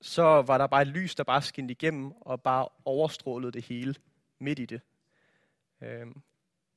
så 0.00 0.42
var 0.42 0.58
der 0.58 0.66
bare 0.66 0.82
et 0.82 0.88
lys, 0.88 1.14
der 1.14 1.24
bare 1.24 1.42
skinnede 1.42 1.72
igennem 1.72 2.12
og 2.20 2.42
bare 2.42 2.68
overstrålede 2.84 3.52
det 3.52 3.64
hele 3.64 3.94
midt 4.38 4.58
i 4.58 4.64
det. 4.64 4.80
Øhm, 5.82 6.22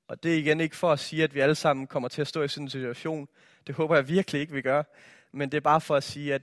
Og 0.08 0.24
det 0.24 0.34
er 0.34 0.38
igen 0.38 0.60
ikke 0.60 0.76
for 0.76 0.92
at 0.92 1.00
sige, 1.00 1.24
at 1.24 1.34
vi 1.36 1.40
alle 1.40 1.56
sammen 1.56 1.88
kommer 1.88 2.10
til 2.10 2.22
at 2.22 2.28
stå 2.28 2.44
i 2.44 2.48
sådan 2.48 2.66
en 2.66 2.70
situation. 2.70 3.28
Det 3.68 3.76
håber 3.76 3.96
jeg 3.96 4.08
virkelig 4.08 4.42
ikke, 4.42 4.54
vi 4.54 4.62
gør. 4.62 4.84
Men 5.32 5.52
det 5.52 5.58
er 5.58 5.62
bare 5.62 5.82
for 5.82 5.96
at 5.96 6.04
sige, 6.04 6.34
at 6.34 6.42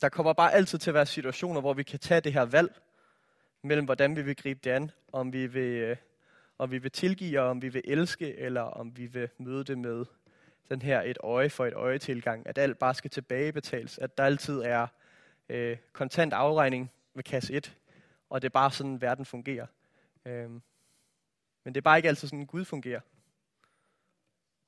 der 0.00 0.08
kommer 0.08 0.32
bare 0.32 0.52
altid 0.52 0.78
til 0.78 0.90
at 0.90 0.94
være 0.94 1.06
situationer, 1.06 1.60
hvor 1.60 1.74
vi 1.74 1.82
kan 1.82 1.98
tage 1.98 2.20
det 2.20 2.32
her 2.32 2.42
valg 2.42 2.80
mellem, 3.62 3.84
hvordan 3.84 4.16
vi 4.16 4.22
vil 4.22 4.36
gribe 4.36 4.60
det 4.64 4.70
an. 4.70 4.90
Om 5.12 5.32
vi 5.32 5.46
vil, 5.46 5.62
øh, 5.62 5.96
om 6.58 6.70
vi 6.70 6.78
vil 6.78 6.90
tilgive, 6.90 7.40
og 7.40 7.48
om 7.48 7.62
vi 7.62 7.68
vil 7.68 7.82
elske, 7.84 8.36
eller 8.38 8.62
om 8.62 8.96
vi 8.96 9.06
vil 9.06 9.28
møde 9.38 9.64
det 9.64 9.78
med 9.78 10.04
den 10.70 10.82
her 10.82 11.02
et 11.02 11.18
øje 11.20 11.50
for 11.50 11.66
et 11.66 11.74
øje 11.74 11.98
tilgang. 11.98 12.46
At 12.46 12.58
alt 12.58 12.78
bare 12.78 12.94
skal 12.94 13.10
tilbagebetales. 13.10 13.98
At 13.98 14.18
der 14.18 14.24
altid 14.24 14.60
er 14.60 14.86
øh, 15.48 15.76
kontant 15.92 16.32
afregning 16.32 16.90
ved 17.14 17.24
kasse 17.24 17.52
1. 17.52 17.76
Og 18.30 18.42
det 18.42 18.48
er 18.48 18.52
bare 18.52 18.70
sådan, 18.70 19.00
verden 19.00 19.24
fungerer. 19.24 19.66
Øh, 20.24 20.50
men 21.64 21.74
det 21.74 21.76
er 21.76 21.80
bare 21.80 21.98
ikke 21.98 22.08
altid 22.08 22.28
sådan, 22.28 22.46
Gud 22.46 22.64
fungerer. 22.64 23.00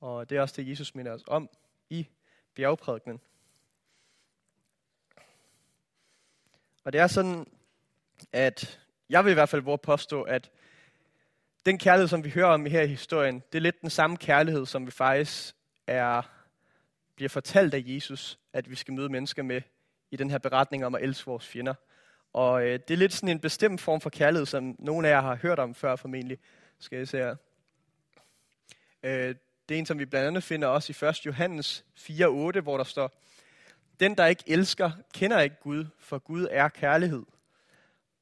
Og 0.00 0.30
det 0.30 0.36
er 0.36 0.42
også 0.42 0.54
det, 0.62 0.68
Jesus 0.68 0.94
minder 0.94 1.12
os 1.12 1.22
om 1.26 1.50
i 1.90 2.08
bjergprædikenen. 2.54 3.20
Og 6.84 6.92
det 6.92 7.00
er 7.00 7.06
sådan, 7.06 7.46
at 8.32 8.80
jeg 9.08 9.24
vil 9.24 9.30
i 9.30 9.34
hvert 9.34 9.48
fald 9.48 9.62
våge 9.62 9.78
påstå, 9.78 10.22
at 10.22 10.50
den 11.66 11.78
kærlighed, 11.78 12.08
som 12.08 12.24
vi 12.24 12.30
hører 12.30 12.46
om 12.46 12.66
her 12.66 12.82
i 12.82 12.86
historien, 12.86 13.42
det 13.52 13.58
er 13.58 13.62
lidt 13.62 13.80
den 13.80 13.90
samme 13.90 14.16
kærlighed, 14.16 14.66
som 14.66 14.86
vi 14.86 14.90
faktisk 14.90 15.56
er, 15.86 16.22
bliver 17.14 17.28
fortalt 17.28 17.74
af 17.74 17.82
Jesus, 17.86 18.38
at 18.52 18.70
vi 18.70 18.74
skal 18.74 18.94
møde 18.94 19.08
mennesker 19.08 19.42
med 19.42 19.62
i 20.10 20.16
den 20.16 20.30
her 20.30 20.38
beretning 20.38 20.86
om 20.86 20.94
at 20.94 21.02
elske 21.02 21.26
vores 21.26 21.46
fjender. 21.46 21.74
Og 22.32 22.62
øh, 22.62 22.80
det 22.88 22.94
er 22.94 22.98
lidt 22.98 23.12
sådan 23.12 23.28
en 23.28 23.40
bestemt 23.40 23.80
form 23.80 24.00
for 24.00 24.10
kærlighed, 24.10 24.46
som 24.46 24.76
nogle 24.78 25.08
af 25.08 25.12
jer 25.12 25.20
har 25.20 25.34
hørt 25.34 25.58
om 25.58 25.74
før 25.74 25.96
formentlig. 25.96 26.38
Skal 26.78 26.98
jeg 26.98 27.08
se 27.08 27.16
her. 27.16 27.36
Øh, 29.02 29.34
det 29.68 29.74
er 29.74 29.78
en, 29.78 29.86
som 29.86 29.98
vi 29.98 30.04
blandt 30.04 30.26
andet 30.26 30.42
finder 30.42 30.68
også 30.68 31.06
i 31.06 31.08
1. 31.08 31.26
Johannes 31.26 31.84
4.8, 31.98 32.60
hvor 32.60 32.76
der 32.76 32.84
står, 32.84 33.12
Den, 34.00 34.16
der 34.16 34.26
ikke 34.26 34.44
elsker, 34.46 34.90
kender 35.14 35.40
ikke 35.40 35.56
Gud, 35.62 35.86
for 35.98 36.18
Gud 36.18 36.46
er 36.50 36.68
kærlighed. 36.68 37.22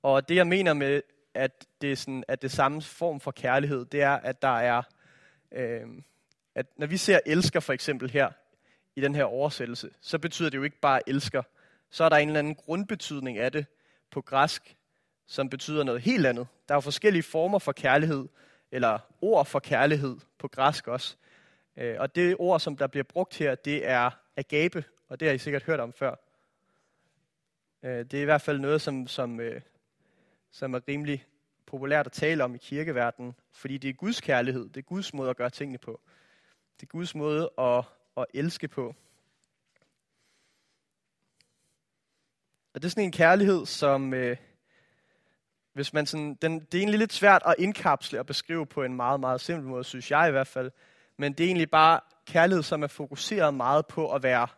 Og 0.02 0.28
det, 0.28 0.36
jeg 0.36 0.46
mener 0.46 0.72
med, 0.72 1.02
at 1.34 1.66
det 1.80 1.92
er, 1.92 1.96
sådan, 1.96 2.24
at 2.28 2.42
det 2.42 2.50
samme 2.50 2.82
form 2.82 3.20
for 3.20 3.30
kærlighed, 3.30 3.84
det 3.84 4.02
er, 4.02 4.10
at 4.10 4.42
der 4.42 4.58
er, 4.58 4.82
øh, 5.52 5.86
at 6.54 6.66
når 6.76 6.86
vi 6.86 6.96
ser 6.96 7.20
elsker 7.26 7.60
for 7.60 7.72
eksempel 7.72 8.10
her, 8.10 8.30
i 8.96 9.00
den 9.00 9.14
her 9.14 9.24
oversættelse, 9.24 9.90
så 10.00 10.18
betyder 10.18 10.50
det 10.50 10.58
jo 10.58 10.62
ikke 10.62 10.80
bare 10.80 11.08
elsker. 11.08 11.42
Så 11.90 12.04
er 12.04 12.08
der 12.08 12.16
en 12.16 12.28
eller 12.28 12.38
anden 12.38 12.54
grundbetydning 12.54 13.38
af 13.38 13.52
det 13.52 13.66
på 14.10 14.20
græsk, 14.20 14.76
som 15.26 15.50
betyder 15.50 15.84
noget 15.84 16.00
helt 16.00 16.26
andet. 16.26 16.46
Der 16.68 16.74
er 16.74 16.76
jo 16.76 16.80
forskellige 16.80 17.22
former 17.22 17.58
for 17.58 17.72
kærlighed, 17.72 18.28
eller 18.72 18.98
ord 19.20 19.46
for 19.46 19.58
kærlighed 19.58 20.16
på 20.38 20.48
græsk 20.48 20.88
også. 20.88 21.16
Øh, 21.76 21.96
og 21.98 22.14
det 22.14 22.36
ord, 22.38 22.60
som 22.60 22.76
der 22.76 22.86
bliver 22.86 23.04
brugt 23.04 23.36
her, 23.36 23.54
det 23.54 23.88
er 23.88 24.10
agape, 24.36 24.84
og 25.08 25.20
det 25.20 25.28
har 25.28 25.34
I 25.34 25.38
sikkert 25.38 25.62
hørt 25.62 25.80
om 25.80 25.92
før. 25.92 26.14
Øh, 27.82 27.98
det 27.98 28.14
er 28.14 28.22
i 28.22 28.24
hvert 28.24 28.42
fald 28.42 28.58
noget, 28.58 28.80
som, 28.80 29.06
som, 29.06 29.40
øh, 29.40 29.60
som 30.50 30.74
er 30.74 30.80
rimelig 30.88 31.26
populært 31.66 32.06
at 32.06 32.12
tale 32.12 32.44
om 32.44 32.54
i 32.54 32.58
kirkeverdenen, 32.58 33.34
fordi 33.52 33.78
det 33.78 33.88
er 33.88 33.92
Guds 33.92 34.20
kærlighed, 34.20 34.68
det 34.68 34.76
er 34.76 34.82
Guds 34.82 35.14
måde 35.14 35.30
at 35.30 35.36
gøre 35.36 35.50
tingene 35.50 35.78
på. 35.78 36.00
Det 36.80 36.82
er 36.86 36.90
Guds 36.90 37.14
måde 37.14 37.50
at, 37.58 37.84
at 38.16 38.26
elske 38.34 38.68
på. 38.68 38.94
Og 42.74 42.82
det 42.82 42.88
er 42.88 42.90
sådan 42.90 43.04
en 43.04 43.12
kærlighed, 43.12 43.66
som, 43.66 44.14
øh, 44.14 44.36
hvis 45.72 45.92
man 45.92 46.06
sådan, 46.06 46.34
den, 46.34 46.60
det 46.60 46.74
er 46.74 46.78
egentlig 46.78 46.98
lidt 46.98 47.12
svært 47.12 47.42
at 47.46 47.54
indkapsle 47.58 48.18
og 48.18 48.26
beskrive 48.26 48.66
på 48.66 48.82
en 48.82 48.94
meget, 48.94 49.20
meget 49.20 49.40
simpel 49.40 49.68
måde, 49.68 49.84
synes 49.84 50.10
jeg 50.10 50.28
i 50.28 50.30
hvert 50.30 50.46
fald. 50.46 50.70
Men 51.16 51.32
det 51.32 51.44
er 51.44 51.48
egentlig 51.48 51.70
bare 51.70 52.00
kærlighed, 52.26 52.62
som 52.62 52.82
er 52.82 52.86
fokuseret 52.86 53.54
meget 53.54 53.86
på 53.86 54.12
at 54.12 54.22
være 54.22 54.48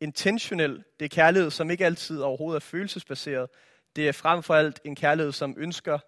intentionel. 0.00 0.84
Det 0.98 1.04
er 1.04 1.08
kærlighed, 1.08 1.50
som 1.50 1.70
ikke 1.70 1.86
altid 1.86 2.20
overhovedet 2.20 2.60
er 2.60 2.64
følelsesbaseret. 2.64 3.50
Det 3.96 4.08
er 4.08 4.12
frem 4.12 4.42
for 4.42 4.54
alt 4.54 4.80
en 4.84 4.94
kærlighed, 4.94 5.32
som 5.32 5.54
ønsker 5.58 5.98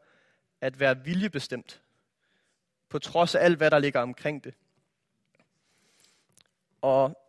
at 0.61 0.81
være 0.81 1.05
viljebestemt. 1.05 1.83
På 2.89 2.99
trods 2.99 3.35
af 3.35 3.45
alt, 3.45 3.57
hvad 3.57 3.71
der 3.71 3.79
ligger 3.79 4.01
omkring 4.01 4.45
det. 4.45 4.55
Og 6.83 7.26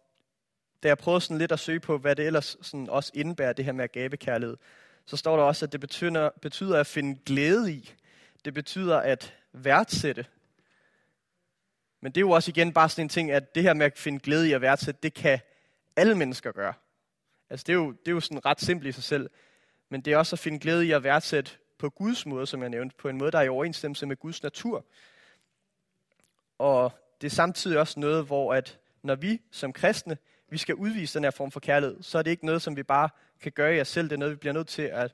da 0.84 0.88
jeg 0.88 0.98
prøvede 0.98 1.22
sådan 1.22 1.38
lidt 1.38 1.52
at 1.52 1.60
søge 1.60 1.80
på, 1.80 1.98
hvad 1.98 2.16
det 2.16 2.26
ellers 2.26 2.58
sådan 2.62 2.90
også 2.90 3.12
indebærer, 3.16 3.54
det 3.54 3.66
her 3.66 3.72
med 3.72 3.84
at 3.84 3.92
gabe 3.92 4.18
kærlighed, 4.18 4.58
så 5.06 5.18
står 5.18 5.38
der 5.38 5.44
også, 5.44 5.66
at 5.66 5.72
det 5.72 5.80
betyder, 5.80 6.30
betyder 6.42 6.80
at 6.80 6.88
finde 6.88 7.20
glæde 7.26 7.74
i. 7.74 7.94
Det 8.46 8.54
betyder 8.54 8.98
at 8.98 9.34
værdsætte. 9.54 10.26
Men 12.02 12.12
det 12.12 12.18
er 12.18 12.26
jo 12.26 12.32
også 12.32 12.52
igen 12.52 12.74
bare 12.74 12.90
sådan 12.90 13.06
en 13.06 13.10
ting, 13.10 13.32
at 13.32 13.56
det 13.56 13.64
her 13.64 13.74
med 13.74 13.86
at 13.86 13.98
finde 13.98 14.20
glæde 14.20 14.50
i 14.50 14.54
at 14.54 14.62
værdsætte, 14.62 15.00
det 15.04 15.14
kan 15.14 15.40
alle 15.96 16.16
mennesker 16.16 16.52
gøre. 16.52 16.74
Altså 17.50 17.64
det 17.68 17.74
er 17.74 17.78
jo, 17.78 17.92
det 17.92 18.08
er 18.08 18.12
jo 18.12 18.20
sådan 18.20 18.46
ret 18.46 18.62
simpelt 18.62 18.90
i 18.90 18.92
sig 18.92 19.04
selv. 19.04 19.30
Men 19.90 20.02
det 20.02 20.14
er 20.14 20.18
også 20.18 20.36
at 20.36 20.40
finde 20.40 20.60
glæde 20.60 20.86
i 20.88 20.92
at 20.92 21.04
værdsætte 21.04 21.52
på 21.78 21.90
Guds 21.90 22.26
måde, 22.26 22.48
som 22.48 22.62
jeg 22.62 22.70
nævnte, 22.70 22.96
på 22.96 23.10
en 23.10 23.18
måde, 23.18 23.32
der 23.32 23.40
er 23.40 23.44
i 23.44 23.50
overensstemmelse 23.50 24.06
med 24.06 24.16
Guds 24.16 24.44
natur. 24.44 24.86
Og 26.58 26.92
det 27.22 27.28
er 27.28 27.36
samtidig 27.36 27.80
også 27.80 28.00
noget, 28.00 28.26
hvor 28.26 28.54
at 28.54 28.80
når 29.02 29.16
vi 29.16 29.42
som 29.52 29.74
kristne, 29.74 30.18
vi 30.50 30.58
skal 30.58 30.76
udvise 30.76 31.14
den 31.14 31.24
her 31.24 31.32
form 31.32 31.52
for 31.52 31.60
kærlighed, 31.60 32.04
så 32.04 32.18
er 32.18 32.22
det 32.22 32.32
ikke 32.32 32.46
noget, 32.46 32.62
som 32.62 32.76
vi 32.76 32.84
bare 32.84 33.10
kan 33.42 33.52
gøre 33.52 33.78
i 33.78 33.82
os 33.82 33.88
selv. 33.88 34.10
Det 34.10 34.16
er 34.16 34.20
noget, 34.20 34.32
vi 34.32 34.38
bliver 34.38 34.54
nødt 34.54 34.68
til 34.68 34.82
at 34.82 35.14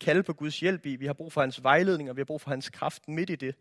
kalde 0.00 0.22
på 0.22 0.32
Guds 0.32 0.60
hjælp 0.60 0.86
i. 0.86 0.96
Vi 0.96 1.06
har 1.06 1.12
brug 1.12 1.32
for 1.32 1.40
hans 1.40 1.62
vejledning, 1.62 2.10
og 2.10 2.16
vi 2.16 2.20
har 2.20 2.24
brug 2.24 2.40
for 2.40 2.50
hans 2.50 2.70
kraft 2.70 3.08
midt 3.08 3.30
i 3.30 3.36
det. 3.36 3.54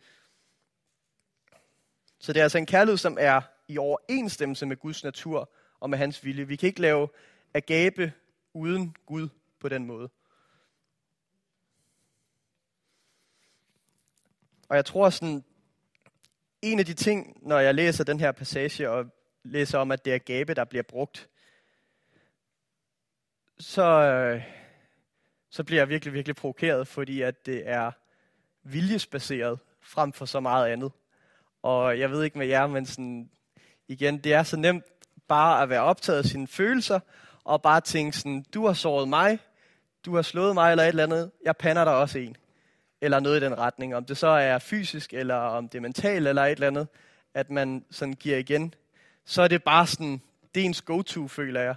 Så 2.19 2.33
det 2.33 2.39
er 2.39 2.43
altså 2.43 2.57
en 2.57 2.65
kærlighed, 2.65 2.97
som 2.97 3.17
er 3.19 3.41
i 3.67 3.77
overensstemmelse 3.77 4.65
med 4.65 4.77
Guds 4.77 5.03
natur 5.03 5.51
og 5.79 5.89
med 5.89 5.97
hans 5.97 6.25
vilje. 6.25 6.47
Vi 6.47 6.55
kan 6.55 6.67
ikke 6.67 6.81
lave 6.81 7.07
agape 7.53 8.13
uden 8.53 8.95
Gud 9.05 9.29
på 9.59 9.69
den 9.69 9.85
måde. 9.85 10.09
Og 14.69 14.75
jeg 14.75 14.85
tror 14.85 15.09
sådan, 15.09 15.43
en 16.61 16.79
af 16.79 16.85
de 16.85 16.93
ting, 16.93 17.37
når 17.41 17.59
jeg 17.59 17.75
læser 17.75 18.03
den 18.03 18.19
her 18.19 18.31
passage 18.31 18.89
og 18.89 19.05
læser 19.45 19.79
om, 19.79 19.91
at 19.91 20.05
det 20.05 20.13
er 20.13 20.17
gabe, 20.17 20.53
der 20.53 20.63
bliver 20.63 20.83
brugt, 20.83 21.29
så, 23.59 23.83
øh, 23.83 24.43
så 25.49 25.63
bliver 25.63 25.81
jeg 25.81 25.89
virkelig, 25.89 26.13
virkelig 26.13 26.35
provokeret, 26.35 26.87
fordi 26.87 27.21
at 27.21 27.45
det 27.45 27.69
er 27.69 27.91
viljesbaseret 28.63 29.59
frem 29.81 30.13
for 30.13 30.25
så 30.25 30.39
meget 30.39 30.67
andet. 30.67 30.91
Og 31.63 31.99
jeg 31.99 32.11
ved 32.11 32.23
ikke 32.23 32.37
med 32.37 32.47
jer, 32.47 32.67
men 32.67 32.85
sådan, 32.85 33.29
igen, 33.87 34.17
det 34.17 34.33
er 34.33 34.43
så 34.43 34.57
nemt 34.57 34.83
bare 35.27 35.63
at 35.63 35.69
være 35.69 35.81
optaget 35.81 36.19
af 36.19 36.25
sine 36.25 36.47
følelser, 36.47 36.99
og 37.43 37.61
bare 37.61 37.81
tænke 37.81 38.17
sådan, 38.17 38.45
du 38.53 38.65
har 38.65 38.73
såret 38.73 39.07
mig, 39.07 39.39
du 40.05 40.15
har 40.15 40.21
slået 40.21 40.53
mig 40.53 40.71
eller 40.71 40.83
et 40.83 40.87
eller 40.87 41.03
andet, 41.03 41.31
jeg 41.45 41.57
pander 41.57 41.83
dig 41.83 41.95
også 41.95 42.19
en. 42.19 42.35
Eller 43.01 43.19
noget 43.19 43.41
i 43.41 43.45
den 43.45 43.57
retning. 43.57 43.95
Om 43.95 44.05
det 44.05 44.17
så 44.17 44.27
er 44.27 44.59
fysisk, 44.59 45.13
eller 45.13 45.35
om 45.35 45.69
det 45.69 45.77
er 45.77 45.81
mentalt, 45.81 46.27
eller 46.27 46.45
et 46.45 46.51
eller 46.51 46.67
andet, 46.67 46.87
at 47.33 47.49
man 47.49 47.85
sådan 47.91 48.13
giver 48.13 48.37
igen. 48.37 48.73
Så 49.25 49.41
er 49.41 49.47
det 49.47 49.63
bare 49.63 49.87
sådan, 49.87 50.21
det 50.55 50.61
er 50.61 50.65
ens 50.65 50.81
go-to, 50.81 51.27
føler 51.27 51.61
jeg. 51.61 51.75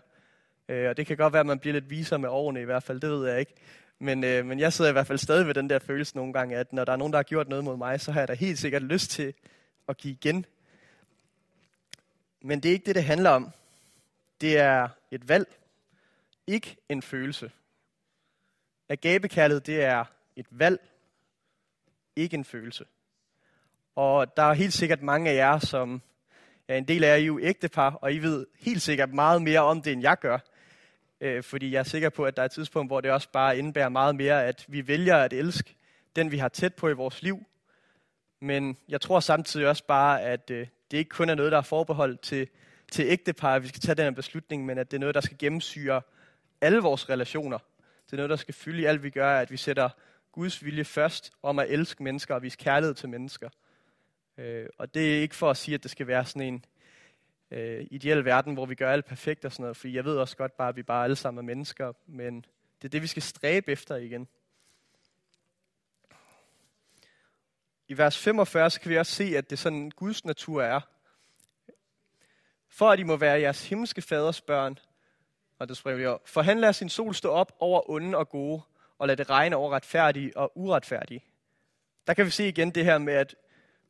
Øh, 0.68 0.88
og 0.88 0.96
det 0.96 1.06
kan 1.06 1.16
godt 1.16 1.32
være, 1.32 1.40
at 1.40 1.46
man 1.46 1.58
bliver 1.58 1.72
lidt 1.72 1.90
visere 1.90 2.18
med 2.18 2.28
årene 2.28 2.60
i 2.60 2.64
hvert 2.64 2.82
fald, 2.82 3.00
det 3.00 3.10
ved 3.10 3.28
jeg 3.28 3.40
ikke. 3.40 3.54
Men, 3.98 4.24
øh, 4.24 4.46
men 4.46 4.60
jeg 4.60 4.72
sidder 4.72 4.90
i 4.90 4.92
hvert 4.92 5.06
fald 5.06 5.18
stadig 5.18 5.46
ved 5.46 5.54
den 5.54 5.70
der 5.70 5.78
følelse 5.78 6.16
nogle 6.16 6.32
gange, 6.32 6.56
at 6.56 6.72
når 6.72 6.84
der 6.84 6.92
er 6.92 6.96
nogen, 6.96 7.12
der 7.12 7.18
har 7.18 7.22
gjort 7.22 7.48
noget 7.48 7.64
mod 7.64 7.76
mig, 7.76 8.00
så 8.00 8.12
har 8.12 8.20
jeg 8.20 8.28
da 8.28 8.34
helt 8.34 8.58
sikkert 8.58 8.82
lyst 8.82 9.10
til 9.10 9.34
at 9.88 9.96
give 9.96 10.12
igen. 10.12 10.46
Men 12.40 12.60
det 12.60 12.68
er 12.68 12.72
ikke 12.72 12.86
det, 12.86 12.94
det 12.94 13.04
handler 13.04 13.30
om. 13.30 13.50
Det 14.40 14.58
er 14.58 14.88
et 15.10 15.28
valg, 15.28 15.48
ikke 16.46 16.76
en 16.88 17.02
følelse. 17.02 17.50
Agabekærlighed, 18.88 19.60
det 19.60 19.84
er 19.84 20.04
et 20.36 20.46
valg, 20.50 20.80
ikke 22.16 22.34
en 22.34 22.44
følelse. 22.44 22.84
Og 23.96 24.36
der 24.36 24.42
er 24.42 24.52
helt 24.52 24.72
sikkert 24.72 25.02
mange 25.02 25.30
af 25.30 25.34
jer, 25.34 25.58
som 25.58 26.02
ja, 26.68 26.78
en 26.78 26.88
del 26.88 27.04
af 27.04 27.08
jer 27.08 27.14
er 27.14 27.18
jo 27.18 27.40
ægtepar, 27.42 27.90
og 27.90 28.14
I 28.14 28.18
ved 28.18 28.46
helt 28.58 28.82
sikkert 28.82 29.14
meget 29.14 29.42
mere 29.42 29.60
om 29.60 29.82
det, 29.82 29.92
end 29.92 30.02
jeg 30.02 30.18
gør. 30.18 30.38
Øh, 31.20 31.42
fordi 31.42 31.72
jeg 31.72 31.78
er 31.78 31.82
sikker 31.82 32.08
på, 32.08 32.24
at 32.24 32.36
der 32.36 32.42
er 32.42 32.46
et 32.46 32.52
tidspunkt, 32.52 32.90
hvor 32.90 33.00
det 33.00 33.10
også 33.10 33.28
bare 33.32 33.58
indebærer 33.58 33.88
meget 33.88 34.16
mere, 34.16 34.46
at 34.46 34.64
vi 34.68 34.88
vælger 34.88 35.16
at 35.16 35.32
elske 35.32 35.76
den, 36.16 36.30
vi 36.30 36.38
har 36.38 36.48
tæt 36.48 36.74
på 36.74 36.88
i 36.88 36.92
vores 36.92 37.22
liv. 37.22 37.44
Men 38.40 38.76
jeg 38.88 39.00
tror 39.00 39.20
samtidig 39.20 39.68
også 39.68 39.84
bare, 39.84 40.22
at 40.22 40.50
øh, 40.50 40.66
det 40.90 40.98
ikke 40.98 41.08
kun 41.08 41.28
er 41.28 41.34
noget, 41.34 41.52
der 41.52 41.58
er 41.58 41.62
forbeholdt 41.62 42.20
til, 42.20 42.48
til 42.92 43.04
ægtepar, 43.08 43.54
at 43.54 43.62
vi 43.62 43.68
skal 43.68 43.80
tage 43.80 43.94
den 43.94 44.04
her 44.04 44.10
beslutning, 44.10 44.66
men 44.66 44.78
at 44.78 44.90
det 44.90 44.96
er 44.96 45.00
noget, 45.00 45.14
der 45.14 45.20
skal 45.20 45.38
gennemsyre 45.38 46.02
alle 46.60 46.78
vores 46.78 47.10
relationer. 47.10 47.58
Det 48.06 48.12
er 48.12 48.16
noget, 48.16 48.30
der 48.30 48.36
skal 48.36 48.54
fylde 48.54 48.82
i 48.82 48.84
alt, 48.84 49.02
vi 49.02 49.10
gør, 49.10 49.38
at 49.38 49.50
vi 49.50 49.56
sætter 49.56 49.88
Guds 50.32 50.64
vilje 50.64 50.84
først 50.84 51.32
om 51.42 51.58
at 51.58 51.66
elske 51.70 52.02
mennesker 52.02 52.34
og 52.34 52.42
vise 52.42 52.58
kærlighed 52.58 52.94
til 52.94 53.08
mennesker. 53.08 53.48
Øh, 54.38 54.66
og 54.78 54.94
det 54.94 55.16
er 55.16 55.20
ikke 55.20 55.34
for 55.34 55.50
at 55.50 55.56
sige, 55.56 55.74
at 55.74 55.82
det 55.82 55.90
skal 55.90 56.06
være 56.06 56.24
sådan 56.24 56.42
en 56.42 56.64
øh, 57.50 57.86
ideel 57.90 58.24
verden, 58.24 58.54
hvor 58.54 58.66
vi 58.66 58.74
gør 58.74 58.92
alt 58.92 59.04
perfekt 59.04 59.44
og 59.44 59.52
sådan 59.52 59.62
noget, 59.62 59.76
fordi 59.76 59.96
jeg 59.96 60.04
ved 60.04 60.16
også 60.16 60.36
godt 60.36 60.56
bare, 60.56 60.68
at 60.68 60.76
vi 60.76 60.82
bare 60.82 61.04
alle 61.04 61.16
sammen 61.16 61.38
er 61.38 61.46
mennesker, 61.46 61.92
men 62.06 62.44
det 62.82 62.88
er 62.88 62.88
det, 62.88 63.02
vi 63.02 63.06
skal 63.06 63.22
stræbe 63.22 63.72
efter 63.72 63.96
igen. 63.96 64.28
i 67.88 67.98
vers 67.98 68.18
45, 68.18 68.70
så 68.70 68.80
kan 68.80 68.90
vi 68.90 68.98
også 68.98 69.12
se, 69.12 69.24
at 69.36 69.50
det 69.50 69.58
sådan 69.58 69.90
Guds 69.90 70.24
natur 70.24 70.62
er. 70.62 70.80
For 72.68 72.90
at 72.90 72.98
I 72.98 73.02
må 73.02 73.16
være 73.16 73.40
jeres 73.40 73.68
himmelske 73.68 74.02
faders 74.02 74.40
børn, 74.40 74.78
og 75.58 75.68
det 75.68 75.76
springer 75.76 75.98
vi 75.98 76.06
også, 76.06 76.32
for 76.32 76.42
han 76.42 76.60
lader 76.60 76.72
sin 76.72 76.88
sol 76.88 77.14
stå 77.14 77.30
op 77.30 77.56
over 77.58 77.90
onde 77.90 78.18
og 78.18 78.28
gode, 78.28 78.62
og 78.98 79.06
lade 79.06 79.16
det 79.16 79.30
regne 79.30 79.56
over 79.56 79.72
retfærdige 79.72 80.36
og 80.36 80.52
uretfærdige. 80.54 81.24
Der 82.06 82.14
kan 82.14 82.26
vi 82.26 82.30
se 82.30 82.48
igen 82.48 82.70
det 82.70 82.84
her 82.84 82.98
med, 82.98 83.14
at 83.14 83.34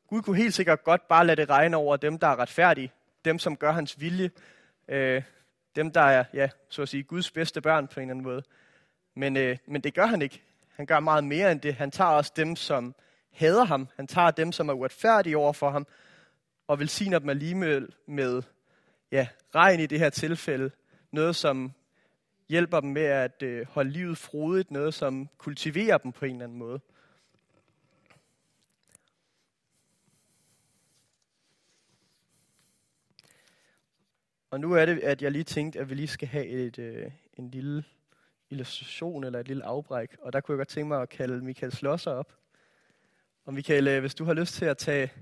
Gud 0.08 0.22
kunne 0.22 0.36
helt 0.36 0.54
sikkert 0.54 0.84
godt 0.84 1.08
bare 1.08 1.26
lade 1.26 1.40
det 1.40 1.50
regne 1.50 1.76
over 1.76 1.96
dem, 1.96 2.18
der 2.18 2.26
er 2.26 2.38
retfærdige, 2.38 2.92
dem, 3.24 3.38
som 3.38 3.56
gør 3.56 3.72
hans 3.72 4.00
vilje, 4.00 4.30
øh, 4.88 5.22
dem, 5.76 5.90
der 5.92 6.00
er, 6.00 6.24
ja, 6.34 6.48
så 6.68 6.82
at 6.82 6.88
sige, 6.88 7.02
Guds 7.02 7.30
bedste 7.30 7.60
børn 7.60 7.88
på 7.88 8.00
en 8.00 8.02
eller 8.02 8.14
anden 8.14 8.24
måde. 8.24 8.42
Men, 9.14 9.36
øh, 9.36 9.56
men 9.66 9.80
det 9.80 9.94
gør 9.94 10.06
han 10.06 10.22
ikke. 10.22 10.42
Han 10.76 10.86
gør 10.86 11.00
meget 11.00 11.24
mere 11.24 11.52
end 11.52 11.60
det. 11.60 11.74
Han 11.74 11.90
tager 11.90 12.10
også 12.10 12.32
dem, 12.36 12.56
som 12.56 12.94
hader 13.32 13.64
ham. 13.64 13.88
Han 13.96 14.06
tager 14.06 14.30
dem, 14.30 14.52
som 14.52 14.68
er 14.68 14.72
uretfærdige 14.72 15.36
over 15.36 15.52
for 15.52 15.70
ham, 15.70 15.86
og 16.66 16.78
velsigner 16.78 17.18
dem 17.18 17.28
alligevel 17.28 17.94
med 18.06 18.42
ja, 19.12 19.28
regn 19.54 19.80
i 19.80 19.86
det 19.86 19.98
her 19.98 20.10
tilfælde. 20.10 20.70
Noget, 21.12 21.36
som 21.36 21.72
hjælper 22.48 22.80
dem 22.80 22.90
med 22.90 23.02
at 23.02 23.42
øh, 23.42 23.66
holde 23.66 23.90
livet 23.90 24.18
frodigt. 24.18 24.70
Noget, 24.70 24.94
som 24.94 25.28
kultiverer 25.38 25.98
dem 25.98 26.12
på 26.12 26.24
en 26.24 26.32
eller 26.32 26.44
anden 26.44 26.58
måde. 26.58 26.80
Og 34.50 34.60
nu 34.60 34.72
er 34.72 34.86
det, 34.86 34.98
at 34.98 35.22
jeg 35.22 35.32
lige 35.32 35.44
tænkte, 35.44 35.78
at 35.80 35.90
vi 35.90 35.94
lige 35.94 36.08
skal 36.08 36.28
have 36.28 36.46
et, 36.46 36.78
øh, 36.78 37.10
en 37.36 37.50
lille 37.50 37.84
illustration 38.50 39.24
eller 39.24 39.40
et 39.40 39.48
lille 39.48 39.64
afbræk. 39.64 40.16
Og 40.20 40.32
der 40.32 40.40
kunne 40.40 40.52
jeg 40.52 40.58
godt 40.58 40.68
tænke 40.68 40.88
mig 40.88 41.02
at 41.02 41.08
kalde 41.08 41.44
Michael 41.44 41.72
Slosser 41.72 42.10
op. 42.10 42.32
Og 43.44 43.54
Michael, 43.54 43.88
øh, 43.88 44.00
hvis 44.00 44.14
du 44.14 44.24
har 44.24 44.34
lyst 44.34 44.54
til 44.54 44.64
at 44.64 44.78
tage 44.78 45.12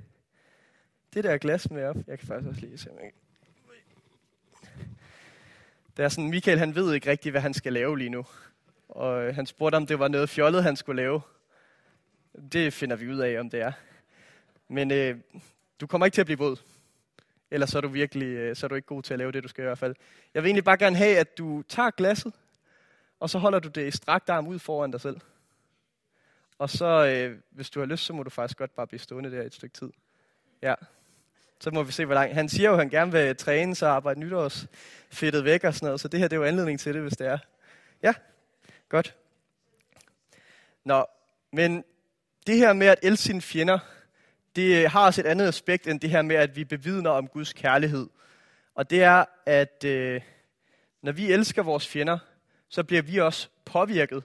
det 1.15 1.25
der 1.25 1.39
glas 1.39 1.71
med 1.71 1.85
op. 1.85 1.97
Jeg 2.07 2.19
kan 2.19 2.29
faktisk 2.29 2.49
også 2.49 2.61
lige 2.61 2.79
se, 2.79 2.91
om 2.91 2.99
jeg 2.99 3.12
det 5.97 6.05
er 6.05 6.09
sådan, 6.09 6.31
Michael 6.31 6.59
han 6.59 6.75
ved 6.75 6.95
ikke 6.95 7.11
rigtigt, 7.11 7.33
hvad 7.33 7.41
han 7.41 7.55
skal 7.55 7.73
lave 7.73 7.99
lige 7.99 8.11
nu. 8.11 8.27
Og 8.89 9.23
øh, 9.23 9.35
han 9.35 9.47
spurgte, 9.47 9.77
om 9.77 9.87
det 9.87 9.99
var 9.99 10.09
noget 10.09 10.29
fjollet, 10.29 10.62
han 10.62 10.77
skulle 10.77 11.03
lave. 11.03 11.21
Det 12.53 12.73
finder 12.73 12.97
vi 12.97 13.09
ud 13.09 13.19
af, 13.19 13.41
om 13.41 13.51
det 13.51 13.61
er. 13.61 13.73
Men 14.69 14.91
øh, 14.91 15.19
du 15.81 15.87
kommer 15.87 16.07
ikke 16.07 16.15
til 16.15 16.21
at 16.21 16.27
blive 16.27 16.39
våd. 16.39 16.57
Ellers 17.50 17.70
så 17.70 17.78
er 17.78 17.82
du 17.82 17.88
virkelig 17.88 18.26
øh, 18.26 18.56
så 18.56 18.66
er 18.66 18.68
du 18.68 18.74
ikke 18.74 18.87
god 18.87 19.02
til 19.02 19.14
at 19.14 19.18
lave 19.18 19.32
det, 19.32 19.42
du 19.42 19.48
skal 19.48 19.62
i 19.62 19.66
hvert 19.66 19.78
fald. 19.78 19.94
Jeg 20.35 20.42
vil 20.42 20.48
egentlig 20.48 20.64
bare 20.64 20.76
gerne 20.76 20.96
have, 20.96 21.18
at 21.18 21.38
du 21.38 21.62
tager 21.68 21.90
glasset, 21.90 22.32
og 23.20 23.30
så 23.30 23.38
holder 23.38 23.59
du 23.59 23.68
det 23.68 23.87
i 23.87 23.90
strakt 23.90 24.30
arm 24.30 24.46
ud 24.46 24.59
foran 24.59 24.90
dig 24.90 25.00
selv. 25.00 25.20
Og 26.59 26.70
så, 26.70 27.06
øh, 27.06 27.38
hvis 27.50 27.70
du 27.70 27.80
har 27.80 27.87
lyst, 27.87 28.04
så 28.04 28.12
må 28.12 28.22
du 28.22 28.30
faktisk 28.30 28.59
godt 28.59 28.74
bare 28.76 28.87
blive 28.87 29.00
stående 29.00 29.30
der 29.30 29.42
et 29.42 29.54
stykke 29.54 29.74
tid. 29.74 29.90
Ja. 30.62 30.74
Så 31.61 31.70
må 31.70 31.82
vi 31.82 31.92
se, 31.92 32.04
hvor 32.04 32.14
langt. 32.14 32.35
Han 32.35 32.48
siger 32.48 32.68
jo, 32.68 32.74
at 32.74 32.78
han 32.78 32.88
gerne 32.88 33.12
vil 33.12 33.37
træne 33.37 33.74
sig 33.74 33.88
og 33.88 33.96
arbejde 33.96 34.20
nytårsfedtet 34.20 35.44
væk 35.44 35.64
og 35.64 35.74
sådan 35.74 35.87
noget. 35.87 36.00
Så 36.00 36.09
det 36.09 36.20
her 36.20 36.28
det 36.28 36.37
er 36.37 36.40
jo 36.40 36.46
anledning 36.46 36.80
til 36.80 36.94
det, 36.94 37.02
hvis 37.02 37.16
det 37.16 37.26
er. 37.26 37.38
Ja, 38.02 38.14
godt. 38.88 39.14
Nå, 40.85 41.06
men 41.52 41.85
det 42.46 42.56
her 42.56 42.72
med 42.72 42.87
at 42.87 42.98
elske 43.02 43.22
sine 43.22 43.40
fjender, 43.40 43.78
det 44.57 44.83
øh, 44.83 44.90
har 44.90 45.07
også 45.07 45.21
et 45.21 45.27
andet 45.27 45.49
aspekt 45.49 45.87
end 45.87 46.01
det 46.01 46.11
her 46.11 46.23
med, 46.23 46.37
at 46.37 46.57
vi 46.57 46.64
bevidner 46.64 47.11
om 47.11 47.29
Guds 47.29 47.53
kærlighed. 47.53 48.09
Og 48.75 48.90
det 48.90 49.03
er, 49.03 49.25
at 49.47 49.85
øh, 49.85 50.21
når 51.03 51.12
vi 51.12 51.33
elsker 51.33 51.62
vores 51.62 51.88
fjender, 51.88 52.19
så 52.69 52.85
bliver 52.85 53.03
vi 53.03 53.19
også 53.19 53.49
påvirket. 53.64 54.25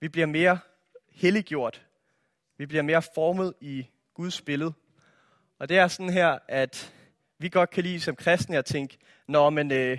Vi 0.00 0.08
bliver 0.08 0.26
mere 0.26 0.58
helliggjort. 1.12 1.82
Vi 2.58 2.66
bliver 2.66 2.82
mere 2.82 3.02
formet 3.14 3.54
i 3.60 3.86
Guds 4.14 4.40
billede. 4.40 4.72
Og 5.58 5.68
det 5.68 5.78
er 5.78 5.88
sådan 5.88 6.12
her, 6.12 6.38
at 6.48 6.92
vi 7.38 7.48
godt 7.48 7.70
kan 7.70 7.82
lide 7.82 8.00
som 8.00 8.16
kristne 8.16 8.58
at 8.58 8.64
tænke, 8.64 8.98
Nå, 9.28 9.50
men 9.50 9.72
øh, 9.72 9.98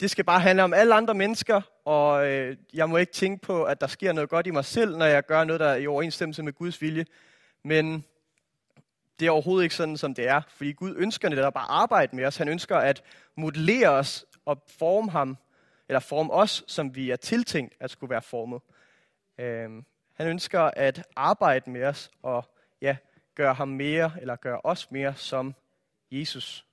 det 0.00 0.10
skal 0.10 0.24
bare 0.24 0.40
handle 0.40 0.64
om 0.64 0.74
alle 0.74 0.94
andre 0.94 1.14
mennesker, 1.14 1.60
og 1.84 2.26
øh, 2.26 2.56
jeg 2.74 2.88
må 2.88 2.96
ikke 2.96 3.12
tænke 3.12 3.46
på, 3.46 3.64
at 3.64 3.80
der 3.80 3.86
sker 3.86 4.12
noget 4.12 4.30
godt 4.30 4.46
i 4.46 4.50
mig 4.50 4.64
selv, 4.64 4.96
når 4.96 5.06
jeg 5.06 5.26
gør 5.26 5.44
noget, 5.44 5.60
der 5.60 5.66
er 5.66 5.76
i 5.76 5.86
overensstemmelse 5.86 6.42
med 6.42 6.52
Guds 6.52 6.82
vilje. 6.82 7.06
Men 7.66 8.04
det 9.20 9.26
er 9.26 9.30
overhovedet 9.30 9.64
ikke 9.64 9.74
sådan, 9.74 9.96
som 9.96 10.14
det 10.14 10.28
er, 10.28 10.42
fordi 10.48 10.72
Gud 10.72 10.94
ønsker 10.96 11.28
netop 11.28 11.54
bare 11.54 11.64
at 11.64 11.70
arbejde 11.70 12.16
med 12.16 12.24
os. 12.24 12.36
Han 12.36 12.48
ønsker 12.48 12.76
at 12.76 13.02
modellere 13.34 13.88
os 13.88 14.26
og 14.44 14.62
forme 14.66 15.10
ham, 15.10 15.36
eller 15.88 16.00
forme 16.00 16.32
os, 16.32 16.64
som 16.66 16.94
vi 16.94 17.10
er 17.10 17.16
tiltænkt 17.16 17.74
at 17.80 17.90
skulle 17.90 18.10
være 18.10 18.22
formet. 18.22 18.62
Øhm, 19.38 19.84
han 20.12 20.28
ønsker 20.28 20.60
at 20.60 21.02
arbejde 21.16 21.70
med 21.70 21.84
os 21.84 22.10
og 22.22 22.44
ja, 22.80 22.96
gøre 23.34 23.54
ham 23.54 23.68
mere, 23.68 24.12
eller 24.20 24.36
gøre 24.36 24.60
os 24.64 24.90
mere 24.90 25.14
som 25.14 25.54
Jesus. 26.10 26.66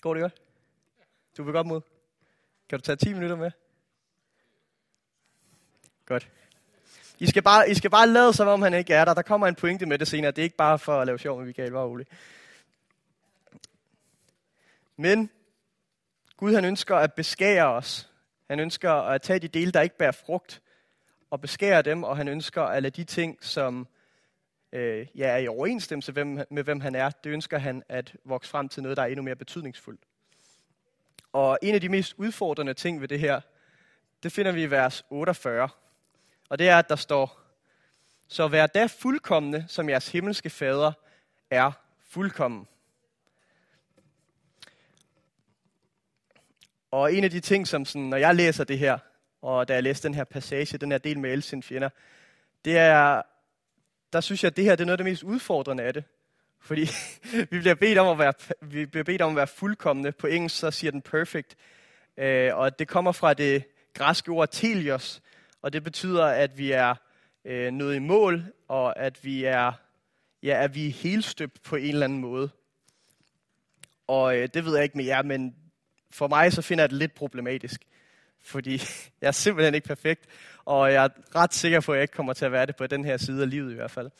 Går 0.00 0.14
det 0.14 0.20
godt? 0.20 0.40
Du 1.36 1.42
vil 1.42 1.52
godt 1.52 1.66
mod? 1.66 1.80
Kan 2.68 2.78
du 2.78 2.82
tage 2.82 2.96
10 2.96 3.12
minutter 3.12 3.36
med? 3.36 3.50
Godt. 6.06 6.30
I 7.18 7.26
skal, 7.26 7.42
bare, 7.42 7.70
I 7.70 7.74
skal 7.74 7.90
bare 7.90 8.08
lade, 8.08 8.32
som 8.32 8.48
om 8.48 8.62
han 8.62 8.74
ikke 8.74 8.94
er 8.94 9.04
der. 9.04 9.14
Der 9.14 9.22
kommer 9.22 9.46
en 9.46 9.54
pointe 9.54 9.86
med 9.86 9.98
det 9.98 10.08
senere. 10.08 10.30
Det 10.30 10.38
er 10.38 10.42
ikke 10.42 10.56
bare 10.56 10.78
for 10.78 11.00
at 11.00 11.06
lave 11.06 11.18
sjov 11.18 11.38
med 11.38 11.46
Michael, 11.46 11.72
var 11.72 11.84
rolig. 11.84 12.06
Men 14.96 15.30
Gud 16.36 16.54
han 16.54 16.64
ønsker 16.64 16.96
at 16.96 17.12
beskære 17.12 17.66
os. 17.66 18.10
Han 18.50 18.60
ønsker 18.60 18.92
at 18.92 19.22
tage 19.22 19.38
de 19.38 19.48
dele, 19.48 19.70
der 19.70 19.80
ikke 19.80 19.98
bærer 19.98 20.12
frugt, 20.12 20.62
og 21.30 21.40
beskære 21.40 21.82
dem, 21.82 22.04
og 22.04 22.16
han 22.16 22.28
ønsker 22.28 22.62
at 22.62 22.82
lade 22.82 22.96
de 22.96 23.04
ting, 23.04 23.38
som 23.40 23.88
øh, 24.72 25.06
ja, 25.14 25.26
er 25.26 25.36
i 25.36 25.48
overensstemmelse 25.48 26.12
med, 26.12 26.44
med, 26.50 26.64
hvem 26.64 26.80
han 26.80 26.94
er, 26.94 27.10
det 27.10 27.30
ønsker 27.30 27.58
han 27.58 27.82
at 27.88 28.16
vokse 28.24 28.50
frem 28.50 28.68
til 28.68 28.82
noget, 28.82 28.96
der 28.96 29.02
er 29.02 29.06
endnu 29.06 29.22
mere 29.22 29.36
betydningsfuldt. 29.36 30.00
Og 31.32 31.58
en 31.62 31.74
af 31.74 31.80
de 31.80 31.88
mest 31.88 32.14
udfordrende 32.16 32.74
ting 32.74 33.00
ved 33.00 33.08
det 33.08 33.20
her, 33.20 33.40
det 34.22 34.32
finder 34.32 34.52
vi 34.52 34.62
i 34.62 34.70
vers 34.70 35.04
48. 35.10 35.68
Og 36.54 36.58
det 36.58 36.68
er, 36.68 36.78
at 36.78 36.88
der 36.88 36.96
står, 36.96 37.40
så 38.28 38.48
vær 38.48 38.66
da 38.66 38.86
fuldkommende, 38.86 39.64
som 39.68 39.88
jeres 39.88 40.08
himmelske 40.08 40.50
fader 40.50 40.92
er 41.50 41.72
fuldkommen. 42.08 42.66
Og 46.90 47.14
en 47.14 47.24
af 47.24 47.30
de 47.30 47.40
ting, 47.40 47.68
som 47.68 47.84
sådan, 47.84 48.02
når 48.02 48.16
jeg 48.16 48.34
læser 48.34 48.64
det 48.64 48.78
her, 48.78 48.98
og 49.42 49.68
da 49.68 49.74
jeg 49.74 49.82
læste 49.82 50.08
den 50.08 50.14
her 50.14 50.24
passage, 50.24 50.78
den 50.78 50.90
her 50.90 50.98
del 50.98 51.18
med 51.18 51.32
Elsins 51.32 51.66
fjender, 51.66 51.88
det 52.64 52.78
er, 52.78 53.22
der 54.12 54.20
synes 54.20 54.42
jeg, 54.42 54.50
at 54.50 54.56
det 54.56 54.64
her 54.64 54.76
det 54.76 54.82
er 54.82 54.86
noget 54.86 54.98
af 54.98 55.04
det 55.04 55.12
mest 55.12 55.22
udfordrende 55.22 55.82
af 55.82 55.94
det. 55.94 56.04
Fordi 56.60 56.88
vi 57.50 57.58
bliver 57.58 57.74
bedt 57.74 57.98
om 57.98 58.08
at 58.08 58.18
være, 58.18 58.32
vi 58.60 58.86
bliver 58.86 59.04
bedt 59.04 59.22
om 59.22 59.30
at 59.30 59.36
være 59.36 59.46
fuldkommende. 59.46 60.12
På 60.12 60.26
engelsk 60.26 60.56
så 60.56 60.70
siger 60.70 60.90
den 60.90 61.02
perfect. 61.02 61.56
Øh, 62.16 62.56
og 62.56 62.78
det 62.78 62.88
kommer 62.88 63.12
fra 63.12 63.34
det 63.34 63.64
græske 63.94 64.30
ord 64.30 64.48
telios. 64.50 65.22
Og 65.64 65.72
det 65.72 65.84
betyder, 65.84 66.24
at 66.24 66.58
vi 66.58 66.70
er 66.70 66.94
øh, 67.44 67.72
nået 67.72 67.96
i 67.96 67.98
mål, 67.98 68.44
og 68.68 68.98
at 68.98 69.24
vi 69.24 69.44
er, 69.44 69.72
ja, 70.42 70.64
at 70.64 70.74
vi 70.74 70.86
er 70.88 70.92
helstøbt 70.92 71.62
på 71.62 71.76
en 71.76 71.88
eller 71.88 72.04
anden 72.04 72.20
måde. 72.20 72.50
Og 74.06 74.36
øh, 74.38 74.48
det 74.54 74.64
ved 74.64 74.74
jeg 74.74 74.84
ikke 74.84 74.96
med 74.96 75.04
jer, 75.04 75.22
men 75.22 75.56
for 76.10 76.28
mig 76.28 76.52
så 76.52 76.62
finder 76.62 76.82
jeg 76.82 76.90
det 76.90 76.98
lidt 76.98 77.14
problematisk. 77.14 77.84
Fordi 78.40 78.72
jeg 79.20 79.28
er 79.28 79.32
simpelthen 79.32 79.74
ikke 79.74 79.86
perfekt, 79.86 80.26
og 80.64 80.92
jeg 80.92 81.04
er 81.04 81.08
ret 81.34 81.54
sikker 81.54 81.80
på, 81.80 81.92
at 81.92 81.96
jeg 81.96 82.02
ikke 82.02 82.14
kommer 82.14 82.32
til 82.32 82.44
at 82.44 82.52
være 82.52 82.66
det 82.66 82.76
på 82.76 82.86
den 82.86 83.04
her 83.04 83.16
side 83.16 83.42
af 83.42 83.50
livet 83.50 83.72
i 83.72 83.74
hvert 83.74 83.90
fald. 83.90 84.10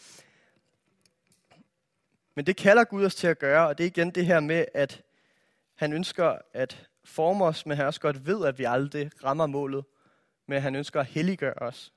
Men 2.34 2.46
det 2.46 2.56
kalder 2.56 2.84
Gud 2.84 3.04
os 3.04 3.14
til 3.14 3.26
at 3.26 3.38
gøre, 3.38 3.68
og 3.68 3.78
det 3.78 3.84
er 3.84 3.88
igen 3.88 4.10
det 4.10 4.26
her 4.26 4.40
med, 4.40 4.64
at 4.74 5.02
han 5.74 5.92
ønsker 5.92 6.38
at 6.52 6.86
forme 7.04 7.44
os, 7.44 7.66
men 7.66 7.76
han 7.76 7.86
også 7.86 8.00
godt 8.00 8.26
ved, 8.26 8.46
at 8.46 8.58
vi 8.58 8.64
aldrig 8.64 9.10
rammer 9.24 9.46
målet, 9.46 9.84
men 10.46 10.62
han 10.62 10.74
ønsker 10.74 11.00
at 11.00 11.06
helliggøre 11.06 11.54
os. 11.54 11.92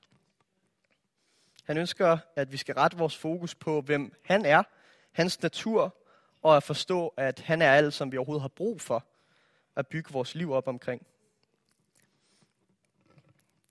Han 1.64 1.78
ønsker, 1.78 2.18
at 2.36 2.52
vi 2.52 2.56
skal 2.56 2.74
rette 2.74 2.96
vores 2.96 3.16
fokus 3.16 3.54
på, 3.54 3.80
hvem 3.80 4.14
han 4.24 4.44
er, 4.44 4.62
hans 5.12 5.42
natur, 5.42 5.96
og 6.42 6.56
at 6.56 6.62
forstå, 6.62 7.14
at 7.16 7.40
han 7.40 7.62
er 7.62 7.72
alt, 7.72 7.94
som 7.94 8.12
vi 8.12 8.16
overhovedet 8.16 8.42
har 8.42 8.48
brug 8.48 8.80
for 8.80 9.06
at 9.76 9.86
bygge 9.86 10.12
vores 10.12 10.34
liv 10.34 10.52
op 10.52 10.68
omkring. 10.68 11.06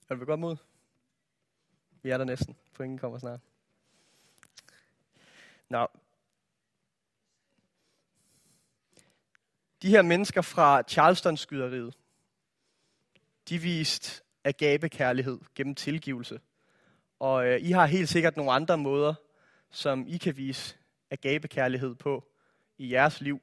Er 0.09 0.15
du 0.15 0.25
godt 0.25 0.39
mod? 0.39 0.55
Vi 2.01 2.09
er 2.09 2.17
der 2.17 2.25
næsten. 2.25 2.55
Pointen 2.73 2.97
kommer 2.97 3.19
snart. 3.19 3.39
Nå. 5.69 5.87
De 9.81 9.89
her 9.89 10.01
mennesker 10.01 10.41
fra 10.41 10.81
Charleston-skyderiet, 10.81 11.97
de 13.49 13.57
viste 13.57 14.23
agape-kærlighed 14.47 15.39
gennem 15.55 15.75
tilgivelse. 15.75 16.39
Og 17.19 17.47
øh, 17.47 17.61
I 17.61 17.71
har 17.71 17.85
helt 17.85 18.09
sikkert 18.09 18.37
nogle 18.37 18.51
andre 18.51 18.77
måder, 18.77 19.13
som 19.71 20.05
I 20.07 20.17
kan 20.17 20.37
vise 20.37 20.77
agape-kærlighed 21.11 21.95
på 21.95 22.23
i 22.77 22.93
jeres 22.93 23.21
liv. 23.21 23.41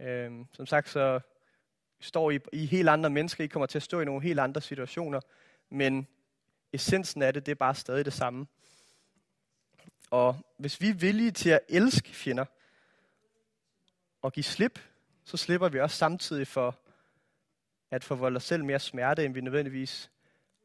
Øh, 0.00 0.32
som 0.52 0.66
sagt, 0.66 0.88
så 0.88 1.20
står 2.00 2.30
I, 2.30 2.38
I 2.52 2.66
helt 2.66 2.88
andre 2.88 3.10
mennesker, 3.10 3.44
I 3.44 3.46
kommer 3.46 3.66
til 3.66 3.78
at 3.78 3.82
stå 3.82 4.00
i 4.00 4.04
nogle 4.04 4.22
helt 4.22 4.40
andre 4.40 4.60
situationer, 4.60 5.20
men 5.70 6.06
essensen 6.72 7.22
af 7.22 7.32
det, 7.32 7.46
det 7.46 7.52
er 7.52 7.56
bare 7.56 7.74
stadig 7.74 8.04
det 8.04 8.12
samme. 8.12 8.46
Og 10.10 10.36
hvis 10.58 10.80
vi 10.80 10.88
er 10.88 10.94
villige 10.94 11.30
til 11.30 11.50
at 11.50 11.60
elske 11.68 12.10
fjender 12.10 12.44
og 14.22 14.32
give 14.32 14.44
slip, 14.44 14.80
så 15.24 15.36
slipper 15.36 15.68
vi 15.68 15.80
også 15.80 15.96
samtidig 15.96 16.46
for 16.46 16.78
at 17.90 18.04
forvolde 18.04 18.36
os 18.36 18.44
selv 18.44 18.64
mere 18.64 18.78
smerte, 18.78 19.24
end 19.24 19.34
vi 19.34 19.40
nødvendigvis 19.40 20.10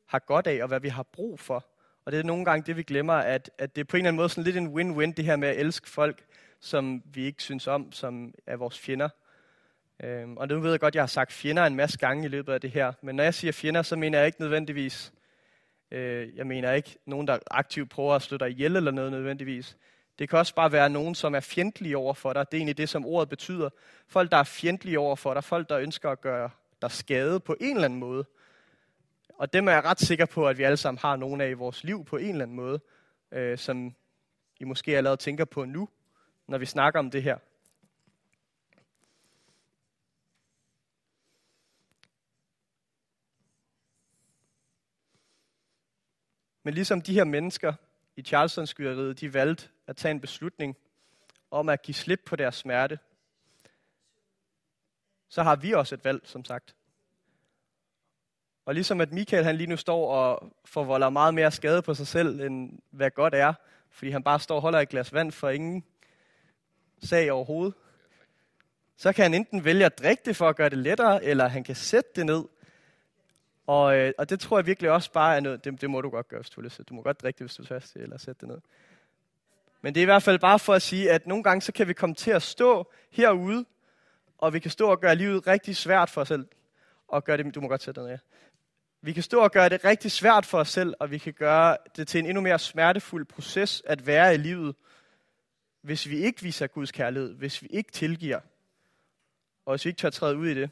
har 0.05 0.19
godt 0.19 0.47
af, 0.47 0.61
og 0.61 0.67
hvad 0.67 0.79
vi 0.79 0.89
har 0.89 1.03
brug 1.03 1.39
for. 1.39 1.65
Og 2.05 2.11
det 2.11 2.19
er 2.19 2.23
nogle 2.23 2.45
gange 2.45 2.65
det, 2.65 2.77
vi 2.77 2.83
glemmer, 2.83 3.13
at, 3.13 3.51
at 3.57 3.75
det 3.75 3.81
er 3.81 3.85
på 3.85 3.97
en 3.97 4.01
eller 4.01 4.07
anden 4.07 4.17
måde 4.17 4.29
sådan 4.29 4.43
lidt 4.43 4.57
en 4.57 4.67
win-win, 4.67 5.13
det 5.13 5.25
her 5.25 5.35
med 5.35 5.47
at 5.47 5.59
elske 5.59 5.89
folk, 5.89 6.25
som 6.59 7.03
vi 7.05 7.25
ikke 7.25 7.43
synes 7.43 7.67
om, 7.67 7.91
som 7.91 8.33
er 8.47 8.55
vores 8.55 8.79
fjender. 8.79 9.09
Øhm, 10.03 10.37
og 10.37 10.47
nu 10.47 10.59
ved 10.59 10.71
jeg 10.71 10.79
godt, 10.79 10.91
at 10.91 10.95
jeg 10.95 11.01
har 11.01 11.07
sagt 11.07 11.33
fjender 11.33 11.65
en 11.65 11.75
masse 11.75 11.97
gange 11.97 12.25
i 12.25 12.27
løbet 12.27 12.53
af 12.53 12.61
det 12.61 12.71
her, 12.71 12.93
men 13.01 13.15
når 13.15 13.23
jeg 13.23 13.33
siger 13.33 13.51
fjender, 13.51 13.81
så 13.81 13.95
mener 13.95 14.17
jeg 14.17 14.25
ikke 14.25 14.41
nødvendigvis, 14.41 15.13
øh, 15.91 16.35
jeg 16.35 16.47
mener 16.47 16.71
ikke 16.71 16.95
nogen, 17.05 17.27
der 17.27 17.39
aktivt 17.51 17.89
prøver 17.89 18.15
at 18.15 18.21
slå 18.21 18.37
dig 18.37 18.49
ihjel 18.49 18.75
eller 18.75 18.91
noget 18.91 19.11
nødvendigvis. 19.11 19.77
Det 20.19 20.29
kan 20.29 20.39
også 20.39 20.55
bare 20.55 20.71
være 20.71 20.89
nogen, 20.89 21.15
som 21.15 21.35
er 21.35 21.39
fjendtlige 21.39 21.97
over 21.97 22.13
for 22.13 22.33
dig. 22.33 22.51
Det 22.51 22.57
er 22.57 22.59
egentlig 22.59 22.77
det, 22.77 22.89
som 22.89 23.05
ordet 23.05 23.29
betyder. 23.29 23.69
Folk, 24.07 24.31
der 24.31 24.37
er 24.37 24.43
fjendtlige 24.43 24.99
over 24.99 25.15
for 25.15 25.33
dig. 25.33 25.43
Folk, 25.43 25.69
der 25.69 25.77
ønsker 25.77 26.09
at 26.09 26.21
gøre 26.21 26.49
dig 26.83 26.91
skade 26.91 27.39
på 27.39 27.55
en 27.59 27.75
eller 27.75 27.85
anden 27.85 27.99
måde. 27.99 28.25
Og 29.37 29.53
dem 29.53 29.67
er 29.67 29.71
jeg 29.71 29.83
ret 29.83 29.99
sikker 29.99 30.25
på, 30.25 30.47
at 30.47 30.57
vi 30.57 30.63
alle 30.63 30.77
sammen 30.77 30.99
har 30.99 31.15
nogen 31.15 31.41
af 31.41 31.49
i 31.49 31.53
vores 31.53 31.83
liv 31.83 32.05
på 32.05 32.17
en 32.17 32.29
eller 32.29 32.45
anden 32.45 32.55
måde, 32.55 32.79
øh, 33.31 33.57
som 33.57 33.95
I 34.59 34.63
måske 34.63 34.97
allerede 34.97 35.17
tænker 35.17 35.45
på 35.45 35.65
nu, 35.65 35.89
når 36.47 36.57
vi 36.57 36.65
snakker 36.65 36.99
om 36.99 37.11
det 37.11 37.23
her. 37.23 37.37
Men 46.63 46.73
ligesom 46.73 47.01
de 47.01 47.13
her 47.13 47.23
mennesker 47.23 47.73
i 48.15 48.21
Charleston-skyderiet, 48.21 49.19
de 49.19 49.33
valgte 49.33 49.69
at 49.87 49.97
tage 49.97 50.11
en 50.11 50.21
beslutning 50.21 50.77
om 51.51 51.69
at 51.69 51.81
give 51.81 51.95
slip 51.95 52.21
på 52.25 52.35
deres 52.35 52.55
smerte, 52.55 52.99
så 55.33 55.43
har 55.43 55.55
vi 55.55 55.71
også 55.71 55.95
et 55.95 56.05
valg, 56.05 56.21
som 56.23 56.45
sagt. 56.45 56.75
Og 58.65 58.73
ligesom 58.73 59.01
at 59.01 59.11
Michael 59.11 59.43
han 59.43 59.55
lige 59.55 59.67
nu 59.67 59.77
står 59.77 60.11
og 60.11 60.53
forvolder 60.65 61.09
meget 61.09 61.33
mere 61.33 61.51
skade 61.51 61.81
på 61.81 61.93
sig 61.93 62.07
selv, 62.07 62.41
end 62.41 62.79
hvad 62.89 63.11
godt 63.11 63.33
er, 63.35 63.53
fordi 63.89 64.11
han 64.11 64.23
bare 64.23 64.39
står 64.39 64.55
og 64.55 64.61
holder 64.61 64.79
et 64.79 64.89
glas 64.89 65.13
vand 65.13 65.31
for 65.31 65.49
ingen 65.49 65.83
sag 67.03 67.31
overhovedet, 67.31 67.73
så 68.97 69.13
kan 69.13 69.23
han 69.23 69.33
enten 69.33 69.65
vælge 69.65 69.85
at 69.85 69.99
drikke 69.99 70.21
det 70.25 70.35
for 70.35 70.49
at 70.49 70.55
gøre 70.55 70.69
det 70.69 70.77
lettere, 70.77 71.23
eller 71.23 71.47
han 71.47 71.63
kan 71.63 71.75
sætte 71.75 72.09
det 72.15 72.25
ned. 72.25 72.43
Og, 73.67 73.97
øh, 73.97 74.13
og 74.17 74.29
det 74.29 74.39
tror 74.39 74.57
jeg 74.57 74.65
virkelig 74.65 74.91
også 74.91 75.11
bare 75.11 75.35
er 75.35 75.39
noget, 75.39 75.65
det, 75.65 75.81
det 75.81 75.89
må 75.89 76.01
du 76.01 76.09
godt 76.09 76.27
gøre, 76.27 76.39
hvis 76.39 76.49
du 76.49 76.61
vil. 76.61 76.71
Du 76.89 76.93
må 76.93 77.01
godt 77.01 77.21
drikke 77.21 77.37
det, 77.37 77.47
hvis 77.47 77.55
du 77.55 77.63
er 77.63 77.67
fast 77.67 77.95
eller 77.95 78.17
sætte 78.17 78.39
det 78.41 78.47
ned. 78.47 78.61
Men 79.81 79.95
det 79.95 80.01
er 80.01 80.03
i 80.03 80.05
hvert 80.05 80.23
fald 80.23 80.39
bare 80.39 80.59
for 80.59 80.73
at 80.73 80.81
sige, 80.81 81.11
at 81.11 81.27
nogle 81.27 81.43
gange 81.43 81.61
så 81.61 81.71
kan 81.71 81.87
vi 81.87 81.93
komme 81.93 82.15
til 82.15 82.31
at 82.31 82.41
stå 82.41 82.91
herude, 83.11 83.65
og 84.43 84.53
vi 84.53 84.59
kan 84.59 84.71
stå 84.71 84.89
og 84.89 84.99
gøre 84.99 85.15
livet 85.15 85.47
rigtig 85.47 85.75
svært 85.75 86.09
for 86.09 86.21
os 86.21 86.27
selv. 86.27 86.47
Og 87.07 87.23
gøre 87.23 87.37
det, 87.37 87.55
du 87.55 87.61
må 87.61 87.67
godt 87.67 87.83
sætte 87.83 88.01
dig 88.01 88.09
ned. 88.09 88.17
Vi 89.01 89.13
kan 89.13 89.23
stå 89.23 89.39
og 89.39 89.51
gøre 89.51 89.69
det 89.69 89.85
rigtig 89.85 90.11
svært 90.11 90.45
for 90.45 90.59
os 90.59 90.69
selv, 90.69 90.93
og 90.99 91.11
vi 91.11 91.17
kan 91.17 91.33
gøre 91.33 91.77
det 91.95 92.07
til 92.07 92.19
en 92.19 92.25
endnu 92.25 92.41
mere 92.41 92.59
smertefuld 92.59 93.25
proces 93.25 93.83
at 93.85 94.07
være 94.07 94.33
i 94.33 94.37
livet, 94.37 94.75
hvis 95.81 96.09
vi 96.09 96.17
ikke 96.17 96.41
viser 96.41 96.67
Guds 96.67 96.91
kærlighed, 96.91 97.33
hvis 97.33 97.61
vi 97.61 97.67
ikke 97.67 97.91
tilgiver, 97.91 98.39
og 99.65 99.73
hvis 99.73 99.85
vi 99.85 99.89
ikke 99.89 99.97
tør 99.97 100.09
træde 100.09 100.37
ud 100.37 100.47
i 100.47 100.53
det. 100.53 100.69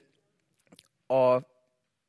Og 1.09 1.43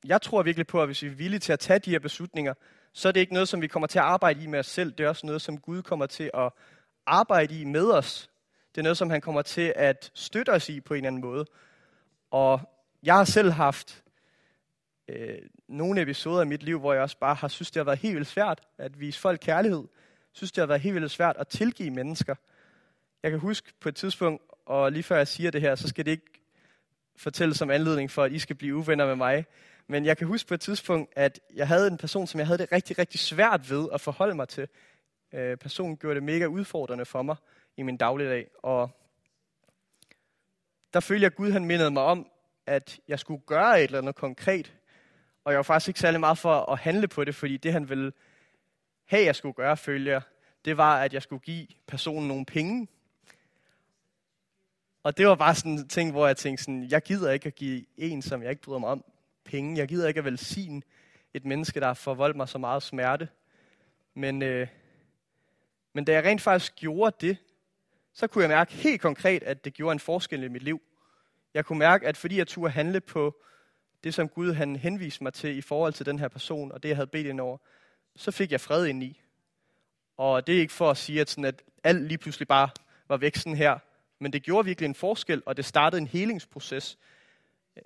jeg 0.04 0.22
tror 0.22 0.42
virkelig 0.42 0.66
på, 0.66 0.82
at 0.82 0.88
hvis 0.88 1.02
vi 1.02 1.08
er 1.08 1.14
villige 1.14 1.40
til 1.40 1.52
at 1.52 1.60
tage 1.60 1.78
de 1.78 1.90
her 1.90 1.98
beslutninger, 1.98 2.54
så 2.92 3.08
er 3.08 3.12
det 3.12 3.20
ikke 3.20 3.32
noget, 3.32 3.48
som 3.48 3.62
vi 3.62 3.66
kommer 3.66 3.86
til 3.86 3.98
at 3.98 4.04
arbejde 4.04 4.42
i 4.42 4.46
med 4.46 4.58
os 4.58 4.66
selv. 4.66 4.92
Det 4.92 5.04
er 5.04 5.08
også 5.08 5.26
noget, 5.26 5.42
som 5.42 5.58
Gud 5.58 5.82
kommer 5.82 6.06
til 6.06 6.30
at 6.34 6.52
arbejde 7.06 7.60
i 7.60 7.64
med 7.64 7.90
os. 7.90 8.31
Det 8.74 8.80
er 8.80 8.82
noget, 8.82 8.98
som 8.98 9.10
han 9.10 9.20
kommer 9.20 9.42
til 9.42 9.72
at 9.76 10.10
støtte 10.14 10.50
os 10.50 10.68
i 10.68 10.80
på 10.80 10.94
en 10.94 10.98
eller 10.98 11.06
anden 11.06 11.22
måde. 11.22 11.46
Og 12.30 12.60
jeg 13.02 13.14
har 13.14 13.24
selv 13.24 13.50
haft 13.50 14.02
øh, 15.08 15.38
nogle 15.68 16.00
episoder 16.02 16.42
i 16.42 16.46
mit 16.46 16.62
liv, 16.62 16.78
hvor 16.78 16.92
jeg 16.92 17.02
også 17.02 17.18
bare 17.18 17.34
har 17.34 17.48
synes, 17.48 17.70
det 17.70 17.80
har 17.80 17.84
været 17.84 17.98
helt 17.98 18.14
vildt 18.14 18.28
svært 18.28 18.60
at 18.78 19.00
vise 19.00 19.20
folk 19.20 19.40
kærlighed. 19.42 19.84
synes, 20.32 20.52
det 20.52 20.62
har 20.62 20.66
været 20.66 20.80
helt 20.80 20.94
vildt 20.94 21.10
svært 21.10 21.36
at 21.38 21.48
tilgive 21.48 21.90
mennesker. 21.90 22.34
Jeg 23.22 23.30
kan 23.30 23.40
huske 23.40 23.72
på 23.80 23.88
et 23.88 23.96
tidspunkt, 23.96 24.42
og 24.66 24.92
lige 24.92 25.02
før 25.02 25.16
jeg 25.16 25.28
siger 25.28 25.50
det 25.50 25.60
her, 25.60 25.74
så 25.74 25.88
skal 25.88 26.04
det 26.04 26.10
ikke 26.10 26.42
fortælles 27.16 27.58
som 27.58 27.70
anledning 27.70 28.10
for, 28.10 28.22
at 28.22 28.32
I 28.32 28.38
skal 28.38 28.56
blive 28.56 28.76
uvenner 28.76 29.06
med 29.06 29.16
mig. 29.16 29.46
Men 29.86 30.04
jeg 30.04 30.16
kan 30.16 30.26
huske 30.26 30.48
på 30.48 30.54
et 30.54 30.60
tidspunkt, 30.60 31.12
at 31.16 31.40
jeg 31.54 31.68
havde 31.68 31.86
en 31.86 31.98
person, 31.98 32.26
som 32.26 32.38
jeg 32.38 32.46
havde 32.46 32.58
det 32.58 32.72
rigtig, 32.72 32.98
rigtig 32.98 33.20
svært 33.20 33.70
ved 33.70 33.88
at 33.92 34.00
forholde 34.00 34.34
mig 34.34 34.48
til. 34.48 34.68
Øh, 35.34 35.56
personen 35.56 35.96
gjorde 35.96 36.14
det 36.14 36.22
mega 36.22 36.46
udfordrende 36.46 37.04
for 37.04 37.22
mig 37.22 37.36
i 37.76 37.82
min 37.82 37.96
dagligdag. 37.96 38.48
Og 38.62 38.90
der 40.94 41.00
følte 41.00 41.22
jeg, 41.22 41.32
at 41.32 41.36
Gud 41.36 41.50
han 41.50 41.64
mindede 41.64 41.90
mig 41.90 42.02
om, 42.02 42.30
at 42.66 43.00
jeg 43.08 43.18
skulle 43.18 43.42
gøre 43.46 43.78
et 43.78 43.84
eller 43.84 43.98
andet 43.98 44.14
konkret. 44.14 44.74
Og 45.44 45.52
jeg 45.52 45.56
var 45.56 45.62
faktisk 45.62 45.88
ikke 45.88 46.00
særlig 46.00 46.20
meget 46.20 46.38
for 46.38 46.72
at 46.72 46.78
handle 46.78 47.08
på 47.08 47.24
det, 47.24 47.34
fordi 47.34 47.56
det 47.56 47.72
han 47.72 47.88
ville 47.88 48.12
have, 49.04 49.24
jeg 49.24 49.36
skulle 49.36 49.54
gøre, 49.54 49.76
følger, 49.76 50.20
det 50.64 50.76
var, 50.76 51.00
at 51.02 51.14
jeg 51.14 51.22
skulle 51.22 51.40
give 51.40 51.66
personen 51.86 52.28
nogle 52.28 52.46
penge. 52.46 52.88
Og 55.02 55.16
det 55.16 55.26
var 55.26 55.34
bare 55.34 55.54
sådan 55.54 55.72
en 55.72 55.88
ting, 55.88 56.10
hvor 56.10 56.26
jeg 56.26 56.36
tænkte 56.36 56.64
sådan, 56.64 56.84
jeg 56.90 57.02
gider 57.02 57.32
ikke 57.32 57.46
at 57.46 57.54
give 57.54 57.84
en, 57.96 58.22
som 58.22 58.42
jeg 58.42 58.50
ikke 58.50 58.62
bryder 58.62 58.78
mig 58.78 58.88
om, 58.88 59.04
penge. 59.44 59.78
Jeg 59.78 59.88
gider 59.88 60.08
ikke 60.08 60.18
at 60.18 60.24
velsigne 60.24 60.82
et 61.34 61.44
menneske, 61.44 61.80
der 61.80 61.86
har 61.86 61.94
forvoldt 61.94 62.36
mig 62.36 62.48
så 62.48 62.58
meget 62.58 62.82
smerte. 62.82 63.28
Men, 64.14 64.42
øh, 64.42 64.68
men 65.92 66.04
da 66.04 66.12
jeg 66.12 66.24
rent 66.24 66.40
faktisk 66.40 66.76
gjorde 66.76 67.16
det, 67.20 67.36
så 68.14 68.26
kunne 68.26 68.42
jeg 68.42 68.50
mærke 68.50 68.72
helt 68.72 69.00
konkret, 69.00 69.42
at 69.42 69.64
det 69.64 69.74
gjorde 69.74 69.92
en 69.92 70.00
forskel 70.00 70.42
i 70.42 70.48
mit 70.48 70.62
liv. 70.62 70.82
Jeg 71.54 71.64
kunne 71.64 71.78
mærke, 71.78 72.06
at 72.06 72.16
fordi 72.16 72.38
jeg 72.38 72.46
turde 72.46 72.72
handle 72.72 73.00
på 73.00 73.42
det, 74.04 74.14
som 74.14 74.28
Gud 74.28 74.52
han 74.52 74.76
henviste 74.76 75.24
mig 75.24 75.32
til 75.32 75.56
i 75.56 75.60
forhold 75.60 75.92
til 75.92 76.06
den 76.06 76.18
her 76.18 76.28
person, 76.28 76.72
og 76.72 76.82
det, 76.82 76.88
jeg 76.88 76.96
havde 76.96 77.06
bedt 77.06 77.26
ind 77.26 77.40
over, 77.40 77.58
så 78.16 78.30
fik 78.30 78.52
jeg 78.52 78.60
fred 78.60 78.86
ind 78.86 79.02
i. 79.02 79.20
Og 80.16 80.46
det 80.46 80.56
er 80.56 80.60
ikke 80.60 80.72
for 80.72 80.90
at 80.90 80.96
sige, 80.96 81.20
at, 81.20 81.30
sådan, 81.30 81.44
at 81.44 81.62
alt 81.84 82.02
lige 82.02 82.18
pludselig 82.18 82.48
bare 82.48 82.68
var 83.08 83.16
væk 83.16 83.36
sådan 83.36 83.56
her, 83.56 83.78
men 84.18 84.32
det 84.32 84.42
gjorde 84.42 84.66
virkelig 84.66 84.86
en 84.86 84.94
forskel, 84.94 85.42
og 85.46 85.56
det 85.56 85.64
startede 85.64 86.00
en 86.00 86.06
helingsproces, 86.06 86.98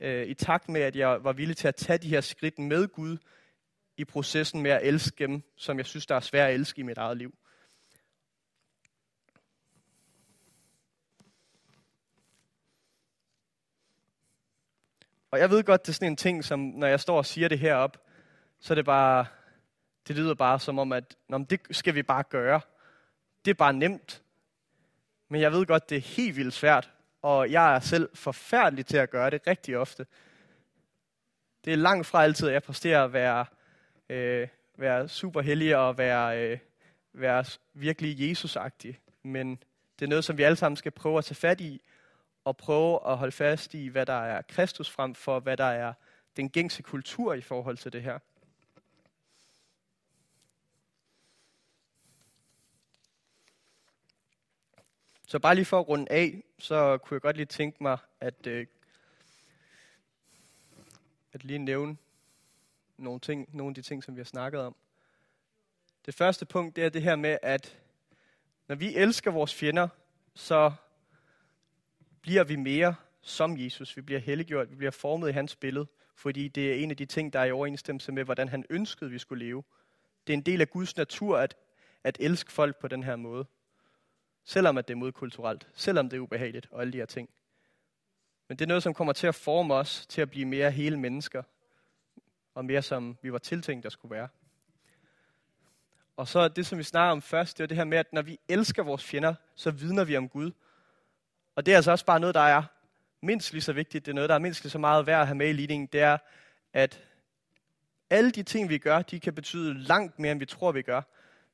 øh, 0.00 0.26
i 0.26 0.34
takt 0.34 0.68
med, 0.68 0.80
at 0.80 0.96
jeg 0.96 1.24
var 1.24 1.32
villig 1.32 1.56
til 1.56 1.68
at 1.68 1.74
tage 1.74 1.98
de 1.98 2.08
her 2.08 2.20
skridt 2.20 2.58
med 2.58 2.88
Gud 2.88 3.16
i 3.96 4.04
processen 4.04 4.62
med 4.62 4.70
at 4.70 4.80
elske 4.82 5.26
dem, 5.26 5.42
som 5.56 5.78
jeg 5.78 5.86
synes, 5.86 6.06
der 6.06 6.14
er 6.14 6.20
svært 6.20 6.48
at 6.48 6.54
elske 6.54 6.80
i 6.80 6.82
mit 6.82 6.98
eget 6.98 7.16
liv. 7.16 7.34
Og 15.36 15.40
jeg 15.40 15.50
ved 15.50 15.64
godt, 15.64 15.86
det 15.86 15.88
er 15.88 15.94
sådan 15.94 16.12
en 16.12 16.16
ting, 16.16 16.44
som 16.44 16.60
når 16.60 16.86
jeg 16.86 17.00
står 17.00 17.16
og 17.16 17.26
siger 17.26 17.48
det 17.48 17.58
herop, 17.58 17.98
så 18.60 18.72
er 18.72 18.74
det 18.74 18.84
bare, 18.84 19.26
det 20.08 20.16
lyder 20.16 20.34
bare 20.34 20.60
som 20.60 20.78
om, 20.78 20.92
at 20.92 21.16
Nå, 21.28 21.38
det 21.38 21.60
skal 21.70 21.94
vi 21.94 22.02
bare 22.02 22.22
gøre. 22.22 22.60
Det 23.44 23.50
er 23.50 23.54
bare 23.54 23.72
nemt. 23.72 24.22
Men 25.28 25.40
jeg 25.40 25.52
ved 25.52 25.66
godt, 25.66 25.90
det 25.90 25.96
er 25.96 26.00
helt 26.00 26.36
vildt 26.36 26.54
svært, 26.54 26.90
og 27.22 27.50
jeg 27.50 27.74
er 27.74 27.80
selv 27.80 28.08
forfærdelig 28.14 28.86
til 28.86 28.96
at 28.96 29.10
gøre 29.10 29.30
det 29.30 29.46
rigtig 29.46 29.78
ofte. 29.78 30.06
Det 31.64 31.72
er 31.72 31.76
langt 31.76 32.06
fra 32.06 32.22
altid, 32.22 32.48
at 32.48 32.54
jeg 32.54 32.62
præsterer 32.62 33.04
at 33.04 33.12
være, 33.12 33.46
øh, 34.08 34.48
være 34.78 35.08
super 35.08 35.40
heldig 35.40 35.76
og 35.76 35.98
være, 35.98 36.40
øh, 36.42 36.58
være 37.12 37.44
virkelig 37.74 38.28
Jesusagtig. 38.28 38.98
Men 39.22 39.62
det 39.98 40.04
er 40.04 40.08
noget, 40.08 40.24
som 40.24 40.38
vi 40.38 40.42
alle 40.42 40.56
sammen 40.56 40.76
skal 40.76 40.92
prøve 40.92 41.18
at 41.18 41.24
tage 41.24 41.34
fat 41.34 41.60
i, 41.60 41.80
og 42.46 42.56
prøve 42.56 43.10
at 43.10 43.16
holde 43.16 43.32
fast 43.32 43.74
i, 43.74 43.86
hvad 43.86 44.06
der 44.06 44.12
er 44.24 44.42
Kristus 44.42 44.90
frem 44.90 45.14
for, 45.14 45.40
hvad 45.40 45.56
der 45.56 45.64
er 45.64 45.92
den 46.36 46.50
gængse 46.50 46.82
kultur 46.82 47.34
i 47.34 47.40
forhold 47.40 47.76
til 47.76 47.92
det 47.92 48.02
her. 48.02 48.18
Så 55.26 55.38
bare 55.38 55.54
lige 55.54 55.64
for 55.64 55.80
at 55.80 55.88
runde 55.88 56.12
af, 56.12 56.42
så 56.58 56.98
kunne 56.98 57.14
jeg 57.14 57.20
godt 57.20 57.36
lige 57.36 57.46
tænke 57.46 57.82
mig 57.82 57.98
at, 58.20 58.46
øh, 58.46 58.66
at 61.32 61.44
lige 61.44 61.58
nævne 61.58 61.96
nogle, 62.96 63.20
ting, 63.20 63.56
nogle 63.56 63.70
af 63.70 63.74
de 63.74 63.82
ting, 63.82 64.04
som 64.04 64.16
vi 64.16 64.20
har 64.20 64.24
snakket 64.24 64.60
om. 64.60 64.76
Det 66.06 66.14
første 66.14 66.46
punkt, 66.46 66.76
det 66.76 66.84
er 66.84 66.88
det 66.88 67.02
her 67.02 67.16
med, 67.16 67.38
at 67.42 67.78
når 68.68 68.74
vi 68.74 68.94
elsker 68.94 69.30
vores 69.30 69.54
fjender, 69.54 69.88
så 70.34 70.72
bliver 72.26 72.44
vi 72.44 72.56
mere 72.56 72.94
som 73.20 73.58
Jesus. 73.58 73.96
Vi 73.96 74.02
bliver 74.02 74.20
helliggjort, 74.20 74.70
vi 74.70 74.74
bliver 74.74 74.90
formet 74.90 75.28
i 75.28 75.32
hans 75.32 75.56
billede, 75.56 75.86
fordi 76.14 76.48
det 76.48 76.72
er 76.72 76.74
en 76.74 76.90
af 76.90 76.96
de 76.96 77.06
ting, 77.06 77.32
der 77.32 77.40
er 77.40 77.44
i 77.44 77.50
overensstemmelse 77.50 78.12
med, 78.12 78.24
hvordan 78.24 78.48
han 78.48 78.64
ønskede, 78.70 79.10
vi 79.10 79.18
skulle 79.18 79.44
leve. 79.44 79.62
Det 80.26 80.32
er 80.32 80.36
en 80.36 80.42
del 80.42 80.60
af 80.60 80.70
Guds 80.70 80.96
natur 80.96 81.38
at, 81.38 81.56
at 82.04 82.16
elske 82.20 82.52
folk 82.52 82.80
på 82.80 82.88
den 82.88 83.02
her 83.02 83.16
måde. 83.16 83.46
Selvom 84.44 84.78
at 84.78 84.88
det 84.88 84.94
er 84.94 84.98
modkulturelt. 84.98 85.68
Selvom 85.74 86.08
det 86.08 86.16
er 86.16 86.20
ubehageligt 86.20 86.68
og 86.70 86.80
alle 86.80 86.92
de 86.92 86.98
her 86.98 87.06
ting. 87.06 87.30
Men 88.48 88.58
det 88.58 88.64
er 88.64 88.68
noget, 88.68 88.82
som 88.82 88.94
kommer 88.94 89.12
til 89.12 89.26
at 89.26 89.34
forme 89.34 89.74
os 89.74 90.06
til 90.06 90.20
at 90.20 90.30
blive 90.30 90.46
mere 90.46 90.70
hele 90.70 90.98
mennesker. 90.98 91.42
Og 92.54 92.64
mere 92.64 92.82
som 92.82 93.16
vi 93.22 93.32
var 93.32 93.38
tiltænkt, 93.38 93.84
der 93.84 93.90
skulle 93.90 94.14
være. 94.14 94.28
Og 96.16 96.28
så 96.28 96.48
det, 96.48 96.66
som 96.66 96.78
vi 96.78 96.82
snakker 96.82 97.12
om 97.12 97.22
først, 97.22 97.58
det 97.58 97.62
er 97.62 97.68
det 97.68 97.76
her 97.76 97.84
med, 97.84 97.98
at 97.98 98.12
når 98.12 98.22
vi 98.22 98.38
elsker 98.48 98.82
vores 98.82 99.04
fjender, 99.04 99.34
så 99.54 99.70
vidner 99.70 100.04
vi 100.04 100.16
om 100.16 100.28
Gud. 100.28 100.52
Og 101.56 101.66
det 101.66 101.72
er 101.72 101.76
altså 101.76 101.90
også 101.90 102.04
bare 102.04 102.20
noget, 102.20 102.34
der 102.34 102.40
er 102.40 102.62
mindst 103.22 103.52
lige 103.52 103.62
så 103.62 103.72
vigtigt. 103.72 104.06
Det 104.06 104.12
er 104.12 104.14
noget, 104.14 104.28
der 104.28 104.34
er 104.34 104.38
mindst 104.38 104.64
lige 104.64 104.70
så 104.70 104.78
meget 104.78 105.06
værd 105.06 105.20
at 105.20 105.26
have 105.26 105.36
med 105.36 105.48
i 105.48 105.52
ligningen. 105.52 105.88
Det 105.92 106.00
er, 106.00 106.18
at 106.72 107.02
alle 108.10 108.30
de 108.30 108.42
ting, 108.42 108.68
vi 108.68 108.78
gør, 108.78 109.02
de 109.02 109.20
kan 109.20 109.34
betyde 109.34 109.74
langt 109.74 110.18
mere, 110.18 110.32
end 110.32 110.38
vi 110.38 110.46
tror, 110.46 110.72
vi 110.72 110.82
gør. 110.82 111.02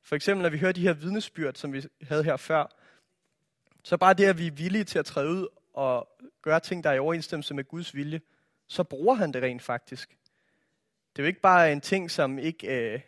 For 0.01 0.15
eksempel, 0.15 0.41
når 0.41 0.49
vi 0.49 0.57
hører 0.59 0.71
de 0.71 0.81
her 0.81 0.93
vidnesbyrd, 0.93 1.55
som 1.55 1.73
vi 1.73 1.83
havde 2.01 2.23
her 2.23 2.37
før, 2.37 2.65
så 3.83 3.97
bare 3.97 4.13
det, 4.13 4.25
at 4.25 4.37
vi 4.37 4.47
er 4.47 4.51
villige 4.51 4.83
til 4.83 4.99
at 4.99 5.05
træde 5.05 5.29
ud 5.29 5.47
og 5.73 6.07
gøre 6.41 6.59
ting, 6.59 6.83
der 6.83 6.89
er 6.89 6.93
i 6.93 6.99
overensstemmelse 6.99 7.53
med 7.53 7.63
Guds 7.63 7.95
vilje, 7.95 8.21
så 8.67 8.83
bruger 8.83 9.15
han 9.15 9.31
det 9.31 9.43
rent 9.43 9.61
faktisk. 9.61 10.09
Det 11.15 11.21
er 11.21 11.23
jo 11.23 11.27
ikke 11.27 11.41
bare 11.41 11.71
en 11.71 11.81
ting, 11.81 12.11
som 12.11 12.39
ikke 12.39 12.67
øh, 12.67 12.99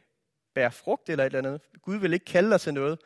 bærer 0.54 0.70
frugt 0.70 1.10
eller 1.10 1.24
et 1.24 1.36
eller 1.36 1.50
andet. 1.50 1.62
Gud 1.82 1.96
vil 1.96 2.14
ikke 2.14 2.26
kalde 2.26 2.50
dig 2.50 2.62
til 2.62 2.74
noget, 2.74 3.00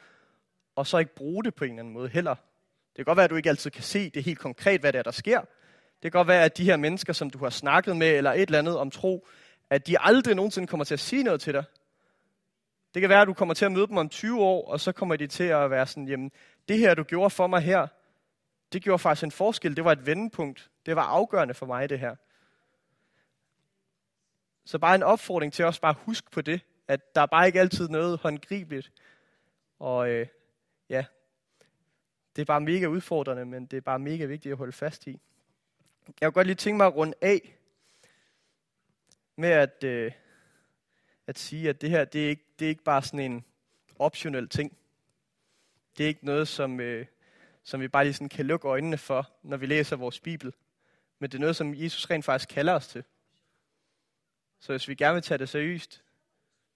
og 0.75 0.87
så 0.87 0.97
ikke 0.97 1.15
bruge 1.15 1.43
det 1.43 1.55
på 1.55 1.63
en 1.63 1.71
eller 1.71 1.79
anden 1.79 1.93
måde 1.93 2.09
heller. 2.09 2.35
Det 2.99 3.05
kan 3.05 3.09
godt 3.11 3.17
være, 3.17 3.23
at 3.23 3.29
du 3.29 3.35
ikke 3.35 3.49
altid 3.49 3.71
kan 3.71 3.83
se 3.83 4.09
det 4.09 4.23
helt 4.23 4.39
konkret, 4.39 4.81
hvad 4.81 4.93
det 4.93 4.99
er, 4.99 5.03
der 5.03 5.11
sker. 5.11 5.39
Det 5.39 6.01
kan 6.01 6.11
godt 6.11 6.27
være, 6.27 6.43
at 6.43 6.57
de 6.57 6.63
her 6.63 6.77
mennesker, 6.77 7.13
som 7.13 7.29
du 7.29 7.37
har 7.37 7.49
snakket 7.49 7.97
med, 7.97 8.07
eller 8.07 8.31
et 8.31 8.41
eller 8.41 8.59
andet 8.59 8.77
om 8.77 8.91
tro, 8.91 9.27
at 9.69 9.87
de 9.87 9.99
aldrig 9.99 10.35
nogensinde 10.35 10.67
kommer 10.67 10.83
til 10.83 10.93
at 10.93 10.99
sige 10.99 11.23
noget 11.23 11.41
til 11.41 11.53
dig. 11.53 11.63
Det 12.93 12.99
kan 12.99 13.09
være, 13.09 13.21
at 13.21 13.27
du 13.27 13.33
kommer 13.33 13.53
til 13.53 13.65
at 13.65 13.71
møde 13.71 13.87
dem 13.87 13.97
om 13.97 14.09
20 14.09 14.41
år, 14.41 14.71
og 14.71 14.79
så 14.79 14.91
kommer 14.91 15.15
de 15.15 15.27
til 15.27 15.43
at 15.43 15.71
være 15.71 15.87
sådan, 15.87 16.07
jamen, 16.07 16.31
det 16.67 16.77
her, 16.77 16.93
du 16.93 17.03
gjorde 17.03 17.29
for 17.29 17.47
mig 17.47 17.61
her, 17.61 17.87
det 18.73 18.83
gjorde 18.83 18.99
faktisk 18.99 19.23
en 19.23 19.31
forskel. 19.31 19.75
Det 19.75 19.85
var 19.85 19.91
et 19.91 20.05
vendepunkt. 20.05 20.69
Det 20.85 20.95
var 20.95 21.03
afgørende 21.03 21.53
for 21.53 21.65
mig, 21.65 21.89
det 21.89 21.99
her. 21.99 22.15
Så 24.65 24.79
bare 24.79 24.95
en 24.95 25.03
opfordring 25.03 25.53
til 25.53 25.65
os 25.65 25.79
bare 25.79 25.95
husk 26.05 26.31
på 26.31 26.41
det, 26.41 26.61
at 26.87 27.15
der 27.15 27.21
er 27.21 27.25
bare 27.25 27.47
ikke 27.47 27.59
altid 27.59 27.89
noget 27.89 28.19
håndgribeligt. 28.19 28.91
Og 29.79 30.09
øh, 30.09 30.27
ja, 30.89 31.05
det 32.39 32.43
er 32.43 32.53
bare 32.53 32.61
mega 32.61 32.85
udfordrende, 32.85 33.45
men 33.45 33.65
det 33.65 33.77
er 33.77 33.81
bare 33.81 33.99
mega 33.99 34.25
vigtigt 34.25 34.51
at 34.51 34.57
holde 34.57 34.71
fast 34.71 35.07
i. 35.07 35.19
Jeg 36.21 36.27
kunne 36.27 36.31
godt 36.31 36.47
lige 36.47 36.55
tænke 36.55 36.77
mig 36.77 36.87
at 36.87 36.95
runde 36.95 37.13
af 37.21 37.57
med 39.35 39.49
at, 39.49 39.83
øh, 39.83 40.11
at 41.27 41.39
sige, 41.39 41.69
at 41.69 41.81
det 41.81 41.89
her, 41.89 42.05
det 42.05 42.25
er, 42.25 42.29
ikke, 42.29 42.45
det 42.59 42.65
er 42.65 42.69
ikke 42.69 42.83
bare 42.83 43.03
sådan 43.03 43.31
en 43.31 43.45
optionel 43.99 44.49
ting. 44.49 44.77
Det 45.97 46.03
er 46.03 46.07
ikke 46.07 46.25
noget, 46.25 46.47
som, 46.47 46.79
øh, 46.79 47.05
som 47.63 47.81
vi 47.81 47.87
bare 47.87 48.03
lige 48.03 48.13
sådan 48.13 48.29
kan 48.29 48.45
lukke 48.45 48.67
øjnene 48.67 48.97
for, 48.97 49.31
når 49.43 49.57
vi 49.57 49.65
læser 49.65 49.95
vores 49.95 50.19
Bibel. 50.19 50.53
Men 51.19 51.31
det 51.31 51.37
er 51.37 51.41
noget, 51.41 51.55
som 51.55 51.75
Jesus 51.75 52.09
rent 52.09 52.25
faktisk 52.25 52.49
kalder 52.49 52.73
os 52.73 52.87
til. 52.87 53.03
Så 54.59 54.73
hvis 54.73 54.87
vi 54.87 54.95
gerne 54.95 55.13
vil 55.13 55.23
tage 55.23 55.37
det 55.37 55.49
seriøst, 55.49 56.03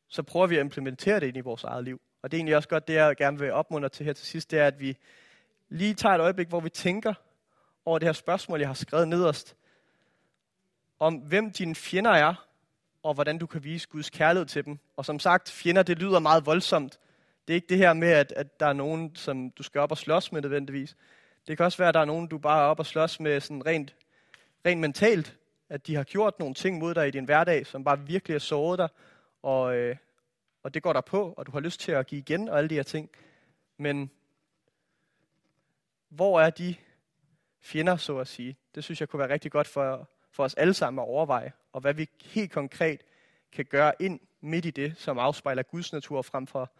så 0.07 0.23
prøver 0.23 0.47
vi 0.47 0.55
at 0.55 0.61
implementere 0.61 1.19
det 1.19 1.27
ind 1.27 1.37
i 1.37 1.41
vores 1.41 1.63
eget 1.63 1.83
liv. 1.83 2.01
Og 2.21 2.31
det 2.31 2.37
er 2.37 2.39
egentlig 2.39 2.55
også 2.55 2.69
godt, 2.69 2.87
det 2.87 2.93
jeg 2.93 3.15
gerne 3.17 3.39
vil 3.39 3.51
opmuntre 3.51 3.89
til 3.89 4.05
her 4.05 4.13
til 4.13 4.27
sidst, 4.27 4.51
det 4.51 4.59
er, 4.59 4.67
at 4.67 4.79
vi 4.79 4.97
lige 5.69 5.93
tager 5.93 6.15
et 6.15 6.21
øjeblik, 6.21 6.47
hvor 6.47 6.59
vi 6.59 6.69
tænker 6.69 7.13
over 7.85 7.99
det 7.99 8.07
her 8.07 8.13
spørgsmål, 8.13 8.59
jeg 8.59 8.69
har 8.69 8.73
skrevet 8.73 9.07
nederst, 9.07 9.55
om 10.99 11.15
hvem 11.15 11.51
dine 11.51 11.75
fjender 11.75 12.11
er, 12.11 12.47
og 13.03 13.13
hvordan 13.13 13.37
du 13.37 13.45
kan 13.45 13.63
vise 13.63 13.87
Guds 13.87 14.09
kærlighed 14.09 14.45
til 14.45 14.65
dem. 14.65 14.79
Og 14.97 15.05
som 15.05 15.19
sagt, 15.19 15.51
fjender, 15.51 15.83
det 15.83 15.99
lyder 15.99 16.19
meget 16.19 16.45
voldsomt. 16.45 16.99
Det 17.47 17.53
er 17.53 17.55
ikke 17.55 17.69
det 17.69 17.77
her 17.77 17.93
med, 17.93 18.07
at, 18.07 18.31
at 18.31 18.59
der 18.59 18.65
er 18.65 18.73
nogen, 18.73 19.15
som 19.15 19.49
du 19.49 19.63
skal 19.63 19.81
op 19.81 19.91
og 19.91 19.97
slås 19.97 20.31
med 20.31 20.41
nødvendigvis. 20.41 20.95
Det 21.47 21.57
kan 21.57 21.65
også 21.65 21.77
være, 21.77 21.87
at 21.87 21.93
der 21.93 21.99
er 21.99 22.05
nogen, 22.05 22.27
du 22.27 22.37
bare 22.37 22.61
er 22.61 22.65
op 22.65 22.79
og 22.79 22.85
slås 22.85 23.19
med 23.19 23.39
sådan 23.39 23.65
rent, 23.65 23.95
rent 24.65 24.81
mentalt. 24.81 25.37
At 25.69 25.87
de 25.87 25.95
har 25.95 26.03
gjort 26.03 26.39
nogle 26.39 26.53
ting 26.53 26.79
mod 26.79 26.93
dig 26.93 27.07
i 27.07 27.11
din 27.11 27.25
hverdag, 27.25 27.67
som 27.67 27.83
bare 27.83 27.99
virkelig 27.99 28.35
har 28.35 28.39
såret 28.39 28.79
dig. 28.79 28.89
Og, 29.41 29.75
øh, 29.75 29.95
og 30.63 30.73
det 30.73 30.83
går 30.83 30.93
der 30.93 31.01
på, 31.01 31.33
og 31.37 31.45
du 31.45 31.51
har 31.51 31.59
lyst 31.59 31.79
til 31.79 31.91
at 31.91 32.07
give 32.07 32.19
igen 32.19 32.49
og 32.49 32.57
alle 32.57 32.69
de 32.69 32.75
her 32.75 32.83
ting. 32.83 33.09
Men 33.77 34.11
hvor 36.15 36.41
er 36.41 36.49
de 36.49 36.75
fjender, 37.61 37.95
så 37.95 38.17
at 38.17 38.27
sige? 38.27 38.57
Det 38.75 38.83
synes 38.83 39.01
jeg 39.01 39.09
kunne 39.09 39.19
være 39.19 39.29
rigtig 39.29 39.51
godt 39.51 39.67
for, 39.67 40.09
for 40.31 40.43
os 40.43 40.53
alle 40.53 40.73
sammen 40.73 41.03
at 41.03 41.07
overveje, 41.07 41.51
og 41.71 41.81
hvad 41.81 41.93
vi 41.93 42.09
helt 42.23 42.51
konkret 42.51 43.03
kan 43.51 43.65
gøre 43.65 43.93
ind 43.99 44.19
midt 44.41 44.65
i 44.65 44.71
det, 44.71 44.97
som 44.97 45.19
afspejler 45.19 45.63
Guds 45.63 45.93
natur 45.93 46.21
frem 46.21 46.47
for 46.47 46.71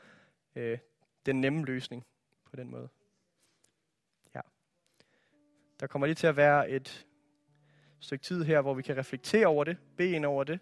øh, 0.55 0.77
den 1.25 1.41
nemme 1.41 1.65
løsning 1.65 2.05
på 2.49 2.55
den 2.55 2.71
måde. 2.71 2.89
Ja. 4.35 4.41
Der 5.79 5.87
kommer 5.87 6.07
lige 6.07 6.15
til 6.15 6.27
at 6.27 6.35
være 6.35 6.69
et 6.69 7.05
stykke 7.99 8.23
tid 8.23 8.43
her, 8.43 8.61
hvor 8.61 8.73
vi 8.73 8.81
kan 8.81 8.97
reflektere 8.97 9.47
over 9.47 9.63
det, 9.63 9.77
bede 9.97 10.11
ind 10.11 10.25
over 10.25 10.43
det, 10.43 10.59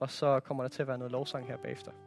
og 0.00 0.10
så 0.10 0.40
kommer 0.40 0.64
der 0.64 0.68
til 0.68 0.82
at 0.82 0.88
være 0.88 0.98
noget 0.98 1.12
lovsang 1.12 1.46
her 1.46 1.56
bagefter. 1.56 2.05